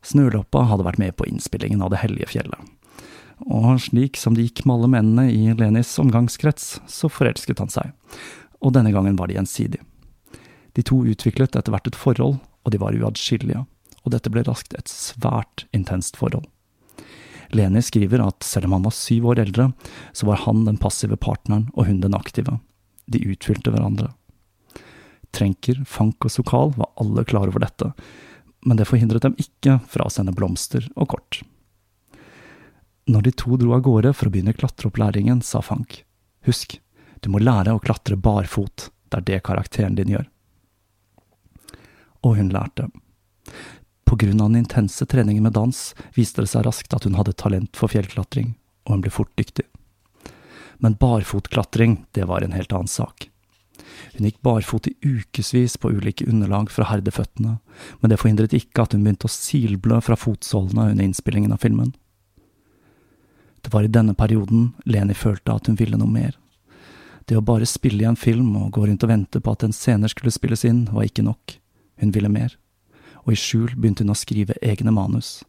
Snøloppa 0.05 0.65
hadde 0.71 0.87
vært 0.87 1.01
med 1.03 1.17
på 1.19 1.27
innspillingen 1.29 1.83
av 1.83 1.91
Det 1.91 2.03
hellige 2.03 2.31
fjellet. 2.35 2.59
og 3.39 3.79
slik 3.79 4.17
som 4.19 4.35
det 4.35 4.49
gikk 4.49 4.65
med 4.67 4.75
alle 4.75 4.89
mennene 4.91 5.31
i 5.31 5.55
Lenis 5.55 5.99
omgangskrets, 5.99 6.81
så 6.91 7.09
forelsket 7.09 7.61
han 7.63 7.71
seg, 7.71 7.93
og 8.61 8.75
denne 8.75 8.91
gangen 8.91 9.17
var 9.17 9.29
de 9.29 9.39
gjensidige. 9.39 9.85
De 10.75 10.83
to 10.83 11.05
utviklet 11.07 11.57
etter 11.57 11.73
hvert 11.73 11.87
et 11.87 11.99
forhold, 11.99 12.41
og 12.65 12.73
de 12.75 12.81
var 12.83 12.99
uatskillelige, 12.99 13.65
og 14.05 14.13
dette 14.13 14.31
ble 14.31 14.43
raskt 14.43 14.75
et 14.75 14.91
svært 14.91 15.67
intenst 15.73 16.19
forhold. 16.19 16.47
Leni 17.55 17.81
skriver 17.81 18.21
at 18.27 18.45
selv 18.45 18.69
om 18.69 18.77
han 18.77 18.87
var 18.89 18.97
syv 18.97 19.31
år 19.33 19.43
eldre, 19.47 19.71
så 20.13 20.29
var 20.29 20.43
han 20.45 20.67
den 20.67 20.81
passive 20.81 21.17
partneren 21.17 21.69
og 21.75 21.89
hun 21.89 22.03
den 22.03 22.17
aktive. 22.17 22.59
De 23.09 23.23
utfylte 23.25 23.73
hverandre. 23.73 24.11
Trenker, 25.33 25.81
Fank 25.89 26.25
og 26.25 26.33
Sokal 26.33 26.75
var 26.77 26.93
alle 27.01 27.25
klar 27.29 27.49
over 27.49 27.65
dette, 27.65 27.93
men 28.67 28.79
det 28.79 28.89
forhindret 28.89 29.25
dem 29.25 29.37
ikke 29.39 29.79
fra 29.89 30.09
å 30.09 30.13
sende 30.13 30.35
blomster 30.35 30.89
og 30.97 31.11
kort. 31.15 31.41
Når 33.09 33.25
de 33.25 33.33
to 33.41 33.57
dro 33.57 33.73
av 33.77 33.85
gårde 33.87 34.13
for 34.13 34.29
å 34.29 34.33
begynne 34.33 34.57
klatreopplæringen, 34.57 35.41
sa 35.41 35.63
Fank, 35.65 36.03
husk, 36.45 36.77
du 37.25 37.31
må 37.33 37.41
lære 37.41 37.73
å 37.73 37.81
klatre 37.83 38.19
barfot, 38.21 38.91
det 39.09 39.21
er 39.21 39.27
det 39.31 39.39
karakteren 39.47 39.97
din 39.97 40.13
gjør. 40.13 40.27
Og 42.27 42.37
hun 42.37 42.53
lærte. 42.53 42.91
På 44.05 44.17
grunn 44.21 44.41
av 44.41 44.51
den 44.51 44.65
intense 44.65 45.07
treningen 45.07 45.45
med 45.45 45.57
dans 45.57 45.81
viste 46.17 46.45
det 46.45 46.51
seg 46.53 46.67
raskt 46.67 46.95
at 46.97 47.07
hun 47.09 47.17
hadde 47.19 47.37
talent 47.39 47.77
for 47.77 47.93
fjellklatring, 47.93 48.55
og 48.87 48.97
hun 48.97 49.05
ble 49.05 49.13
fort 49.13 49.33
dyktig. 49.41 49.67
Men 50.79 50.99
barfotklatring, 51.01 52.05
det 52.13 52.29
var 52.29 52.45
en 52.45 52.55
helt 52.57 52.73
annen 52.73 52.91
sak. 52.91 53.28
Hun 54.17 54.27
gikk 54.29 54.41
barfot 54.43 54.89
i 54.91 54.95
ukevis 55.03 55.77
på 55.81 55.91
ulike 55.95 56.27
underlag 56.29 56.71
for 56.71 56.85
å 56.85 56.91
herde 56.91 57.15
føttene, 57.15 57.59
men 58.01 58.11
det 58.11 58.19
forhindret 58.21 58.57
ikke 58.57 58.85
at 58.85 58.95
hun 58.95 59.05
begynte 59.05 59.29
å 59.29 59.33
silblø 59.33 60.01
fra 60.05 60.19
fotsålene 60.19 60.91
under 60.93 61.05
innspillingen 61.05 61.55
av 61.55 61.63
filmen. 61.63 61.95
Det 63.63 63.73
var 63.75 63.85
i 63.85 63.93
denne 63.93 64.15
perioden 64.15 64.73
Leni 64.87 65.15
følte 65.15 65.55
at 65.55 65.69
hun 65.69 65.79
ville 65.79 65.99
noe 65.99 66.11
mer. 66.11 66.37
Det 67.29 67.37
å 67.37 67.45
bare 67.45 67.69
spille 67.69 68.05
i 68.05 68.09
en 68.09 68.17
film 68.17 68.55
og 68.57 68.71
gå 68.73 68.87
rundt 68.87 69.05
og 69.05 69.11
vente 69.11 69.41
på 69.45 69.53
at 69.53 69.67
en 69.67 69.75
scener 69.77 70.09
skulle 70.09 70.33
spilles 70.33 70.65
inn, 70.65 70.87
var 70.93 71.05
ikke 71.05 71.27
nok. 71.27 71.59
Hun 72.01 72.15
ville 72.15 72.31
mer. 72.33 72.55
Og 73.27 73.35
i 73.35 73.41
skjul 73.41 73.75
begynte 73.75 74.07
hun 74.07 74.15
å 74.15 74.17
skrive 74.17 74.57
egne 74.65 74.95
manus. 74.95 75.43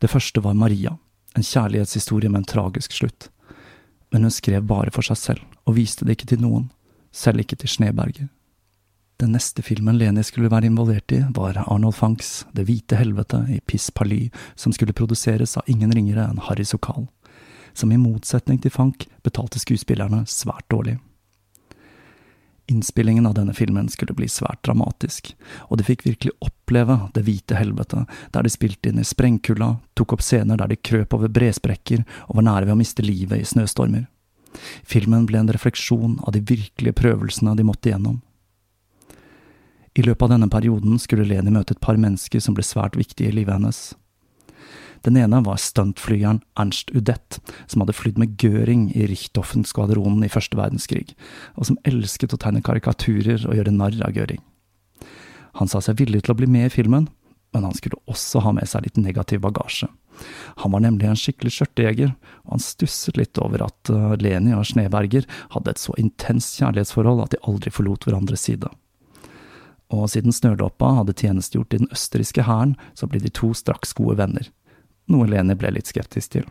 Det 0.00 0.10
første 0.12 0.42
var 0.44 0.58
Maria, 0.58 0.96
en 1.36 1.46
kjærlighetshistorie 1.46 2.28
med 2.28 2.42
en 2.42 2.50
tragisk 2.52 2.92
slutt. 2.98 3.30
Men 4.12 4.26
hun 4.26 4.34
skrev 4.34 4.66
bare 4.68 4.92
for 4.92 5.06
seg 5.06 5.16
selv, 5.16 5.56
og 5.64 5.78
viste 5.78 6.04
det 6.04 6.18
ikke 6.18 6.34
til 6.34 6.44
noen 6.44 6.68
selv 7.12 7.42
ikke 7.42 7.58
til 7.60 7.68
Sneberget. 7.68 8.28
Den 9.20 9.34
neste 9.36 9.60
filmen 9.62 9.98
Leni 10.00 10.22
skulle 10.24 10.48
være 10.48 10.70
involvert 10.70 11.12
i, 11.12 11.20
var 11.36 11.58
Arnold 11.66 11.98
Fanks 11.98 12.46
Det 12.56 12.64
hvite 12.64 12.96
helvete 12.96 13.42
i 13.52 13.58
Piss 13.60 13.90
Paly, 13.92 14.30
som 14.56 14.72
skulle 14.72 14.96
produseres 14.96 15.58
av 15.60 15.68
ingen 15.68 15.92
ringere 15.92 16.24
enn 16.24 16.40
Harry 16.46 16.64
Sokal, 16.64 17.04
som 17.76 17.92
i 17.92 18.00
motsetning 18.00 18.62
til 18.62 18.72
Fank 18.72 19.04
betalte 19.26 19.60
skuespillerne 19.60 20.22
svært 20.24 20.64
dårlig. 20.72 20.96
Innspillingen 22.70 23.26
av 23.26 23.34
denne 23.34 23.52
filmen 23.52 23.88
skulle 23.92 24.14
bli 24.14 24.28
svært 24.30 24.62
dramatisk, 24.64 25.34
og 25.68 25.76
de 25.76 25.84
fikk 25.84 26.06
virkelig 26.06 26.32
oppleve 26.40 26.96
Det 27.12 27.24
hvite 27.26 27.58
helvete, 27.58 28.06
der 28.32 28.46
de 28.46 28.52
spilte 28.54 28.88
inn 28.88 29.02
i 29.02 29.04
sprengkulda, 29.04 29.74
tok 29.98 30.14
opp 30.16 30.22
scener 30.24 30.56
der 30.56 30.70
de 30.70 30.78
krøp 30.78 31.18
over 31.18 31.28
bresprekker 31.28 32.06
og 32.28 32.38
var 32.38 32.46
nære 32.46 32.70
ved 32.70 32.76
å 32.76 32.80
miste 32.80 33.04
livet 33.04 33.42
i 33.42 33.50
snøstormer. 33.52 34.06
Filmen 34.84 35.26
ble 35.28 35.40
en 35.40 35.52
refleksjon 35.52 36.18
av 36.24 36.34
de 36.34 36.42
virkelige 36.42 36.96
prøvelsene 36.98 37.54
de 37.56 37.66
måtte 37.66 37.92
gjennom. 37.92 38.20
I 39.98 40.04
løpet 40.06 40.22
av 40.22 40.34
denne 40.34 40.50
perioden 40.50 41.00
skulle 41.02 41.26
Leni 41.26 41.50
møte 41.52 41.74
et 41.74 41.82
par 41.82 41.98
mennesker 41.98 42.42
som 42.42 42.54
ble 42.54 42.64
svært 42.66 42.98
viktige 42.98 43.32
i 43.32 43.36
livet 43.40 43.56
hennes. 43.58 43.80
Den 45.06 45.16
ene 45.16 45.40
var 45.46 45.56
stuntflygeren 45.60 46.42
Ernst 46.60 46.92
Udett, 46.92 47.38
som 47.66 47.80
hadde 47.82 47.96
flydd 47.96 48.18
med 48.20 48.36
Göring 48.42 48.90
i 48.92 49.06
Richthofen-skvadronen 49.08 50.26
i 50.26 50.30
første 50.32 50.58
verdenskrig, 50.60 51.14
og 51.56 51.70
som 51.70 51.78
elsket 51.88 52.36
å 52.36 52.40
tegne 52.40 52.62
karikaturer 52.64 53.46
og 53.48 53.56
gjøre 53.56 53.72
narr 53.74 53.96
av 54.04 54.12
Göring. 54.16 54.42
Han 55.58 55.72
sa 55.72 55.80
seg 55.82 55.98
villig 55.98 56.22
til 56.24 56.34
å 56.34 56.38
bli 56.38 56.46
med 56.50 56.68
i 56.68 56.74
filmen, 56.74 57.08
men 57.54 57.66
han 57.66 57.74
skulle 57.74 57.98
også 58.10 58.44
ha 58.44 58.52
med 58.54 58.68
seg 58.70 58.84
litt 58.86 59.00
negativ 59.00 59.42
bagasje. 59.42 59.88
Han 60.62 60.74
var 60.74 60.84
nemlig 60.84 61.08
en 61.08 61.18
skikkelig 61.18 61.52
skjørtejeger, 61.56 62.12
og 62.44 62.54
han 62.56 62.62
stusset 62.64 63.18
litt 63.20 63.40
over 63.40 63.64
at 63.66 63.92
uh, 63.92 64.14
Leni 64.20 64.54
og 64.56 64.66
Sneberger 64.68 65.26
hadde 65.54 65.74
et 65.74 65.82
så 65.82 65.94
intenst 66.00 66.60
kjærlighetsforhold 66.60 67.24
at 67.24 67.34
de 67.34 67.42
aldri 67.48 67.72
forlot 67.74 68.06
hverandres 68.08 68.46
side. 68.48 68.70
Og 69.90 70.06
siden 70.12 70.34
Snølåpa 70.34 70.92
hadde 71.00 71.16
tjenestegjort 71.18 71.74
i 71.74 71.82
den 71.82 71.90
østerrikske 71.90 72.46
hæren, 72.46 72.76
så 72.94 73.08
ble 73.10 73.22
de 73.22 73.32
to 73.34 73.50
straks 73.58 73.94
gode 73.98 74.20
venner, 74.20 74.46
noe 75.10 75.26
Leni 75.30 75.56
ble 75.58 75.74
litt 75.74 75.90
skeptisk 75.90 76.36
til. 76.36 76.46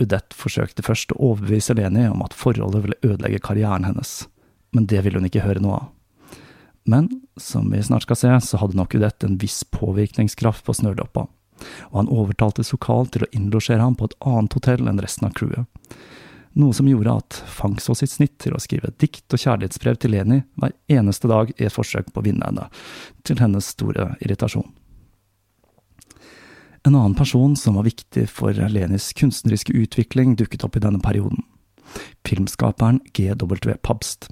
Udette 0.00 0.36
forsøkte 0.36 0.84
først 0.84 1.12
å 1.12 1.20
overbevise 1.32 1.76
Leni 1.76 2.06
om 2.08 2.22
at 2.24 2.36
forholdet 2.36 2.84
ville 2.84 3.00
ødelegge 3.04 3.42
karrieren 3.44 3.88
hennes, 3.88 4.24
men 4.76 4.86
det 4.88 5.02
ville 5.04 5.20
hun 5.20 5.28
ikke 5.28 5.44
høre 5.44 5.64
noe 5.64 5.80
av. 5.80 5.88
Men 6.88 7.10
som 7.36 7.68
vi 7.70 7.82
snart 7.84 8.06
skal 8.06 8.16
se, 8.16 8.30
så 8.44 8.60
hadde 8.60 8.78
nok 8.78 8.96
Udette 8.96 9.28
en 9.28 9.36
viss 9.40 9.60
påvirkningskraft 9.68 10.64
på 10.64 10.74
Snølåpa 10.76 11.26
og 11.90 11.98
han 12.02 12.10
overtalte 12.12 12.64
Sokal 12.66 13.10
til 13.12 13.26
å 13.26 13.30
innlosjere 13.36 13.82
ham 13.84 13.96
på 13.98 14.08
et 14.08 14.16
annet 14.26 14.56
hotell 14.56 14.88
enn 14.88 15.02
resten 15.02 15.28
av 15.28 15.36
crewet. 15.38 15.68
Noe 16.58 16.74
som 16.74 16.88
gjorde 16.90 17.14
at 17.14 17.36
Fang 17.46 17.76
så 17.78 17.94
sitt 17.94 18.10
snitt 18.10 18.34
til 18.42 18.56
å 18.56 18.62
skrive 18.62 18.90
dikt 18.98 19.30
og 19.30 19.38
kjærlighetsbrev 19.38 20.00
til 20.02 20.16
Leni 20.16 20.40
hver 20.58 20.74
eneste 20.90 21.30
dag 21.30 21.52
i 21.54 21.68
et 21.68 21.74
forsøk 21.74 22.10
på 22.10 22.22
å 22.22 22.26
vinne 22.26 22.48
henne, 22.48 22.66
til 23.22 23.38
hennes 23.38 23.70
store 23.76 24.14
irritasjon. 24.18 24.66
En 26.88 26.96
annen 26.96 27.14
person 27.14 27.54
som 27.60 27.76
var 27.76 27.86
viktig 27.86 28.24
for 28.32 28.56
Lenis 28.56 29.12
kunstneriske 29.14 29.74
utvikling, 29.76 30.34
dukket 30.40 30.64
opp 30.64 30.78
i 30.80 30.82
denne 30.82 30.98
perioden. 31.04 31.44
Filmskaperen 32.26 33.02
G.W. 33.12 33.76
Pabst. 33.84 34.30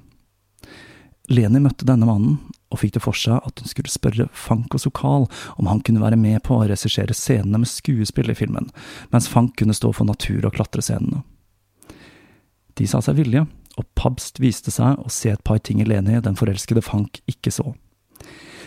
Leni 1.29 1.61
møtte 1.61 1.85
denne 1.85 2.07
mannen, 2.09 2.39
og 2.69 2.81
fikk 2.81 2.95
det 2.95 3.03
for 3.03 3.17
seg 3.17 3.37
at 3.45 3.61
hun 3.61 3.69
skulle 3.69 3.91
spørre 3.91 4.27
Fank 4.33 4.73
og 4.77 4.81
Sokal 4.81 5.27
om 5.57 5.69
han 5.69 5.81
kunne 5.85 6.01
være 6.01 6.17
med 6.17 6.41
på 6.45 6.57
å 6.57 6.67
regissere 6.69 7.15
scenene 7.17 7.61
med 7.61 7.69
skuespill 7.69 8.29
i 8.33 8.37
filmen, 8.37 8.69
mens 9.13 9.29
Fank 9.29 9.55
kunne 9.57 9.77
stå 9.77 9.91
for 9.93 10.09
natur- 10.09 10.45
og 10.45 10.55
klatrescenene. 10.57 11.23
De 12.77 12.87
sa 12.87 13.01
seg 13.03 13.17
villige, 13.19 13.45
og 13.77 13.87
Pabst 13.97 14.39
viste 14.41 14.71
seg 14.73 15.01
å 15.01 15.11
se 15.13 15.31
et 15.33 15.43
par 15.45 15.59
ting 15.63 15.81
i 15.81 15.87
Leni 15.87 16.17
den 16.23 16.37
forelskede 16.39 16.83
Fank 16.85 17.21
ikke 17.29 17.53
så. 17.53 17.73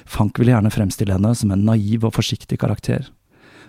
Fank 0.06 0.38
ville 0.38 0.54
gjerne 0.54 0.72
fremstille 0.74 1.14
henne 1.14 1.34
som 1.38 1.52
en 1.54 1.66
naiv 1.66 2.06
og 2.06 2.14
forsiktig 2.16 2.58
karakter, 2.62 3.08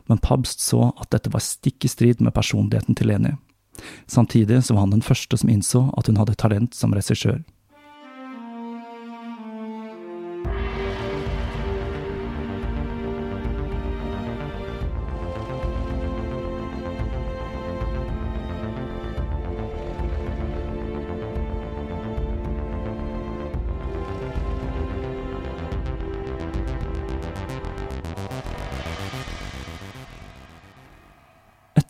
men 0.09 0.21
Pabst 0.21 0.61
så 0.61 0.91
at 0.99 1.11
dette 1.15 1.31
var 1.33 1.43
stikk 1.45 1.85
i 1.85 1.91
strid 1.91 2.21
med 2.21 2.35
personligheten 2.35 2.97
til 2.97 3.09
Leni. 3.09 3.33
Samtidig 4.07 4.61
så 4.65 4.75
var 4.75 4.85
han 4.85 4.93
den 4.93 5.05
første 5.05 5.37
som 5.39 5.49
innså 5.49 5.87
at 5.97 6.09
hun 6.09 6.19
hadde 6.19 6.37
talent 6.37 6.75
som 6.77 6.93
regissør. 6.93 7.41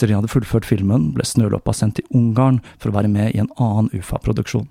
Etter 0.04 0.12
de 0.12 0.18
hadde 0.18 0.28
fullført 0.34 0.66
filmen, 0.68 1.14
ble 1.16 1.24
Snøloppa 1.24 1.72
sendt 1.72 1.96
til 1.96 2.10
Ungarn 2.12 2.58
for 2.76 2.90
å 2.90 2.96
være 2.98 3.08
med 3.08 3.30
i 3.32 3.40
en 3.40 3.48
annen 3.56 3.88
UFA-produksjon. 3.96 4.66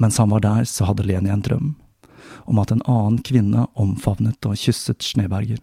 Mens 0.00 0.16
han 0.16 0.32
var 0.32 0.40
der, 0.46 0.64
så 0.64 0.86
hadde 0.88 1.04
Leni 1.04 1.28
en 1.28 1.44
drøm 1.44 1.74
om 2.48 2.62
at 2.62 2.72
en 2.72 2.80
annen 2.88 3.20
kvinne 3.20 3.66
omfavnet 3.76 4.48
og 4.48 4.56
kysset 4.56 5.04
Sneberger. 5.04 5.60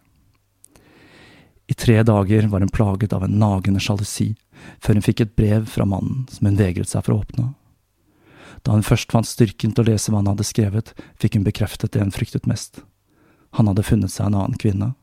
I 1.66 1.74
tre 1.74 1.98
dager 2.06 2.46
var 2.54 2.62
hun 2.62 2.76
plaget 2.76 3.18
av 3.18 3.26
en 3.26 3.40
nagende 3.42 3.82
sjalusi, 3.82 4.36
før 4.78 5.00
hun 5.00 5.08
fikk 5.10 5.26
et 5.26 5.36
brev 5.40 5.66
fra 5.74 5.90
mannen 5.90 6.28
som 6.30 6.52
hun 6.52 6.62
vegret 6.62 6.94
seg 6.94 7.08
for 7.08 7.16
å 7.16 7.22
åpne. 7.24 7.50
Da 8.62 8.78
hun 8.78 8.86
først 8.86 9.10
fant 9.10 9.26
styrken 9.26 9.74
til 9.74 9.88
å 9.88 9.90
lese 9.90 10.14
hva 10.14 10.22
han 10.22 10.30
hadde 10.36 10.46
skrevet, 10.46 10.94
fikk 11.18 11.40
hun 11.40 11.50
bekreftet 11.50 11.98
det 11.98 12.06
hun 12.06 12.14
fryktet 12.14 12.46
mest. 12.46 12.84
Han 13.58 13.74
hadde 13.74 13.90
funnet 13.90 14.14
seg 14.14 14.30
en 14.30 14.44
annen 14.44 14.62
kvinne. 14.62 14.94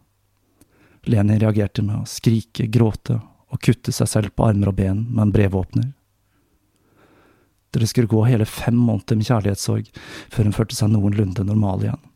Leni 1.09 1.38
reagerte 1.40 1.82
med 1.82 2.03
å 2.03 2.09
skrike, 2.09 2.66
gråte 2.68 3.20
og 3.51 3.62
kutte 3.64 3.92
seg 3.94 4.09
selv 4.09 4.34
på 4.36 4.46
armer 4.46 4.70
og 4.70 4.76
ben 4.78 5.07
med 5.09 5.26
en 5.26 5.32
brevåpner. 5.34 5.88
Dere 7.70 7.86
skulle 7.86 8.11
gå 8.11 8.22
hele 8.26 8.46
fem 8.46 8.76
måneder 8.76 9.18
med 9.18 9.28
kjærlighetssorg 9.28 9.90
før 10.30 10.48
hun 10.48 10.57
følte 10.57 10.76
seg 10.76 10.90
noenlunde 10.92 11.46
normal 11.46 11.84
igjen. 11.86 12.07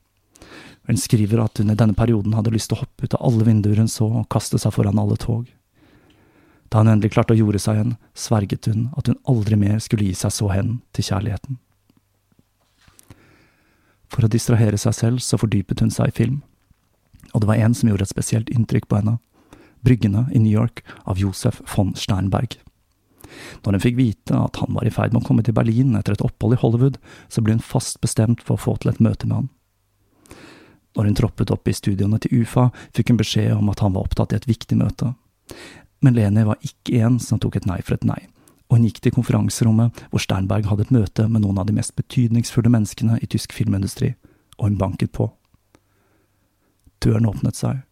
Hun 0.85 1.01
skriver 1.01 1.41
at 1.41 1.59
hun 1.59 1.73
i 1.73 1.77
denne 1.79 1.97
perioden 1.97 2.35
hadde 2.37 2.53
lyst 2.53 2.69
til 2.69 2.77
å 2.77 2.83
hoppe 2.83 3.07
ut 3.07 3.15
av 3.17 3.23
alle 3.25 3.47
vinduer 3.47 3.81
hun 3.81 3.89
så 3.89 4.09
og 4.21 4.29
kaste 4.33 4.61
seg 4.61 4.75
foran 4.75 4.99
alle 5.01 5.17
tog. 5.21 5.47
Da 6.69 6.83
hun 6.83 6.91
endelig 6.91 7.15
klarte 7.15 7.33
å 7.33 7.39
jorde 7.39 7.61
seg 7.63 7.79
igjen, 7.79 7.95
sverget 8.19 8.69
hun 8.69 8.89
at 8.99 9.09
hun 9.09 9.21
aldri 9.31 9.57
mer 9.57 9.79
skulle 9.81 10.11
gi 10.11 10.17
seg 10.19 10.35
så 10.35 10.51
hen 10.53 10.81
til 10.93 11.09
kjærligheten. 11.09 11.61
For 14.13 14.27
å 14.27 14.31
distrahere 14.31 14.79
seg 14.79 14.95
selv 14.99 15.25
så 15.25 15.39
fordypet 15.41 15.81
hun 15.81 15.95
seg 15.95 16.11
i 16.11 16.19
film 16.19 16.43
og 17.35 17.43
det 17.43 17.51
var 17.51 17.61
en 17.61 17.75
som 17.75 17.91
gjorde 17.91 18.07
et 18.07 18.15
spesielt 18.15 18.53
inntrykk 18.55 18.87
på 18.89 19.01
henne. 19.01 19.19
Bryggene 19.85 20.29
i 20.33 20.41
New 20.41 20.53
York 20.53 20.85
av 21.05 21.19
Josef 21.21 21.61
von 21.75 21.93
Sternberg. 21.99 22.57
Når 23.65 23.77
hun 23.77 23.83
fikk 23.83 23.99
vite 23.99 24.39
at 24.39 24.61
han 24.63 24.77
var 24.77 24.87
i 24.87 24.93
ferd 24.95 25.13
med 25.13 25.25
å 25.25 25.27
komme 25.27 25.43
til 25.45 25.57
Berlin 25.57 25.97
etter 25.99 26.15
et 26.15 26.25
opphold 26.25 26.55
i 26.55 26.61
Hollywood, 26.63 27.01
så 27.29 27.43
ble 27.43 27.57
hun 27.57 27.65
fast 27.65 28.01
bestemt 28.05 28.45
for 28.45 28.57
å 28.57 28.65
få 28.65 28.77
til 28.81 28.93
et 28.93 29.03
møte 29.03 29.27
med 29.27 29.43
han. 29.43 29.51
Når 30.95 31.11
hun 31.11 31.17
troppet 31.19 31.51
opp 31.51 31.69
i 31.69 31.75
studioene 31.75 32.21
til 32.23 32.45
UFA, 32.45 32.69
fikk 32.95 33.11
hun 33.11 33.19
beskjed 33.19 33.57
om 33.57 33.71
at 33.73 33.83
han 33.83 33.97
var 33.97 34.07
opptatt 34.07 34.33
i 34.33 34.39
et 34.39 34.47
viktig 34.47 34.79
møte. 34.79 35.11
Men 36.05 36.15
Leni 36.15 36.45
var 36.47 36.63
ikke 36.63 37.01
en 37.03 37.19
som 37.23 37.41
tok 37.43 37.59
et 37.59 37.67
nei 37.67 37.81
for 37.83 37.97
et 37.97 38.07
nei, 38.07 38.21
og 38.69 38.79
hun 38.79 38.87
gikk 38.87 39.01
til 39.03 39.15
konferanserommet 39.17 40.05
hvor 40.13 40.23
Sternberg 40.23 40.69
hadde 40.71 40.87
et 40.87 40.95
møte 40.95 41.27
med 41.27 41.43
noen 41.43 41.59
av 41.59 41.67
de 41.67 41.75
mest 41.75 41.97
betydningsfulle 41.99 42.71
menneskene 42.71 43.19
i 43.19 43.31
tysk 43.31 43.57
filmindustri, 43.57 44.13
og 44.59 44.69
hun 44.69 44.79
banket 44.79 45.15
på. 45.17 45.33
Døren 47.05 47.29
åpnet 47.29 47.59
seg, 47.59 47.83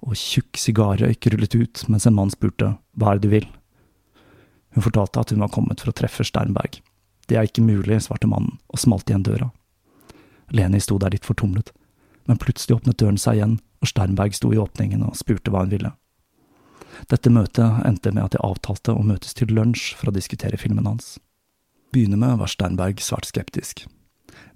og 0.00 0.16
tjukk 0.16 0.58
sigarrøyk 0.60 1.26
rullet 1.32 1.56
ut 1.58 1.82
mens 1.90 2.06
en 2.06 2.16
mann 2.16 2.30
spurte 2.32 2.76
hva 2.96 3.12
er 3.12 3.18
det 3.18 3.26
du 3.26 3.34
vil? 3.34 3.48
Hun 4.76 4.86
fortalte 4.86 5.20
at 5.20 5.32
hun 5.34 5.42
var 5.42 5.50
kommet 5.50 5.82
for 5.82 5.90
å 5.90 5.96
treffe 5.96 6.24
Sternberg. 6.24 6.78
Det 7.26 7.38
er 7.38 7.48
ikke 7.48 7.64
mulig, 7.66 7.98
svarte 8.04 8.30
mannen 8.30 8.58
og 8.70 8.78
smalt 8.78 9.10
igjen 9.10 9.26
døra. 9.26 9.50
Leni 10.54 10.80
sto 10.82 10.98
der 10.98 11.14
litt 11.14 11.26
fortumlet, 11.26 11.72
men 12.26 12.38
plutselig 12.38 12.78
åpnet 12.78 12.98
døren 13.02 13.18
seg 13.18 13.38
igjen, 13.38 13.58
og 13.82 13.90
Sternberg 13.90 14.34
sto 14.36 14.52
i 14.54 14.60
åpningen 14.60 15.02
og 15.06 15.18
spurte 15.18 15.50
hva 15.50 15.64
hun 15.64 15.74
ville. 15.74 15.92
Dette 17.10 17.30
møtet 17.32 17.84
endte 17.86 18.12
med 18.12 18.26
at 18.26 18.34
de 18.34 18.42
avtalte 18.44 18.94
å 18.94 19.06
møtes 19.06 19.34
til 19.34 19.52
lunsj 19.54 19.94
for 19.98 20.10
å 20.10 20.14
diskutere 20.14 20.58
filmen 20.60 20.88
hans. 20.90 21.16
Begynne 21.94 22.18
med 22.20 22.38
var 22.42 22.50
Sternberg 22.50 23.00
svært 23.02 23.30
skeptisk. 23.30 23.86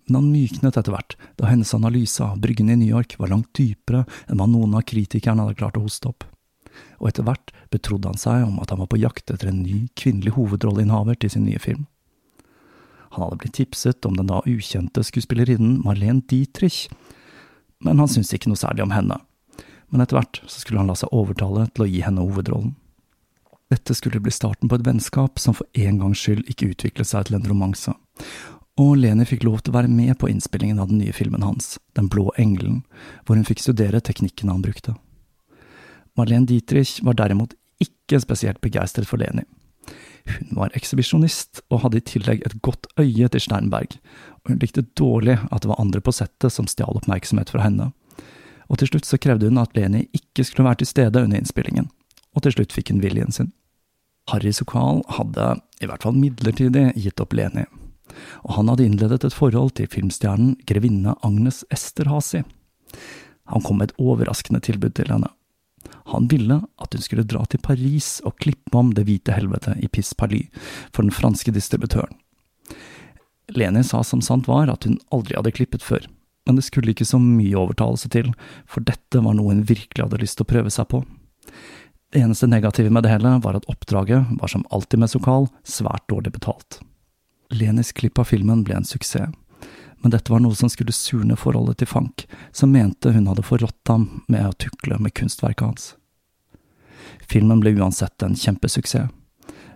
Men 0.07 0.21
han 0.21 0.33
myknet 0.35 0.77
etter 0.77 0.93
hvert, 0.93 1.17
da 1.41 1.49
hennes 1.49 1.73
analyse 1.77 2.21
av 2.25 2.41
Bryggen 2.43 2.69
i 2.73 2.77
New 2.77 2.91
York 2.91 3.17
var 3.19 3.33
langt 3.33 3.55
dypere 3.57 4.05
enn 4.29 4.41
hva 4.41 4.49
noen 4.51 4.77
av 4.77 4.85
kritikerne 4.89 5.47
hadde 5.47 5.59
klart 5.63 5.81
å 5.81 5.85
hoste 5.87 6.13
opp 6.13 6.27
og 6.99 7.11
etter 7.11 7.27
hvert 7.27 7.53
betrodde 7.75 8.11
han 8.11 8.21
seg 8.21 8.47
om 8.47 8.61
at 8.63 8.73
han 8.73 8.81
var 8.83 8.91
på 8.91 9.01
jakt 9.03 9.31
etter 9.31 9.51
en 9.51 9.63
ny 9.65 9.85
kvinnelig 9.99 10.35
hovedrolleinnehaver 10.39 11.19
til 11.21 11.35
sin 11.35 11.47
nye 11.49 11.61
film. 11.63 11.87
Han 13.15 13.27
hadde 13.27 13.41
blitt 13.43 13.59
tipset 13.61 14.07
om 14.09 14.17
den 14.19 14.31
da 14.31 14.41
ukjente 14.49 15.05
skuespillerinnen 15.07 15.83
Marlene 15.85 16.25
Dietrich, 16.31 16.89
men 17.85 18.01
han 18.01 18.11
syntes 18.11 18.33
ikke 18.35 18.51
noe 18.51 18.59
særlig 18.59 18.87
om 18.87 18.95
henne. 18.95 19.21
Men 19.93 20.03
etter 20.03 20.19
hvert 20.19 20.41
skulle 20.51 20.81
han 20.81 20.91
la 20.91 20.97
seg 20.99 21.13
overtale 21.15 21.69
til 21.75 21.85
å 21.85 21.91
gi 21.91 22.01
henne 22.03 22.25
hovedrollen. 22.25 22.73
Dette 23.71 23.95
skulle 23.97 24.23
bli 24.23 24.33
starten 24.35 24.71
på 24.71 24.79
et 24.79 24.87
vennskap 24.87 25.39
som 25.41 25.55
for 25.57 25.69
en 25.79 26.01
gangs 26.01 26.21
skyld 26.21 26.49
ikke 26.51 26.73
utviklet 26.75 27.09
seg 27.09 27.29
til 27.29 27.39
en 27.39 27.47
romanse, 27.49 27.95
og 28.81 28.97
Leni 28.99 29.27
fikk 29.29 29.45
lov 29.47 29.61
til 29.63 29.71
å 29.71 29.79
være 29.79 29.91
med 29.91 30.17
på 30.19 30.29
innspillingen 30.31 30.81
av 30.83 30.89
den 30.91 30.99
nye 30.99 31.15
filmen 31.15 31.45
hans, 31.47 31.79
Den 31.95 32.09
blå 32.11 32.33
engelen, 32.37 32.83
hvor 33.25 33.39
hun 33.39 33.47
fikk 33.47 33.63
studere 33.63 34.01
teknikkene 34.03 34.51
han 34.51 34.65
brukte. 34.65 34.97
Marlene 36.19 36.47
Dietrich 36.47 36.99
var 37.03 37.15
derimot 37.15 37.55
ikke 37.83 38.19
spesielt 38.23 38.61
begeistret 38.61 39.07
for 39.07 39.23
Leni. 39.23 39.45
Hun 40.25 40.57
var 40.57 40.75
ekshibisjonist 40.75 41.61
og 41.69 41.83
hadde 41.85 42.01
i 42.01 42.07
tillegg 42.09 42.43
et 42.47 42.57
godt 42.63 42.89
øye 42.99 43.29
til 43.29 43.43
Sternberg, 43.45 43.99
og 44.43 44.51
hun 44.51 44.63
likte 44.63 44.87
dårlig 44.99 45.37
at 45.51 45.63
det 45.63 45.71
var 45.71 45.83
andre 45.83 46.01
på 46.01 46.15
settet 46.17 46.53
som 46.53 46.67
stjal 46.71 46.97
oppmerksomhet 46.99 47.53
fra 47.53 47.63
henne. 47.67 47.93
Og 48.73 48.81
til 48.81 48.91
slutt 48.91 49.07
så 49.07 49.21
krevde 49.21 49.51
hun 49.51 49.61
at 49.61 49.77
Leni 49.77 50.09
ikke 50.17 50.47
skulle 50.47 50.67
være 50.67 50.83
til 50.83 50.91
stede 50.91 51.23
under 51.23 51.39
innspillingen, 51.39 51.91
og 52.35 52.43
til 52.43 52.57
slutt 52.57 52.75
fikk 52.75 52.91
hun 52.91 53.05
viljen 53.05 53.35
sin. 53.35 53.53
Harry 54.33 54.55
Sokal 54.57 55.05
hadde, 55.13 55.59
i 55.85 55.87
hvert 55.87 56.03
fall 56.03 56.17
midlertidig, 56.17 56.95
gitt 56.97 57.21
opp 57.21 57.37
Leni, 57.37 57.67
og 58.45 58.57
han 58.57 58.71
hadde 58.71 58.87
innledet 58.87 59.25
et 59.25 59.37
forhold 59.37 59.75
til 59.79 59.91
filmstjernen 59.91 60.57
grevinne 60.69 61.17
Agnes 61.27 61.63
Esterhazy. 61.75 62.45
Han 63.53 63.65
kom 63.65 63.81
med 63.81 63.91
et 63.91 63.99
overraskende 64.01 64.63
tilbud 64.65 64.95
til 64.97 65.11
henne. 65.13 65.31
Han 66.13 66.29
ville 66.29 66.61
at 66.81 66.95
hun 66.95 67.05
skulle 67.05 67.27
dra 67.29 67.45
til 67.49 67.61
Paris 67.65 68.19
og 68.25 68.39
klippe 68.41 68.77
om 68.79 68.93
Det 68.97 69.05
hvite 69.09 69.35
helvete 69.37 69.77
i 69.81 69.89
Piss 69.89 70.15
Paris 70.17 70.49
for 70.93 71.03
den 71.03 71.13
franske 71.13 71.53
distributøren. 71.53 72.13
Leni 73.53 73.83
sa 73.85 74.01
som 74.03 74.23
sant 74.25 74.49
var 74.49 74.71
at 74.73 74.87
hun 74.89 74.97
aldri 75.13 75.37
hadde 75.37 75.53
klippet 75.53 75.85
før, 75.85 76.07
men 76.47 76.57
det 76.57 76.65
skulle 76.65 76.95
ikke 76.95 77.09
så 77.09 77.21
mye 77.21 77.59
overtalelse 77.61 78.09
til, 78.13 78.31
for 78.65 78.85
dette 78.85 79.21
var 79.21 79.37
noe 79.37 79.53
hun 79.53 79.67
virkelig 79.69 80.07
hadde 80.07 80.23
lyst 80.23 80.41
til 80.41 80.47
å 80.47 80.53
prøve 80.55 80.73
seg 80.73 80.89
på. 80.89 81.03
Det 82.15 82.23
eneste 82.23 82.49
negative 82.49 82.93
med 82.95 83.05
det 83.05 83.13
hele 83.13 83.37
var 83.45 83.59
at 83.59 83.69
oppdraget 83.69 84.37
var 84.41 84.51
som 84.51 84.65
alltid 84.73 85.03
med 85.03 85.13
Sokal 85.13 85.49
svært 85.67 86.07
dårlig 86.09 86.33
betalt. 86.37 86.81
Lenis 87.51 87.93
klipp 87.93 88.19
av 88.19 88.31
filmen 88.31 88.65
ble 88.65 88.79
en 88.79 88.89
suksess 88.89 89.33
men 90.05 90.11
dette 90.11 90.33
var 90.33 90.43
noe 90.45 90.53
som 90.53 90.69
skulle 90.69 90.93
surne 90.93 91.33
forholdet 91.33 91.79
til 91.81 91.89
Fank, 91.89 92.27
som 92.53 92.69
mente 92.69 93.09
hun 93.15 93.25
hadde 93.25 93.45
forrådt 93.49 93.89
ham 93.89 94.03
med 94.29 94.45
å 94.45 94.57
tukle 94.61 94.99
med 95.01 95.15
kunstverket 95.17 95.65
hans. 95.65 95.87
Filmen 97.25 97.63
ble 97.63 97.73
uansett 97.79 98.21
en 98.23 98.37
kjempesuksess, 98.37 99.09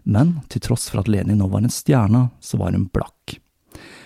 men 0.04 0.34
til 0.52 0.60
tross 0.66 0.90
for 0.92 1.00
at 1.00 1.08
Leni 1.08 1.32
nå 1.32 1.48
var 1.48 1.64
en 1.64 1.72
stjerne, 1.72 2.26
så 2.44 2.60
var 2.60 2.76
hun 2.76 2.90
blakk. 2.92 3.38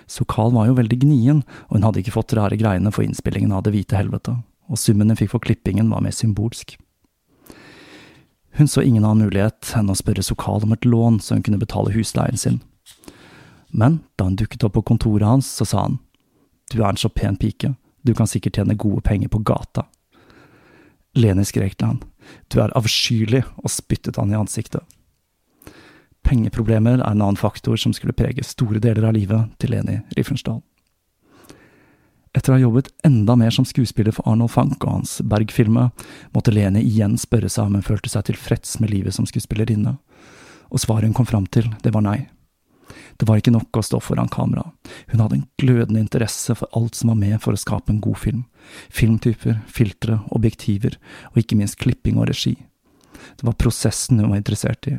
Sokal 0.07 0.55
var 0.55 0.71
jo 0.71 0.79
veldig 0.79 1.01
gnien, 1.03 1.43
og 1.67 1.75
hun 1.75 1.89
hadde 1.89 2.05
ikke 2.05 2.15
fått 2.15 2.39
rare 2.39 2.59
greiene 2.61 2.95
for 2.95 3.03
innspillingen 3.03 3.51
av 3.51 3.67
Det 3.67 3.75
hvite 3.75 3.99
helvete, 3.99 4.39
og 4.71 4.79
summen 4.79 5.11
hun 5.11 5.19
fikk 5.19 5.35
for 5.35 5.43
klippingen 5.43 5.91
var 5.91 6.07
mer 6.07 6.15
symbolsk. 6.15 6.77
Hun 8.63 8.71
så 8.71 8.87
ingen 8.87 9.03
annen 9.03 9.27
mulighet 9.27 9.75
enn 9.75 9.91
å 9.91 9.99
spørre 9.99 10.23
Sokal 10.23 10.63
om 10.63 10.79
et 10.79 10.87
lån 10.87 11.19
så 11.19 11.35
hun 11.35 11.43
kunne 11.43 11.59
betale 11.59 11.91
husleien 11.99 12.39
sin. 12.39 12.63
Men 13.73 14.01
da 14.21 14.29
hun 14.29 14.37
dukket 14.37 14.65
opp 14.69 14.77
på 14.77 14.85
kontoret 14.93 15.27
hans, 15.27 15.49
så 15.49 15.65
sa 15.69 15.87
han 15.89 15.99
du 16.73 16.79
er 16.81 16.89
en 16.89 16.97
så 16.97 17.11
pen 17.13 17.37
pike, 17.37 17.75
du 18.01 18.15
kan 18.17 18.29
sikkert 18.29 18.57
tjene 18.57 18.79
gode 18.81 19.03
penger 19.05 19.29
på 19.29 19.43
gata. 19.45 19.85
Leni 21.13 21.45
skrek 21.45 21.77
til 21.77 21.91
han, 21.91 22.01
du 22.49 22.63
er 22.63 22.73
avskyelig, 22.79 23.43
og 23.61 23.69
spyttet 23.71 24.17
han 24.17 24.33
i 24.33 24.39
ansiktet. 24.39 24.81
Pengeproblemer 26.25 27.01
er 27.01 27.11
en 27.11 27.21
annen 27.21 27.37
faktor 27.37 27.77
som 27.77 27.93
skulle 27.93 28.17
prege 28.17 28.45
store 28.47 28.81
deler 28.81 29.09
av 29.09 29.17
livet 29.17 29.53
til 29.61 29.75
Leni 29.75 29.99
Riefensdahl. 30.17 30.63
Etter 32.33 32.55
å 32.55 32.57
ha 32.57 32.63
jobbet 32.63 32.89
enda 33.05 33.37
mer 33.37 33.53
som 33.53 33.67
skuespiller 33.69 34.15
for 34.17 34.25
Arnold 34.31 34.55
Fank 34.55 34.87
og 34.87 34.95
hans 34.95 35.19
Berg-filmer, 35.29 35.91
måtte 36.33 36.55
Leni 36.55 36.81
igjen 36.89 37.19
spørre 37.21 37.51
seg 37.53 37.69
om 37.69 37.77
hun 37.77 37.85
følte 37.85 38.09
seg 38.09 38.31
tilfreds 38.31 38.79
med 38.81 38.95
livet 38.95 39.13
som 39.19 39.29
skuespillerinne, 39.29 39.99
og 40.73 40.81
svaret 40.81 41.11
hun 41.11 41.19
kom 41.19 41.29
fram 41.29 41.45
til, 41.53 41.69
det 41.85 41.93
var 41.93 42.07
nei. 42.07 42.23
Det 43.23 43.29
var 43.29 43.39
ikke 43.39 43.53
nok 43.55 43.79
å 43.79 43.85
stå 43.87 44.01
foran 44.03 44.27
kamera. 44.27 44.65
Hun 45.13 45.21
hadde 45.23 45.37
en 45.37 45.45
glødende 45.63 46.01
interesse 46.03 46.57
for 46.59 46.67
alt 46.75 46.97
som 46.99 47.13
var 47.13 47.21
med 47.21 47.37
for 47.45 47.55
å 47.55 47.61
skape 47.61 47.93
en 47.95 48.01
god 48.03 48.19
film. 48.19 48.41
Filmtyper, 48.91 49.61
filtre, 49.71 50.17
objektiver, 50.35 50.97
og 51.31 51.39
ikke 51.39 51.61
minst 51.61 51.79
klipping 51.79 52.19
og 52.19 52.27
regi. 52.33 52.57
Det 53.39 53.47
var 53.47 53.55
prosessen 53.63 54.19
hun 54.19 54.33
var 54.33 54.41
interessert 54.41 54.91
i. 54.91 54.97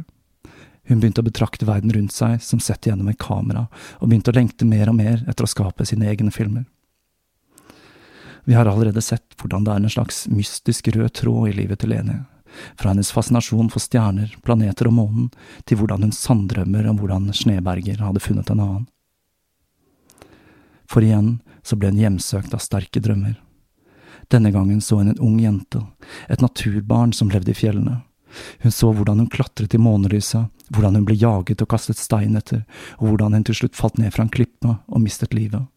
Hun 0.87 1.01
begynte 1.03 1.19
å 1.19 1.27
betrakte 1.27 1.67
verden 1.67 1.91
rundt 1.91 2.15
seg 2.15 2.39
som 2.39 2.63
sett 2.63 2.87
gjennom 2.87 3.11
et 3.11 3.19
kamera, 3.19 3.65
og 3.99 4.07
begynte 4.07 4.31
å 4.31 4.39
lengte 4.39 4.71
mer 4.71 4.93
og 4.93 5.01
mer 5.01 5.19
etter 5.27 5.43
å 5.43 5.51
skape 5.51 5.83
sine 5.91 6.07
egne 6.07 6.31
filmer. 6.31 6.63
Vi 8.47 8.55
har 8.55 8.71
allerede 8.71 9.03
sett 9.03 9.35
hvordan 9.35 9.67
det 9.67 9.75
er 9.75 9.83
en 9.83 9.97
slags 9.99 10.29
mystisk 10.31 10.93
rød 10.95 11.11
tråd 11.19 11.51
i 11.51 11.57
livet 11.59 11.83
til 11.83 11.91
Leni, 11.91 12.21
fra 12.79 12.91
hennes 12.91 13.11
fascinasjon 13.13 13.71
for 13.73 13.83
stjerner, 13.83 14.33
planeter 14.45 14.89
og 14.89 14.97
månen, 14.97 15.29
til 15.65 15.79
hvordan 15.79 16.05
hun 16.05 16.15
sanndrømmer 16.15 16.89
om 16.89 16.99
hvordan 17.01 17.31
Sneberger 17.35 18.03
hadde 18.03 18.23
funnet 18.23 18.51
en 18.53 18.63
annen. 18.63 18.87
For 20.89 21.05
igjen 21.05 21.39
så 21.65 21.77
ble 21.79 21.93
hun 21.93 22.01
hjemsøkt 22.01 22.53
av 22.53 22.61
sterke 22.61 23.01
drømmer. 23.01 23.37
Denne 24.31 24.51
gangen 24.53 24.81
så 24.81 24.99
hun 24.99 25.11
en 25.11 25.21
ung 25.21 25.39
jente, 25.41 25.81
et 26.29 26.41
naturbarn 26.41 27.13
som 27.13 27.31
levde 27.33 27.53
i 27.53 27.57
fjellene. 27.57 28.01
Hun 28.63 28.73
så 28.73 28.89
hvordan 28.93 29.19
hun 29.21 29.29
klatret 29.29 29.75
i 29.75 29.81
månelyset, 29.81 30.49
hvordan 30.73 30.97
hun 30.97 31.05
ble 31.07 31.17
jaget 31.19 31.61
og 31.61 31.69
kastet 31.69 31.99
stein 32.01 32.37
etter, 32.39 32.63
og 32.97 33.11
hvordan 33.11 33.37
hun 33.37 33.45
til 33.47 33.61
slutt 33.61 33.77
falt 33.77 33.99
ned 34.01 34.13
fra 34.15 34.25
en 34.25 34.33
klippe 34.33 34.73
og 34.73 35.03
mistet 35.03 35.35
livet. 35.37 35.67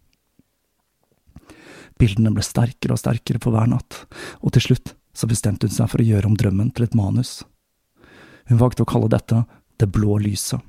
Bildene 2.00 2.32
ble 2.34 2.44
sterkere 2.44 2.96
og 2.96 3.00
sterkere 3.00 3.40
for 3.42 3.56
hver 3.56 3.68
natt, 3.72 4.04
og 4.40 4.52
til 4.56 4.68
slutt 4.68 4.94
så 5.16 5.28
bestemte 5.30 5.66
hun 5.66 5.74
seg 5.74 5.88
for 5.90 6.02
å 6.02 6.06
gjøre 6.06 6.28
om 6.28 6.36
drømmen 6.36 6.72
til 6.76 6.84
et 6.86 6.96
manus. 6.96 7.40
Hun 8.46 8.60
valgte 8.60 8.84
å 8.84 8.90
kalle 8.90 9.10
dette 9.12 9.44
Det 9.76 9.90
blå 9.92 10.16
lyset, 10.24 10.60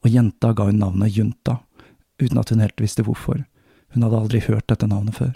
og 0.00 0.08
jenta 0.08 0.54
ga 0.56 0.64
hun 0.64 0.78
navnet 0.80 1.12
Junta, 1.12 1.58
uten 2.16 2.38
at 2.40 2.48
hun 2.48 2.62
helt 2.64 2.80
visste 2.80 3.04
hvorfor, 3.04 3.42
hun 3.92 4.06
hadde 4.06 4.20
aldri 4.22 4.40
hørt 4.46 4.68
dette 4.72 4.88
navnet 4.88 5.18
før. 5.18 5.34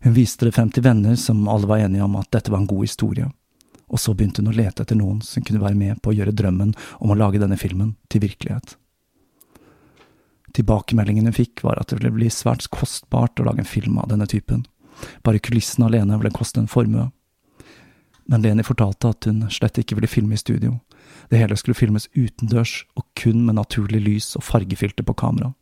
Hun 0.00 0.14
viste 0.16 0.48
det 0.48 0.54
frem 0.56 0.70
til 0.72 0.86
venner 0.86 1.18
som 1.20 1.44
alle 1.52 1.68
var 1.68 1.84
enige 1.84 2.04
om 2.04 2.16
at 2.16 2.30
dette 2.32 2.52
var 2.52 2.62
en 2.62 2.70
god 2.70 2.86
historie, 2.86 3.28
og 3.92 4.00
så 4.00 4.14
begynte 4.14 4.40
hun 4.40 4.48
å 4.52 4.56
lete 4.56 4.86
etter 4.86 4.96
noen 4.96 5.20
som 5.20 5.44
kunne 5.44 5.60
være 5.60 5.76
med 5.76 6.00
på 6.00 6.14
å 6.14 6.16
gjøre 6.16 6.32
drømmen 6.36 6.72
om 6.96 7.12
å 7.12 7.18
lage 7.18 7.42
denne 7.42 7.60
filmen 7.60 7.92
til 8.08 8.24
virkelighet. 8.24 8.78
Tilbakemeldingen 10.56 11.28
hun 11.28 11.36
fikk, 11.36 11.60
var 11.60 11.76
at 11.76 11.90
det 11.90 12.00
ville 12.00 12.14
bli 12.16 12.30
svært 12.32 12.64
kostbart 12.72 13.40
å 13.40 13.44
lage 13.44 13.60
en 13.60 13.68
film 13.68 14.00
av 14.00 14.08
denne 14.08 14.24
typen. 14.30 14.64
Bare 15.24 15.42
kulissene 15.42 15.88
alene 15.88 16.18
ville 16.18 16.34
koste 16.34 16.60
en 16.60 16.70
formue. 16.70 17.10
Men 18.26 18.42
Leni 18.42 18.64
fortalte 18.66 19.12
at 19.12 19.28
hun 19.28 19.44
slett 19.50 19.78
ikke 19.78 19.98
ville 19.98 20.10
filme 20.10 20.34
i 20.34 20.40
studio. 20.40 20.78
Det 21.30 21.38
hele 21.38 21.56
skulle 21.56 21.78
filmes 21.78 22.08
utendørs, 22.14 22.84
og 22.96 23.06
kun 23.18 23.44
med 23.46 23.58
naturlig 23.58 24.00
lys 24.02 24.32
og 24.38 24.44
fargefilter 24.46 25.06
på 25.06 25.14
kamera. 25.14 25.52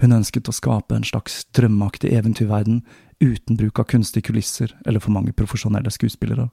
Hun 0.00 0.16
ønsket 0.16 0.48
å 0.48 0.56
skape 0.56 0.96
en 0.96 1.04
slags 1.04 1.44
drømmeaktig 1.56 2.10
eventyrverden 2.16 2.80
uten 3.20 3.58
bruk 3.60 3.78
av 3.78 3.90
kunstige 3.92 4.30
kulisser 4.30 4.72
eller 4.86 5.02
for 5.02 5.12
mange 5.12 5.34
profesjonelle 5.36 5.92
skuespillere. 5.92 6.48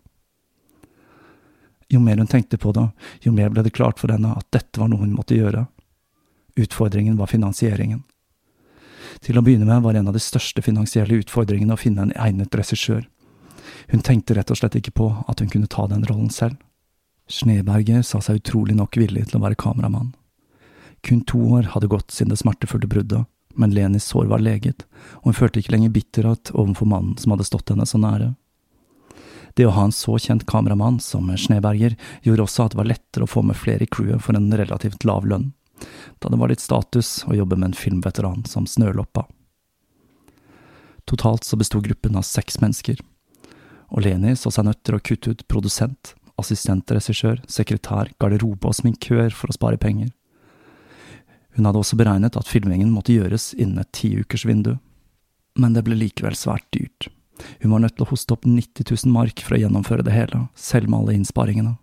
Jo 1.87 2.01
mer 2.03 2.19
hun 2.19 2.27
tenkte 2.27 2.59
på 2.59 2.73
det, 2.75 2.89
jo 3.23 3.31
mer 3.31 3.49
ble 3.49 3.63
det 3.63 3.71
klart 3.77 4.01
for 4.01 4.11
henne 4.11 4.33
at 4.35 4.49
dette 4.51 4.81
var 4.81 4.91
noe 4.91 5.05
hun 5.05 5.15
måtte 5.15 5.37
gjøre. 5.37 5.63
Utfordringen 6.59 7.15
var 7.17 7.31
finansieringen. 7.31 8.03
Til 9.23 9.37
å 9.37 9.43
begynne 9.45 9.67
med 9.67 9.83
var 9.85 9.97
en 9.97 10.09
av 10.11 10.15
de 10.15 10.21
største 10.23 10.63
finansielle 10.65 11.19
utfordringene 11.21 11.75
å 11.75 11.79
finne 11.81 12.07
en 12.07 12.15
egnet 12.15 12.55
regissør. 12.55 13.05
Hun 13.91 14.03
tenkte 14.03 14.35
rett 14.37 14.51
og 14.51 14.59
slett 14.59 14.77
ikke 14.79 14.95
på 14.95 15.09
at 15.27 15.41
hun 15.41 15.51
kunne 15.51 15.69
ta 15.71 15.87
den 15.87 16.05
rollen 16.07 16.31
selv. 16.33 16.57
Sneberger 17.27 18.03
sa 18.07 18.21
seg 18.23 18.41
utrolig 18.41 18.75
nok 18.77 18.95
villig 18.99 19.27
til 19.27 19.39
å 19.39 19.43
være 19.43 19.59
kameramann. 19.59 20.13
Kun 21.03 21.21
to 21.27 21.39
år 21.57 21.73
hadde 21.73 21.89
gått 21.91 22.11
siden 22.11 22.31
det 22.33 22.39
smertefulle 22.41 22.87
bruddet, 22.89 23.27
men 23.57 23.73
Lenis 23.73 24.07
sår 24.07 24.29
var 24.31 24.43
leget, 24.43 24.85
og 25.21 25.31
hun 25.31 25.37
følte 25.37 25.61
ikke 25.61 25.75
lenger 25.75 25.93
bitterhet 25.95 26.51
overfor 26.53 26.89
mannen 26.89 27.17
som 27.19 27.33
hadde 27.33 27.47
stått 27.47 27.73
henne 27.73 27.87
så 27.89 27.99
nære. 28.01 28.33
Det 29.57 29.65
å 29.65 29.73
ha 29.73 29.87
en 29.87 29.95
så 29.95 30.19
kjent 30.21 30.45
kameramann 30.49 30.99
som 31.01 31.29
Sneberger 31.33 31.95
gjorde 32.25 32.45
også 32.45 32.67
at 32.67 32.75
det 32.75 32.81
var 32.81 32.89
lettere 32.91 33.25
å 33.25 33.31
få 33.31 33.41
med 33.45 33.57
flere 33.57 33.87
i 33.87 33.89
crewet 33.89 34.21
for 34.21 34.37
en 34.37 34.51
relativt 34.53 35.07
lav 35.07 35.25
lønn, 35.25 35.49
da 36.19 36.31
det 36.31 36.39
var 36.41 36.51
litt 36.51 36.63
status 36.63 37.23
å 37.27 37.35
jobbe 37.37 37.57
med 37.59 37.71
en 37.71 37.77
filmveteran 37.77 38.45
som 38.49 38.67
Snøloppa. 38.67 39.25
Totalt 41.07 41.47
så 41.47 41.59
besto 41.59 41.79
gruppen 41.83 42.17
av 42.19 42.25
seks 42.27 42.59
mennesker, 42.63 42.99
og 43.87 44.03
Leni 44.03 44.35
så 44.35 44.51
seg 44.51 44.67
nødt 44.67 44.83
til 44.83 44.97
å 44.97 45.03
kutte 45.03 45.31
ut 45.31 45.45
produsent, 45.47 46.13
assistentregissør, 46.37 47.41
sekretær, 47.49 48.11
garderobe 48.19 48.69
og 48.69 48.75
sminkør 48.75 49.31
for 49.33 49.49
å 49.49 49.55
spare 49.55 49.79
penger. 49.81 50.11
Hun 51.57 51.65
hadde 51.65 51.79
også 51.81 51.97
beregnet 51.97 52.37
at 52.37 52.49
filmingen 52.49 52.91
måtte 52.93 53.15
gjøres 53.15 53.53
innen 53.55 53.81
et 53.81 53.93
tiukersvindu, 53.95 54.75
men 55.57 55.73
det 55.73 55.85
ble 55.87 55.97
likevel 55.97 56.35
svært 56.37 56.67
dyrt. 56.75 57.07
Hun 57.63 57.73
var 57.73 57.81
nødt 57.81 57.95
til 57.97 58.05
å 58.05 58.11
hoste 58.11 58.35
opp 58.35 58.45
90 58.45 58.85
000 58.91 59.13
mark 59.13 59.41
for 59.45 59.57
å 59.57 59.61
gjennomføre 59.63 60.05
det 60.05 60.13
hele, 60.13 60.45
selv 60.53 60.91
med 60.91 60.99
alle 60.99 61.17
innsparingene. 61.17 61.77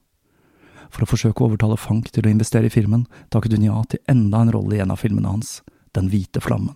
For 0.95 1.03
å 1.03 1.11
forsøke 1.11 1.43
å 1.43 1.51
overtale 1.51 1.77
Fank 1.81 2.13
til 2.15 2.27
å 2.27 2.31
investere 2.31 2.71
i 2.71 2.73
filmen, 2.73 3.09
takket 3.35 3.57
hun 3.57 3.67
ja 3.67 3.81
til 3.91 4.03
enda 4.11 4.45
en 4.45 4.53
rolle 4.55 4.79
i 4.79 4.83
en 4.85 4.95
av 4.95 5.03
filmene 5.03 5.33
hans, 5.33 5.61
Den 5.95 6.09
hvite 6.11 6.41
flammen. 6.43 6.75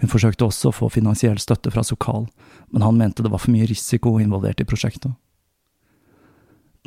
Hun 0.00 0.08
forsøkte 0.08 0.46
også 0.46 0.70
å 0.70 0.74
få 0.74 0.88
finansiell 0.94 1.38
støtte 1.42 1.70
fra 1.74 1.82
Sokal, 1.84 2.28
men 2.70 2.82
han 2.82 2.96
mente 2.96 3.22
det 3.22 3.30
var 3.30 3.42
for 3.42 3.52
mye 3.52 3.66
risiko 3.68 4.14
involvert 4.22 4.62
i 4.62 4.66
prosjektet. 4.66 5.12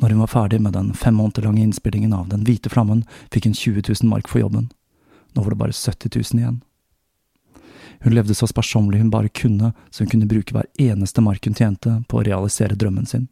Når 0.02 0.10
hun 0.10 0.22
var 0.24 0.32
ferdig 0.32 0.60
med 0.60 0.74
den 0.74 0.92
fem 0.98 1.14
måneder 1.14 1.46
lange 1.46 1.62
innspillingen 1.62 2.12
av 2.12 2.28
Den 2.28 2.42
hvite 2.44 2.72
flammen, 2.72 3.04
fikk 3.30 3.46
hun 3.46 3.54
20 3.54 3.84
000 4.02 4.10
mark 4.10 4.28
for 4.28 4.42
jobben. 4.42 4.70
Nå 5.34 5.44
var 5.44 5.54
det 5.54 5.60
bare 5.60 5.76
70 5.76 6.10
000 6.16 6.40
igjen. 6.40 6.62
Hun 8.02 8.16
levde 8.16 8.34
så 8.34 8.48
sparsommelig 8.50 9.00
hun 9.00 9.12
bare 9.12 9.28
kunne, 9.28 9.72
så 9.90 10.02
hun 10.02 10.10
kunne 10.10 10.28
bruke 10.28 10.52
hver 10.52 10.66
eneste 10.80 11.22
mark 11.22 11.46
hun 11.46 11.54
tjente 11.54 12.02
på 12.08 12.18
å 12.18 12.26
realisere 12.26 12.76
drømmen 12.76 13.06
sin. 13.06 13.28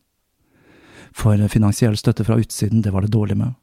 For 1.14 1.48
finansiell 1.48 1.96
støtte 1.96 2.24
fra 2.24 2.38
utsiden, 2.40 2.82
det 2.82 2.92
var 2.92 3.04
det 3.04 3.12
dårlig 3.12 3.36
med. 3.36 3.54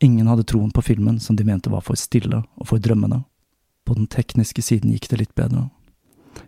Ingen 0.00 0.26
hadde 0.26 0.46
troen 0.48 0.70
på 0.70 0.82
filmen 0.82 1.20
som 1.20 1.36
de 1.36 1.44
mente 1.44 1.70
var 1.70 1.84
for 1.84 1.98
stille 1.98 2.42
og 2.56 2.66
for 2.66 2.80
drømmende. 2.82 3.22
På 3.84 3.94
den 3.94 4.08
tekniske 4.10 4.62
siden 4.62 4.94
gikk 4.94 5.10
det 5.10 5.20
litt 5.20 5.34
bedre. 5.34 5.68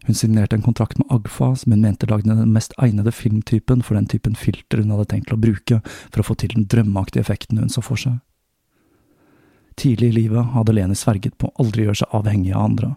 Hun 0.07 0.15
signerte 0.15 0.57
en 0.57 0.63
kontrakt 0.63 0.99
med 0.99 1.07
Agfa, 1.11 1.55
som 1.57 1.73
hun 1.73 1.83
mente 1.83 2.07
lagde 2.07 2.35
den 2.35 2.53
mest 2.53 2.73
egnede 2.79 3.13
filmtypen 3.13 3.83
for 3.83 3.99
den 3.99 4.07
typen 4.07 4.35
filter 4.39 4.81
hun 4.81 4.91
hadde 4.95 5.09
tenkt 5.11 5.33
å 5.35 5.39
bruke 5.39 5.81
for 5.85 6.23
å 6.23 6.27
få 6.27 6.37
til 6.39 6.55
den 6.55 6.67
drømmeaktige 6.71 7.23
effekten 7.23 7.61
hun 7.61 7.71
så 7.73 7.83
for 7.85 8.01
seg. 8.01 8.19
Tidlig 9.77 10.13
i 10.13 10.17
livet 10.21 10.53
hadde 10.53 10.75
Leni 10.75 10.97
sverget 10.99 11.37
på 11.39 11.49
å 11.49 11.57
aldri 11.63 11.87
gjøre 11.87 12.03
seg 12.03 12.17
avhengig 12.17 12.55
av 12.55 12.67
andre, 12.67 12.95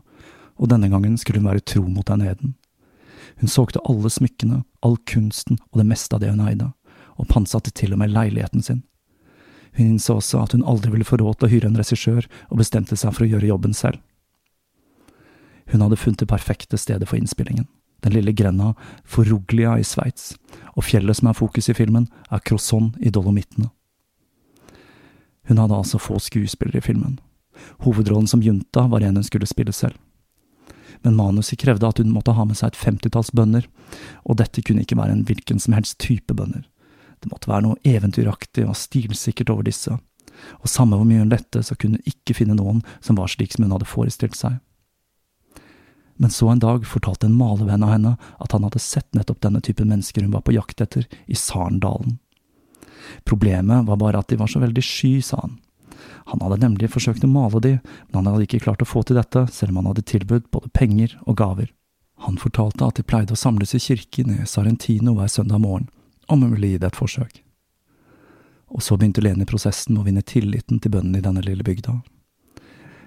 og 0.56 0.72
denne 0.72 0.90
gangen 0.92 1.18
skulle 1.20 1.42
hun 1.42 1.50
være 1.50 1.66
tro 1.68 1.86
mot 1.88 2.08
den 2.08 2.26
eden. 2.26 2.56
Hun 3.42 3.52
solgte 3.52 3.84
alle 3.90 4.10
smykkene, 4.12 4.64
all 4.86 4.98
kunsten 5.08 5.60
og 5.72 5.82
det 5.82 5.88
meste 5.90 6.16
av 6.16 6.24
det 6.24 6.32
hun 6.32 6.44
eide, 6.48 6.72
og 7.16 7.30
pantsatte 7.30 7.72
til 7.72 7.94
og 7.96 8.02
med 8.02 8.14
leiligheten 8.14 8.62
sin. 8.62 8.84
Hun 9.76 9.96
innså 9.96 10.18
også 10.20 10.42
at 10.44 10.56
hun 10.56 10.64
aldri 10.64 10.92
ville 10.92 11.08
få 11.08 11.20
råd 11.20 11.40
til 11.40 11.48
å 11.48 11.52
hyre 11.52 11.70
en 11.72 11.80
regissør, 11.80 12.28
og 12.50 12.60
bestemte 12.62 12.96
seg 12.96 13.14
for 13.16 13.26
å 13.26 13.30
gjøre 13.30 13.50
jobben 13.50 13.76
selv. 13.76 14.00
Hun 15.72 15.82
hadde 15.82 16.00
funnet 16.00 16.22
det 16.22 16.30
perfekte 16.30 16.78
stedet 16.78 17.10
for 17.10 17.20
innspillingen, 17.20 17.68
den 18.06 18.14
lille 18.14 18.36
grenda 18.38 18.74
Foruglia 19.04 19.76
i 19.80 19.84
Sveits, 19.84 20.36
og 20.76 20.86
fjellet 20.86 21.18
som 21.18 21.32
er 21.32 21.38
fokus 21.38 21.70
i 21.70 21.76
filmen, 21.76 22.08
er 22.32 22.44
Crozon 22.46 22.94
i 23.02 23.12
Dolomittene. 23.12 23.72
Hun 25.46 25.62
hadde 25.62 25.78
altså 25.78 26.02
få 26.02 26.20
skuespillere 26.22 26.82
i 26.82 26.86
filmen. 26.86 27.20
Hovedrollen 27.86 28.28
som 28.28 28.42
Junta 28.42 28.88
var 28.92 29.04
en 29.06 29.20
hun 29.20 29.28
skulle 29.28 29.50
spille 29.50 29.74
selv 29.74 29.98
men 31.06 31.16
manuset 31.16 31.60
krevde 31.62 31.88
at 31.88 32.00
hun 32.02 32.14
måtte 32.14 32.34
ha 32.34 32.46
med 32.48 32.58
seg 32.58 32.74
et 32.74 32.80
femtitalls 32.80 33.30
bønder, 33.36 33.68
og 34.26 34.40
dette 34.42 34.64
kunne 34.66 34.86
ikke 34.86 34.98
være 34.98 35.14
en 35.14 35.26
hvilken 35.28 35.62
som 35.62 35.76
helst 35.78 36.00
type 36.02 36.34
bønder. 36.34 36.66
Det 37.26 37.32
måtte 37.32 37.50
være 37.50 37.66
noe 37.66 37.80
eventyraktig 37.90 38.68
og 38.70 38.78
stilsikkert 38.78 39.50
over 39.50 39.66
disse, 39.66 39.96
og 40.62 40.70
samme 40.70 41.00
hvor 41.00 41.08
mye 41.10 41.24
hun 41.24 41.32
lette, 41.34 41.64
så 41.66 41.74
kunne 41.74 41.98
hun 41.98 42.12
ikke 42.12 42.36
finne 42.38 42.54
noen 42.54 42.84
som 43.02 43.18
var 43.18 43.32
slik 43.34 43.56
som 43.56 43.66
hun 43.66 43.74
hadde 43.74 43.88
forestilt 43.90 44.38
seg. 44.38 44.60
Men 46.22 46.30
så 46.30 46.52
en 46.52 46.62
dag 46.62 46.86
fortalte 46.86 47.26
en 47.26 47.34
malevenn 47.36 47.82
av 47.84 47.96
henne 47.96 48.12
at 48.46 48.54
han 48.54 48.68
hadde 48.68 48.84
sett 48.84 49.10
nettopp 49.18 49.42
denne 49.42 49.64
typen 49.66 49.90
mennesker 49.90 50.22
hun 50.22 50.36
var 50.36 50.46
på 50.46 50.54
jakt 50.54 50.86
etter, 50.86 51.08
i 51.26 51.34
Sarndalen. 51.34 52.20
Problemet 53.26 53.90
var 53.90 53.98
bare 53.98 54.22
at 54.22 54.30
de 54.30 54.38
var 54.38 54.54
så 54.54 54.62
veldig 54.62 54.86
sky, 54.86 55.18
sa 55.26 55.42
han. 55.42 55.58
Han 56.30 56.46
hadde 56.46 56.62
nemlig 56.62 56.92
forsøkt 56.94 57.26
å 57.26 57.32
male 57.32 57.64
de, 57.66 57.74
men 57.82 58.22
han 58.22 58.36
hadde 58.36 58.46
ikke 58.46 58.62
klart 58.68 58.86
å 58.86 58.90
få 58.90 59.02
til 59.02 59.18
dette, 59.18 59.48
selv 59.50 59.74
om 59.74 59.82
han 59.82 59.90
hadde 59.96 60.06
tilbudt 60.14 60.52
både 60.54 60.70
penger 60.78 61.18
og 61.26 61.42
gaver. 61.42 61.74
Han 62.30 62.38
fortalte 62.38 62.86
at 62.86 63.02
de 63.02 63.10
pleide 63.10 63.34
å 63.34 63.40
samles 63.40 63.74
i 63.74 63.82
kirken 63.82 64.38
i 64.38 64.46
Sarentino 64.46 65.18
hver 65.18 65.34
søndag 65.34 65.66
morgen, 65.66 65.90
om 66.28 66.42
hun 66.42 66.56
ville 66.56 66.74
gi 66.74 66.82
det 66.82 66.92
et 66.92 67.00
forsøk. 67.00 67.42
Og 68.76 68.84
så 68.84 68.98
begynte 68.98 69.24
Leni 69.24 69.46
prosessen 69.48 69.94
med 69.96 70.04
å 70.04 70.08
vinne 70.10 70.26
tilliten 70.26 70.82
til 70.82 70.92
bøndene 70.92 71.22
i 71.22 71.26
denne 71.26 71.44
lille 71.46 71.64
bygda. 71.64 72.00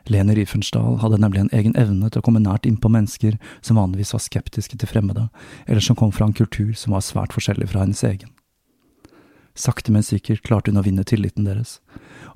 Leni 0.09 0.35
Riefensdahl 0.39 0.99
hadde 1.03 1.19
nemlig 1.21 1.43
en 1.43 1.53
egen 1.53 1.75
evne 1.77 2.09
til 2.09 2.23
å 2.23 2.25
komme 2.25 2.41
nært 2.41 2.66
innpå 2.66 2.89
mennesker 2.89 3.37
som 3.61 3.77
vanligvis 3.77 4.14
var 4.14 4.25
skeptiske 4.25 4.79
til 4.81 4.89
fremmede, 4.89 5.27
eller 5.66 5.85
som 5.85 5.99
kom 5.99 6.12
fra 6.14 6.29
en 6.29 6.37
kultur 6.37 6.73
som 6.73 6.97
var 6.97 7.05
svært 7.05 7.37
forskjellig 7.37 7.69
fra 7.69 7.85
hennes 7.85 8.01
egen. 8.09 8.31
Sakte, 9.59 9.93
men 9.93 10.07
sikkert 10.07 10.45
klarte 10.47 10.71
hun 10.71 10.79
å 10.81 10.85
vinne 10.87 11.05
tilliten 11.05 11.45
deres, 11.45 11.81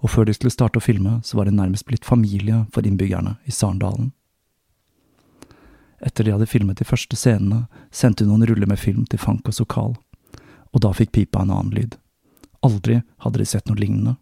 og 0.03 0.11
før 0.11 0.27
de 0.27 0.35
skulle 0.37 0.53
starte 0.53 0.83
å 0.83 0.85
filme, 0.85 1.21
så 1.25 1.39
var 1.39 1.47
det 1.47 1.55
nærmest 1.55 1.87
blitt 1.87 2.05
familie 2.05 2.65
for 2.75 2.85
innbyggerne 2.85 3.37
i 3.47 3.55
Sarndalen. 3.55 4.11
Etter 6.03 6.27
de 6.27 6.35
hadde 6.35 6.51
filmet 6.51 6.83
de 6.83 6.85
første 6.85 7.17
scenene, 7.17 7.69
sendte 7.95 8.27
hun 8.27 8.35
noen 8.35 8.49
ruller 8.51 8.67
med 8.67 8.81
film 8.83 9.07
til 9.07 9.23
Fank 9.23 9.47
og 9.47 9.55
Sokal, 9.55 9.95
og 10.73 10.85
da 10.85 10.93
fikk 10.97 11.13
pipa 11.13 11.43
en 11.43 11.53
annen 11.53 11.75
lyd. 11.77 11.97
Aldri 12.63 13.01
hadde 13.25 13.41
de 13.41 13.47
sett 13.49 13.69
noe 13.69 13.79
lignende, 13.79 14.17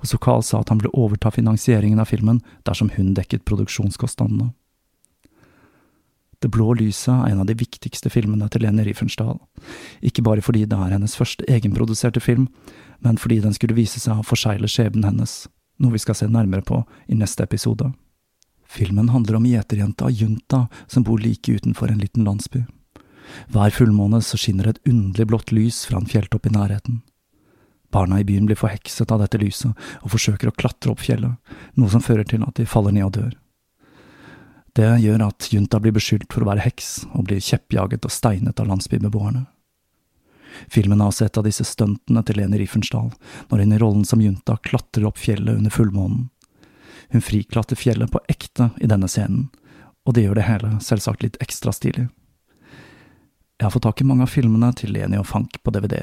og 0.00 0.08
Sokal 0.08 0.44
sa 0.46 0.60
at 0.60 0.70
han 0.72 0.80
ble 0.80 0.92
overta 0.92 1.32
finansieringen 1.34 2.00
av 2.00 2.10
filmen 2.10 2.40
dersom 2.68 2.92
hun 2.96 3.14
dekket 3.16 3.44
produksjonskostnadene. 3.48 4.52
Det 6.44 6.50
blå 6.52 6.74
lyset 6.76 7.12
er 7.14 7.32
en 7.32 7.40
av 7.40 7.48
de 7.48 7.56
viktigste 7.56 8.10
filmene 8.12 8.50
til 8.52 8.66
Lene 8.66 8.84
Riefenstahl, 8.84 9.38
ikke 10.04 10.24
bare 10.26 10.44
fordi 10.44 10.66
det 10.68 10.76
er 10.76 10.92
hennes 10.92 11.16
første 11.16 11.46
egenproduserte 11.48 12.20
film, 12.20 12.50
men 13.00 13.16
fordi 13.20 13.38
den 13.40 13.56
skulle 13.56 13.76
vise 13.76 14.00
seg 14.02 14.20
å 14.20 14.26
forsegle 14.26 14.68
skjebnen 14.68 15.06
hennes, 15.08 15.46
noe 15.80 15.94
vi 15.94 16.02
skal 16.02 16.18
se 16.18 16.28
nærmere 16.28 16.66
på 16.66 16.82
i 17.08 17.16
neste 17.16 17.46
episode. 17.46 17.88
Filmen 18.68 19.08
handler 19.08 19.38
om 19.38 19.46
gjeterjenta 19.48 20.10
Junta 20.10 20.66
som 20.86 21.04
bor 21.06 21.20
like 21.22 21.52
utenfor 21.52 21.88
en 21.88 22.00
liten 22.02 22.24
landsby. 22.28 22.64
Hver 23.52 23.74
fullmåne 23.74 24.20
så 24.24 24.38
skinner 24.40 24.70
et 24.70 24.80
underlig 24.88 25.28
blått 25.30 25.52
lys 25.54 25.84
fra 25.88 26.00
en 26.00 26.08
fjelltopp 26.10 26.48
i 26.48 26.54
nærheten. 26.54 27.02
Barna 27.94 28.18
i 28.20 28.26
byen 28.26 28.48
blir 28.48 28.58
forhekset 28.58 29.12
av 29.14 29.20
dette 29.22 29.38
lyset 29.38 29.70
og 30.02 30.12
forsøker 30.16 30.50
å 30.50 30.56
klatre 30.58 30.90
opp 30.90 31.02
fjellet, 31.04 31.38
noe 31.78 31.92
som 31.92 32.02
fører 32.02 32.26
til 32.26 32.42
at 32.42 32.56
de 32.58 32.66
faller 32.66 32.94
ned 32.96 33.06
og 33.06 33.14
dør. 33.14 33.32
Det 34.74 34.88
gjør 35.04 35.28
at 35.28 35.46
junta 35.54 35.78
blir 35.78 35.94
beskyldt 35.94 36.32
for 36.34 36.42
å 36.42 36.48
være 36.48 36.64
heks, 36.64 37.04
og 37.14 37.28
blir 37.28 37.38
kjeppjaget 37.38 38.08
og 38.08 38.10
steinet 38.10 38.58
av 38.58 38.66
landsbybeboerne. 38.72 39.44
Filmen 40.70 41.00
har 41.02 41.12
også 41.12 41.28
et 41.28 41.38
av 41.38 41.46
disse 41.46 41.66
stuntene 41.66 42.22
til 42.26 42.40
Leni 42.40 42.58
Riefensdahl, 42.58 43.12
når 43.50 43.62
hun 43.62 43.74
i 43.74 43.78
rollen 43.78 44.04
som 44.06 44.22
junta 44.22 44.56
klatrer 44.66 45.06
opp 45.06 45.18
fjellet 45.22 45.60
under 45.60 45.70
fullmånen. 45.70 46.28
Hun 47.14 47.22
friklatrer 47.22 47.78
fjellet 47.78 48.10
på 48.10 48.22
ekte 48.30 48.72
i 48.82 48.90
denne 48.90 49.10
scenen, 49.10 49.48
og 50.02 50.16
det 50.16 50.26
gjør 50.26 50.40
det 50.40 50.48
hele 50.48 50.74
selvsagt 50.82 51.22
litt 51.22 51.38
ekstra 51.42 51.74
stilig. 51.74 52.08
Jeg 53.58 53.68
har 53.68 53.70
fått 53.70 53.86
tak 53.86 54.00
i 54.02 54.06
mange 54.08 54.26
av 54.26 54.32
filmene 54.32 54.72
til 54.74 54.90
Leni 54.94 55.18
og 55.20 55.28
Fank 55.30 55.60
på 55.62 55.72
DVD, 55.74 56.00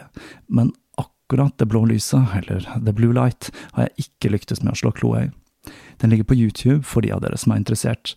men 0.47 0.71
akkurat 1.01 1.57
Det 1.59 1.67
blå 1.67 1.85
lyset, 1.87 2.27
eller 2.35 2.65
The 2.85 2.93
Blue 2.95 3.13
Light, 3.15 3.51
har 3.73 3.87
jeg 3.87 4.07
ikke 4.07 4.31
lyktes 4.33 4.63
med 4.63 4.73
å 4.73 4.79
slå 4.79 4.91
kloa 4.91 5.25
i. 5.25 5.29
Den 5.99 6.09
ligger 6.11 6.27
på 6.27 6.35
YouTube 6.35 6.83
for 6.83 7.01
de 7.01 7.11
av 7.11 7.21
dere 7.21 7.37
som 7.37 7.53
er 7.53 7.61
interessert, 7.61 8.15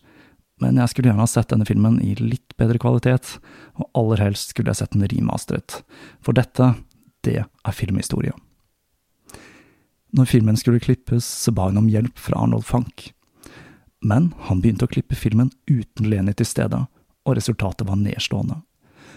men 0.63 0.79
jeg 0.79 0.91
skulle 0.91 1.11
gjerne 1.11 1.23
ha 1.23 1.31
sett 1.31 1.51
denne 1.51 1.67
filmen 1.67 2.01
i 2.03 2.15
litt 2.19 2.55
bedre 2.59 2.79
kvalitet, 2.79 3.39
og 3.79 3.91
aller 3.99 4.23
helst 4.23 4.55
skulle 4.55 4.71
jeg 4.71 4.83
sett 4.83 4.95
den 4.95 5.07
remasteret, 5.11 5.81
for 6.23 6.35
dette, 6.35 6.75
det 7.27 7.41
er 7.43 7.75
filmhistorie. 7.75 8.35
Når 10.15 10.31
filmen 10.31 10.59
skulle 10.59 10.83
klippes, 10.83 11.27
så 11.27 11.51
ba 11.51 11.67
hun 11.71 11.81
om 11.81 11.91
hjelp 11.91 12.19
fra 12.23 12.39
Arnold 12.39 12.67
Fank. 12.67 13.11
Men 14.05 14.31
han 14.47 14.61
begynte 14.63 14.87
å 14.87 14.91
klippe 14.91 15.19
filmen 15.19 15.51
uten 15.67 16.07
Leni 16.07 16.35
til 16.39 16.47
stede, 16.47 16.85
og 17.27 17.39
resultatet 17.39 17.89
var 17.89 17.99
nedslående. 17.99 18.61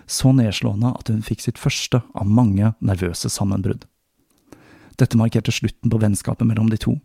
Så 0.08 0.32
nedslående 0.32 0.94
at 0.96 1.12
hun 1.12 1.22
fikk 1.26 1.44
sitt 1.44 1.60
første 1.60 2.02
av 2.16 2.28
mange 2.32 2.72
nervøse 2.80 3.30
sammenbrudd. 3.30 3.84
Dette 4.98 5.20
markerte 5.20 5.52
slutten 5.52 5.92
på 5.92 6.00
vennskapet 6.02 6.48
mellom 6.48 6.72
de 6.72 6.80
to, 6.82 6.96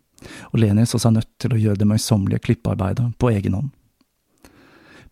og 0.51 0.59
Leni 0.59 0.85
så 0.87 0.97
seg 1.01 1.17
nødt 1.17 1.29
til 1.41 1.53
å 1.53 1.59
gjøre 1.59 1.81
det 1.81 1.87
møysommelige 1.89 2.45
klippearbeidet 2.47 3.11
på 3.19 3.31
egen 3.35 3.57
hånd. 3.59 3.73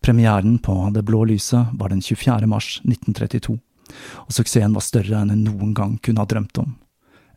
Premieren 0.02 0.56
på 0.58 0.90
Det 0.94 1.04
blå 1.06 1.24
lyset 1.30 1.76
var 1.78 1.92
den 1.92 2.02
24. 2.02 2.46
mars 2.50 2.80
1932, 2.82 3.58
og 4.26 4.32
suksessen 4.34 4.74
var 4.74 4.82
større 4.82 5.20
enn 5.20 5.30
hun 5.30 5.44
noen 5.46 5.74
gang 5.78 5.98
kunne 6.02 6.24
ha 6.24 6.26
drømt 6.26 6.58
om. 6.58 6.72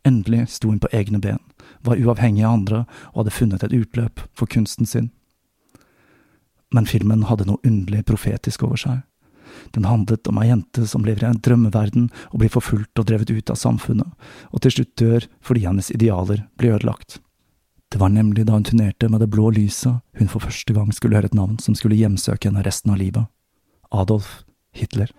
Endelig 0.06 0.48
sto 0.56 0.72
hun 0.72 0.80
på 0.82 0.90
egne 0.92 1.20
ben, 1.22 1.38
var 1.86 2.00
uavhengig 2.00 2.42
av 2.46 2.56
andre 2.56 2.80
og 3.12 3.20
hadde 3.20 3.36
funnet 3.36 3.62
et 3.66 3.76
utløp 3.76 4.24
for 4.34 4.50
kunsten 4.50 4.86
sin. 4.86 5.12
Men 6.74 6.86
filmen 6.90 7.28
hadde 7.30 7.46
noe 7.46 7.62
underlig 7.62 8.02
profetisk 8.06 8.64
over 8.66 8.80
seg. 8.82 9.04
Den 9.74 9.88
handlet 9.88 10.28
om 10.30 10.38
ei 10.42 10.48
jente 10.50 10.86
som 10.86 11.04
lever 11.06 11.24
i 11.24 11.28
en 11.30 11.42
drømmeverden 11.42 12.08
og 12.30 12.40
blir 12.40 12.52
forfulgt 12.52 12.98
og 13.00 13.08
drevet 13.08 13.32
ut 13.32 13.52
av 13.52 13.60
samfunnet, 13.60 14.08
og 14.52 14.62
til 14.62 14.78
slutt 14.78 14.96
dør 15.00 15.28
fordi 15.44 15.66
hennes 15.66 15.92
idealer 15.94 16.44
blir 16.60 16.76
ødelagt. 16.78 17.20
Det 17.90 18.00
var 18.02 18.10
nemlig 18.10 18.46
da 18.46 18.56
hun 18.56 18.66
turnerte 18.66 19.08
med 19.08 19.22
det 19.22 19.30
blå 19.30 19.50
lyset 19.54 20.02
hun 20.18 20.28
for 20.32 20.42
første 20.42 20.74
gang 20.74 20.90
skulle 20.92 21.16
høre 21.16 21.30
et 21.30 21.38
navn 21.38 21.58
som 21.62 21.76
skulle 21.78 21.98
hjemsøke 21.98 22.50
henne 22.50 22.64
resten 22.66 22.92
av 22.92 22.98
livet. 23.00 23.30
Adolf 23.94 24.42
Hitler. 24.74 25.12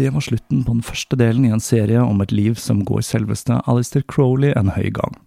Det 0.00 0.10
var 0.10 0.20
slutten 0.24 0.62
på 0.64 0.72
den 0.72 0.84
første 0.84 1.16
delen 1.20 1.44
i 1.44 1.50
en 1.52 1.60
serie 1.60 2.00
om 2.00 2.22
et 2.24 2.32
liv 2.32 2.54
som 2.56 2.78
går 2.88 3.02
selveste 3.04 3.58
Alistair 3.68 4.04
Crowley 4.08 4.54
en 4.56 4.72
høy 4.72 4.88
gang. 4.96 5.18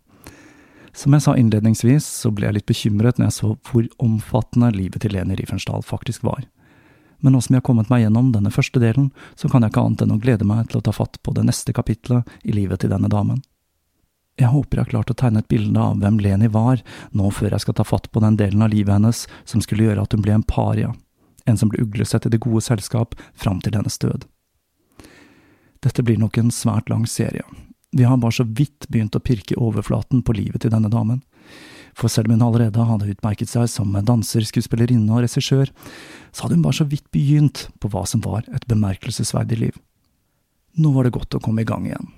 Som 0.97 1.13
jeg 1.13 1.25
sa 1.25 1.35
innledningsvis, 1.37 2.07
så 2.23 2.31
ble 2.33 2.47
jeg 2.47 2.57
litt 2.57 2.69
bekymret 2.71 3.19
når 3.19 3.27
jeg 3.27 3.35
så 3.35 3.51
hvor 3.69 3.85
omfattende 4.01 4.71
livet 4.73 5.05
til 5.05 5.13
Leni 5.13 5.37
Riefenstahl 5.37 5.85
faktisk 5.85 6.25
var. 6.25 6.41
Men 7.21 7.37
nå 7.37 7.43
som 7.45 7.53
jeg 7.53 7.61
har 7.61 7.67
kommet 7.69 7.93
meg 7.93 8.01
gjennom 8.01 8.33
denne 8.33 8.49
første 8.53 8.81
delen, 8.81 9.11
så 9.37 9.45
kan 9.49 9.61
jeg 9.61 9.75
ikke 9.75 9.85
annet 9.85 10.03
enn 10.07 10.15
å 10.17 10.19
glede 10.25 10.49
meg 10.49 10.65
til 10.71 10.81
å 10.81 10.83
ta 10.89 10.95
fatt 10.95 11.21
på 11.21 11.37
det 11.37 11.45
neste 11.45 11.77
kapitlet 11.77 12.33
i 12.41 12.57
livet 12.57 12.81
til 12.81 12.93
denne 12.95 13.13
damen. 13.13 13.45
Jeg 14.41 14.49
håper 14.49 14.79
jeg 14.79 14.87
har 14.87 14.93
klart 14.95 15.13
å 15.13 15.19
tegne 15.21 15.45
et 15.45 15.53
bilde 15.53 15.77
av 15.77 16.01
hvem 16.01 16.17
Leni 16.17 16.49
var, 16.49 16.81
nå 17.13 17.29
før 17.29 17.53
jeg 17.53 17.67
skal 17.67 17.77
ta 17.77 17.85
fatt 17.85 18.09
på 18.09 18.25
den 18.25 18.41
delen 18.41 18.65
av 18.65 18.73
livet 18.73 18.97
hennes 18.97 19.27
som 19.45 19.61
skulle 19.61 19.85
gjøre 19.85 20.09
at 20.09 20.17
hun 20.17 20.25
ble 20.25 20.33
en 20.39 20.49
paria, 20.49 20.95
en 21.45 21.61
som 21.61 21.69
ble 21.69 21.85
uglesett 21.85 22.25
i 22.25 22.33
det 22.33 22.41
gode 22.41 22.65
selskap 22.65 23.13
fram 23.37 23.61
til 23.61 23.77
hennes 23.77 24.01
død. 24.01 24.25
Dette 25.83 26.03
blir 26.05 26.19
nok 26.21 26.39
en 26.39 26.51
svært 26.53 26.89
lang 26.89 27.05
serie. 27.09 27.43
Vi 27.93 28.07
har 28.07 28.17
bare 28.17 28.33
så 28.33 28.45
vidt 28.47 28.87
begynt 28.89 29.15
å 29.15 29.21
pirke 29.21 29.57
overflaten 29.59 30.23
på 30.25 30.33
livet 30.33 30.63
til 30.63 30.71
denne 30.73 30.89
damen. 30.89 31.21
For 31.93 32.09
selv 32.09 32.31
om 32.31 32.37
hun 32.37 32.45
allerede 32.47 32.87
hadde 32.87 33.11
utmerket 33.11 33.51
seg 33.51 33.67
som 33.69 33.93
danser, 33.93 34.45
skuespillerinne 34.47 35.11
og 35.13 35.25
regissør, 35.27 35.69
så 36.31 36.45
hadde 36.45 36.57
hun 36.57 36.65
bare 36.65 36.79
så 36.79 36.87
vidt 36.89 37.05
begynt 37.13 37.67
på 37.83 37.91
hva 37.93 38.05
som 38.09 38.23
var 38.25 38.47
et 38.55 38.65
bemerkelsesverdig 38.69 39.59
liv. 39.59 39.77
Nå 40.79 40.89
var 40.95 41.05
det 41.05 41.13
godt 41.13 41.37
å 41.37 41.43
komme 41.43 41.61
i 41.61 41.69
gang 41.69 41.85
igjen. 41.85 42.09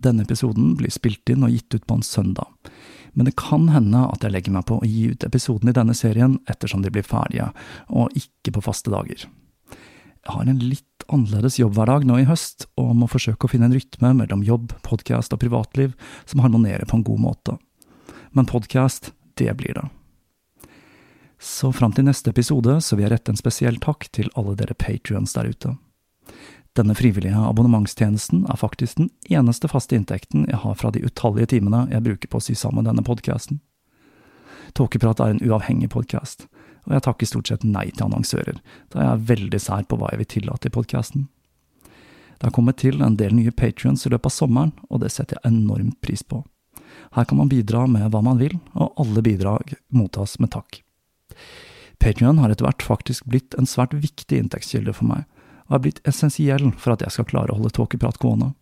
Denne 0.00 0.24
episoden 0.24 0.76
blir 0.78 0.94
spilt 0.94 1.28
inn 1.28 1.44
og 1.44 1.52
gitt 1.52 1.74
ut 1.74 1.84
på 1.84 1.98
en 1.98 2.06
søndag, 2.06 2.46
men 3.18 3.26
det 3.26 3.34
kan 3.40 3.66
hende 3.72 4.04
at 4.06 4.22
jeg 4.22 4.30
legger 4.30 4.54
meg 4.54 4.64
på 4.68 4.78
å 4.78 4.86
gi 4.86 5.08
ut 5.10 5.26
episoden 5.26 5.72
i 5.72 5.74
denne 5.76 5.96
serien 5.98 6.38
ettersom 6.46 6.84
de 6.84 6.92
blir 6.94 7.04
ferdige, 7.04 7.50
og 7.90 8.14
ikke 8.16 8.54
på 8.54 8.62
faste 8.64 8.94
dager. 8.94 9.26
Jeg 10.24 10.34
har 10.34 10.48
en 10.48 10.60
litt 10.60 11.04
annerledes 11.08 11.58
jobbhverdag 11.60 12.04
nå 12.08 12.18
i 12.20 12.26
høst, 12.28 12.66
og 12.80 12.96
må 12.98 13.08
forsøke 13.10 13.46
å 13.46 13.52
finne 13.52 13.68
en 13.70 13.76
rytme 13.76 14.12
mellom 14.18 14.42
jobb, 14.44 14.74
podkast 14.86 15.32
og 15.32 15.40
privatliv 15.44 15.94
som 16.24 16.42
harmonerer 16.44 16.88
på 16.88 16.98
en 16.98 17.06
god 17.06 17.22
måte. 17.22 17.56
Men 18.36 18.48
podkast, 18.50 19.12
det 19.40 19.54
blir 19.56 19.78
det. 19.78 19.86
Så 21.38 21.70
fram 21.72 21.94
til 21.94 22.08
neste 22.08 22.32
episode 22.34 22.80
så 22.82 22.96
vil 22.96 23.06
jeg 23.06 23.14
rette 23.14 23.32
en 23.32 23.38
spesiell 23.38 23.78
takk 23.80 24.08
til 24.12 24.30
alle 24.34 24.56
dere 24.58 24.74
patrions 24.74 25.36
der 25.36 25.48
ute. 25.48 25.76
Denne 26.76 26.94
frivillige 26.98 27.38
abonnementstjenesten 27.38 28.44
er 28.50 28.58
faktisk 28.58 28.98
den 28.98 29.08
eneste 29.30 29.70
faste 29.70 29.96
inntekten 29.96 30.44
jeg 30.50 30.60
har 30.62 30.76
fra 30.78 30.90
de 30.94 31.02
utallige 31.06 31.54
timene 31.54 31.86
jeg 31.92 32.04
bruker 32.04 32.30
på 32.30 32.38
å 32.38 32.44
sy 32.44 32.58
sammen 32.58 32.86
denne 32.86 33.06
podkasten. 33.06 33.62
Tåkeprat 34.74 35.22
er 35.24 35.32
en 35.32 35.42
uavhengig 35.42 35.88
podkast, 35.94 36.46
og 36.88 36.94
jeg 36.96 37.04
takker 37.04 37.28
stort 37.28 37.50
sett 37.50 37.66
nei 37.68 37.90
til 37.92 38.06
annonsører, 38.06 38.60
da 38.92 39.02
jeg 39.02 39.10
er 39.12 39.26
veldig 39.30 39.60
sær 39.60 39.84
på 39.88 39.98
hva 40.00 40.12
jeg 40.12 40.22
vil 40.22 40.30
tillate 40.34 40.70
i 40.70 40.74
podkasten. 40.74 41.26
Det 42.38 42.46
har 42.46 42.54
kommet 42.54 42.78
til 42.80 43.02
en 43.02 43.18
del 43.18 43.34
nye 43.34 43.52
patrions 43.52 44.06
i 44.06 44.12
løpet 44.12 44.30
av 44.30 44.34
sommeren, 44.34 44.72
og 44.88 45.02
det 45.02 45.10
setter 45.12 45.36
jeg 45.36 45.52
enormt 45.52 45.98
pris 46.04 46.22
på. 46.22 46.44
Her 47.16 47.26
kan 47.28 47.40
man 47.40 47.50
bidra 47.50 47.86
med 47.90 48.08
hva 48.12 48.22
man 48.24 48.38
vil, 48.40 48.54
og 48.78 48.94
alle 49.02 49.24
bidrag 49.26 49.74
mottas 49.92 50.38
med 50.38 50.52
takk. 50.54 50.80
Patrion 51.98 52.38
har 52.38 52.54
etter 52.54 52.68
hvert 52.68 52.84
faktisk 52.86 53.26
blitt 53.26 53.56
en 53.58 53.66
svært 53.66 53.96
viktig 53.96 54.38
inntektskilde 54.38 54.94
for 54.94 55.10
meg, 55.10 55.26
og 55.68 55.76
er 55.76 55.84
blitt 55.84 56.00
essensiell 56.08 56.70
for 56.78 56.94
at 56.94 57.02
jeg 57.04 57.16
skal 57.16 57.28
klare 57.28 57.52
å 57.52 57.58
holde 57.58 57.74
tåkeprat 57.74 58.20
gående. 58.22 58.52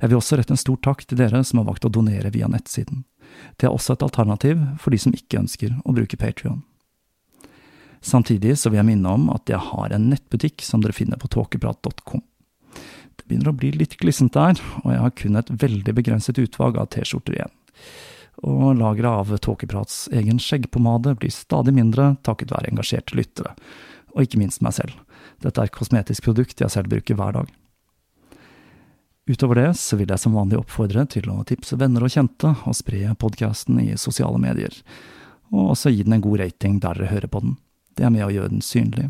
Jeg 0.00 0.12
vil 0.12 0.20
også 0.20 0.38
rette 0.38 0.54
en 0.54 0.60
stor 0.60 0.78
takk 0.84 1.02
til 1.04 1.18
dere 1.18 1.42
som 1.44 1.60
har 1.60 1.68
valgt 1.68 1.88
å 1.88 1.92
donere 1.92 2.30
via 2.32 2.48
nettsiden. 2.48 3.04
Det 3.58 3.66
er 3.66 3.74
også 3.74 3.96
et 3.96 4.04
alternativ 4.06 4.62
for 4.80 4.94
de 4.94 5.00
som 5.00 5.14
ikke 5.16 5.42
ønsker 5.42 5.74
å 5.82 5.94
bruke 5.96 6.18
Patrion. 6.20 6.62
Samtidig 8.06 8.54
så 8.60 8.70
vil 8.70 8.78
jeg 8.78 8.86
minne 8.86 9.12
om 9.18 9.30
at 9.34 9.50
jeg 9.50 9.58
har 9.72 9.90
en 9.90 10.10
nettbutikk 10.12 10.62
som 10.62 10.82
dere 10.82 10.94
finner 10.94 11.18
på 11.18 11.30
tåkeprat.com. 11.32 12.22
Det 13.16 13.24
begynner 13.26 13.50
å 13.50 13.56
bli 13.58 13.72
litt 13.74 13.96
glissent 13.98 14.36
der, 14.36 14.60
og 14.84 14.92
jeg 14.92 15.02
har 15.02 15.14
kun 15.18 15.40
et 15.40 15.50
veldig 15.50 15.94
begrenset 15.96 16.38
utvalg 16.38 16.78
av 16.78 16.92
T-skjorter 16.94 17.34
igjen. 17.40 17.54
Og 18.46 18.76
lageret 18.78 19.10
av 19.10 19.42
Tåkeprats 19.42 20.06
egen 20.14 20.38
skjeggpomade 20.38 21.16
blir 21.18 21.34
stadig 21.34 21.74
mindre 21.74 22.12
takket 22.26 22.54
være 22.54 22.70
engasjerte 22.70 23.16
lyttere, 23.18 23.56
og 24.14 24.22
ikke 24.22 24.38
minst 24.38 24.62
meg 24.62 24.76
selv. 24.76 24.94
Dette 25.42 25.58
er 25.58 25.66
et 25.66 25.74
kosmetisk 25.74 26.28
produkt 26.28 26.62
jeg 26.62 26.72
selv 26.72 26.92
bruker 26.92 27.18
hver 27.18 27.40
dag. 27.40 27.52
Utover 29.26 29.58
det 29.58 29.70
så 29.80 29.98
vil 29.98 30.12
jeg 30.12 30.22
som 30.22 30.36
vanlig 30.38 30.60
oppfordre 30.60 31.08
til 31.10 31.26
å 31.32 31.42
tipse 31.48 31.74
venner 31.80 32.06
og 32.06 32.14
kjente, 32.14 32.54
og 32.62 32.78
spre 32.78 33.16
podkasten 33.18 33.80
i 33.82 33.96
sosiale 33.98 34.38
medier, 34.38 34.70
og 35.50 35.72
også 35.74 35.90
gi 35.90 36.04
den 36.06 36.20
en 36.20 36.28
god 36.28 36.44
rating 36.44 36.78
der 36.78 37.00
dere 37.00 37.16
hører 37.16 37.32
på 37.32 37.42
den. 37.42 37.56
Det 37.96 38.04
er 38.04 38.12
med 38.12 38.26
å 38.26 38.32
gjøre 38.32 38.52
den 38.52 38.64
synlig. 38.64 39.08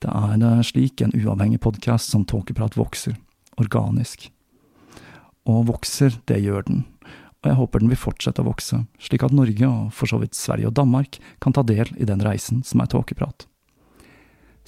Det 0.00 0.08
er 0.12 0.62
slik 0.64 1.00
en 1.04 1.14
uavhengig 1.16 1.60
podkast 1.64 2.12
som 2.12 2.26
Tåkeprat 2.28 2.76
vokser, 2.76 3.16
organisk. 3.60 4.28
Og 5.48 5.66
vokser, 5.68 6.18
det 6.28 6.42
gjør 6.44 6.66
den, 6.68 6.82
og 7.40 7.48
jeg 7.48 7.56
håper 7.56 7.80
den 7.80 7.92
vil 7.92 8.00
fortsette 8.00 8.44
å 8.44 8.48
vokse, 8.50 8.82
slik 9.00 9.24
at 9.24 9.32
Norge, 9.32 9.64
og 9.64 9.94
for 9.96 10.12
så 10.12 10.20
vidt 10.20 10.36
Sverige 10.36 10.68
og 10.68 10.76
Danmark, 10.76 11.16
kan 11.40 11.56
ta 11.56 11.64
del 11.64 11.88
i 11.96 12.08
den 12.08 12.20
reisen 12.24 12.60
som 12.68 12.84
er 12.84 12.92
tåkeprat. 12.92 13.48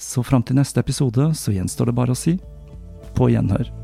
Så 0.01 0.25
fram 0.25 0.41
til 0.41 0.57
neste 0.57 0.81
episode 0.81 1.29
så 1.37 1.53
gjenstår 1.53 1.91
det 1.91 1.97
bare 2.01 2.17
å 2.17 2.17
si 2.17 2.39
på 3.13 3.29
gjenhør. 3.29 3.82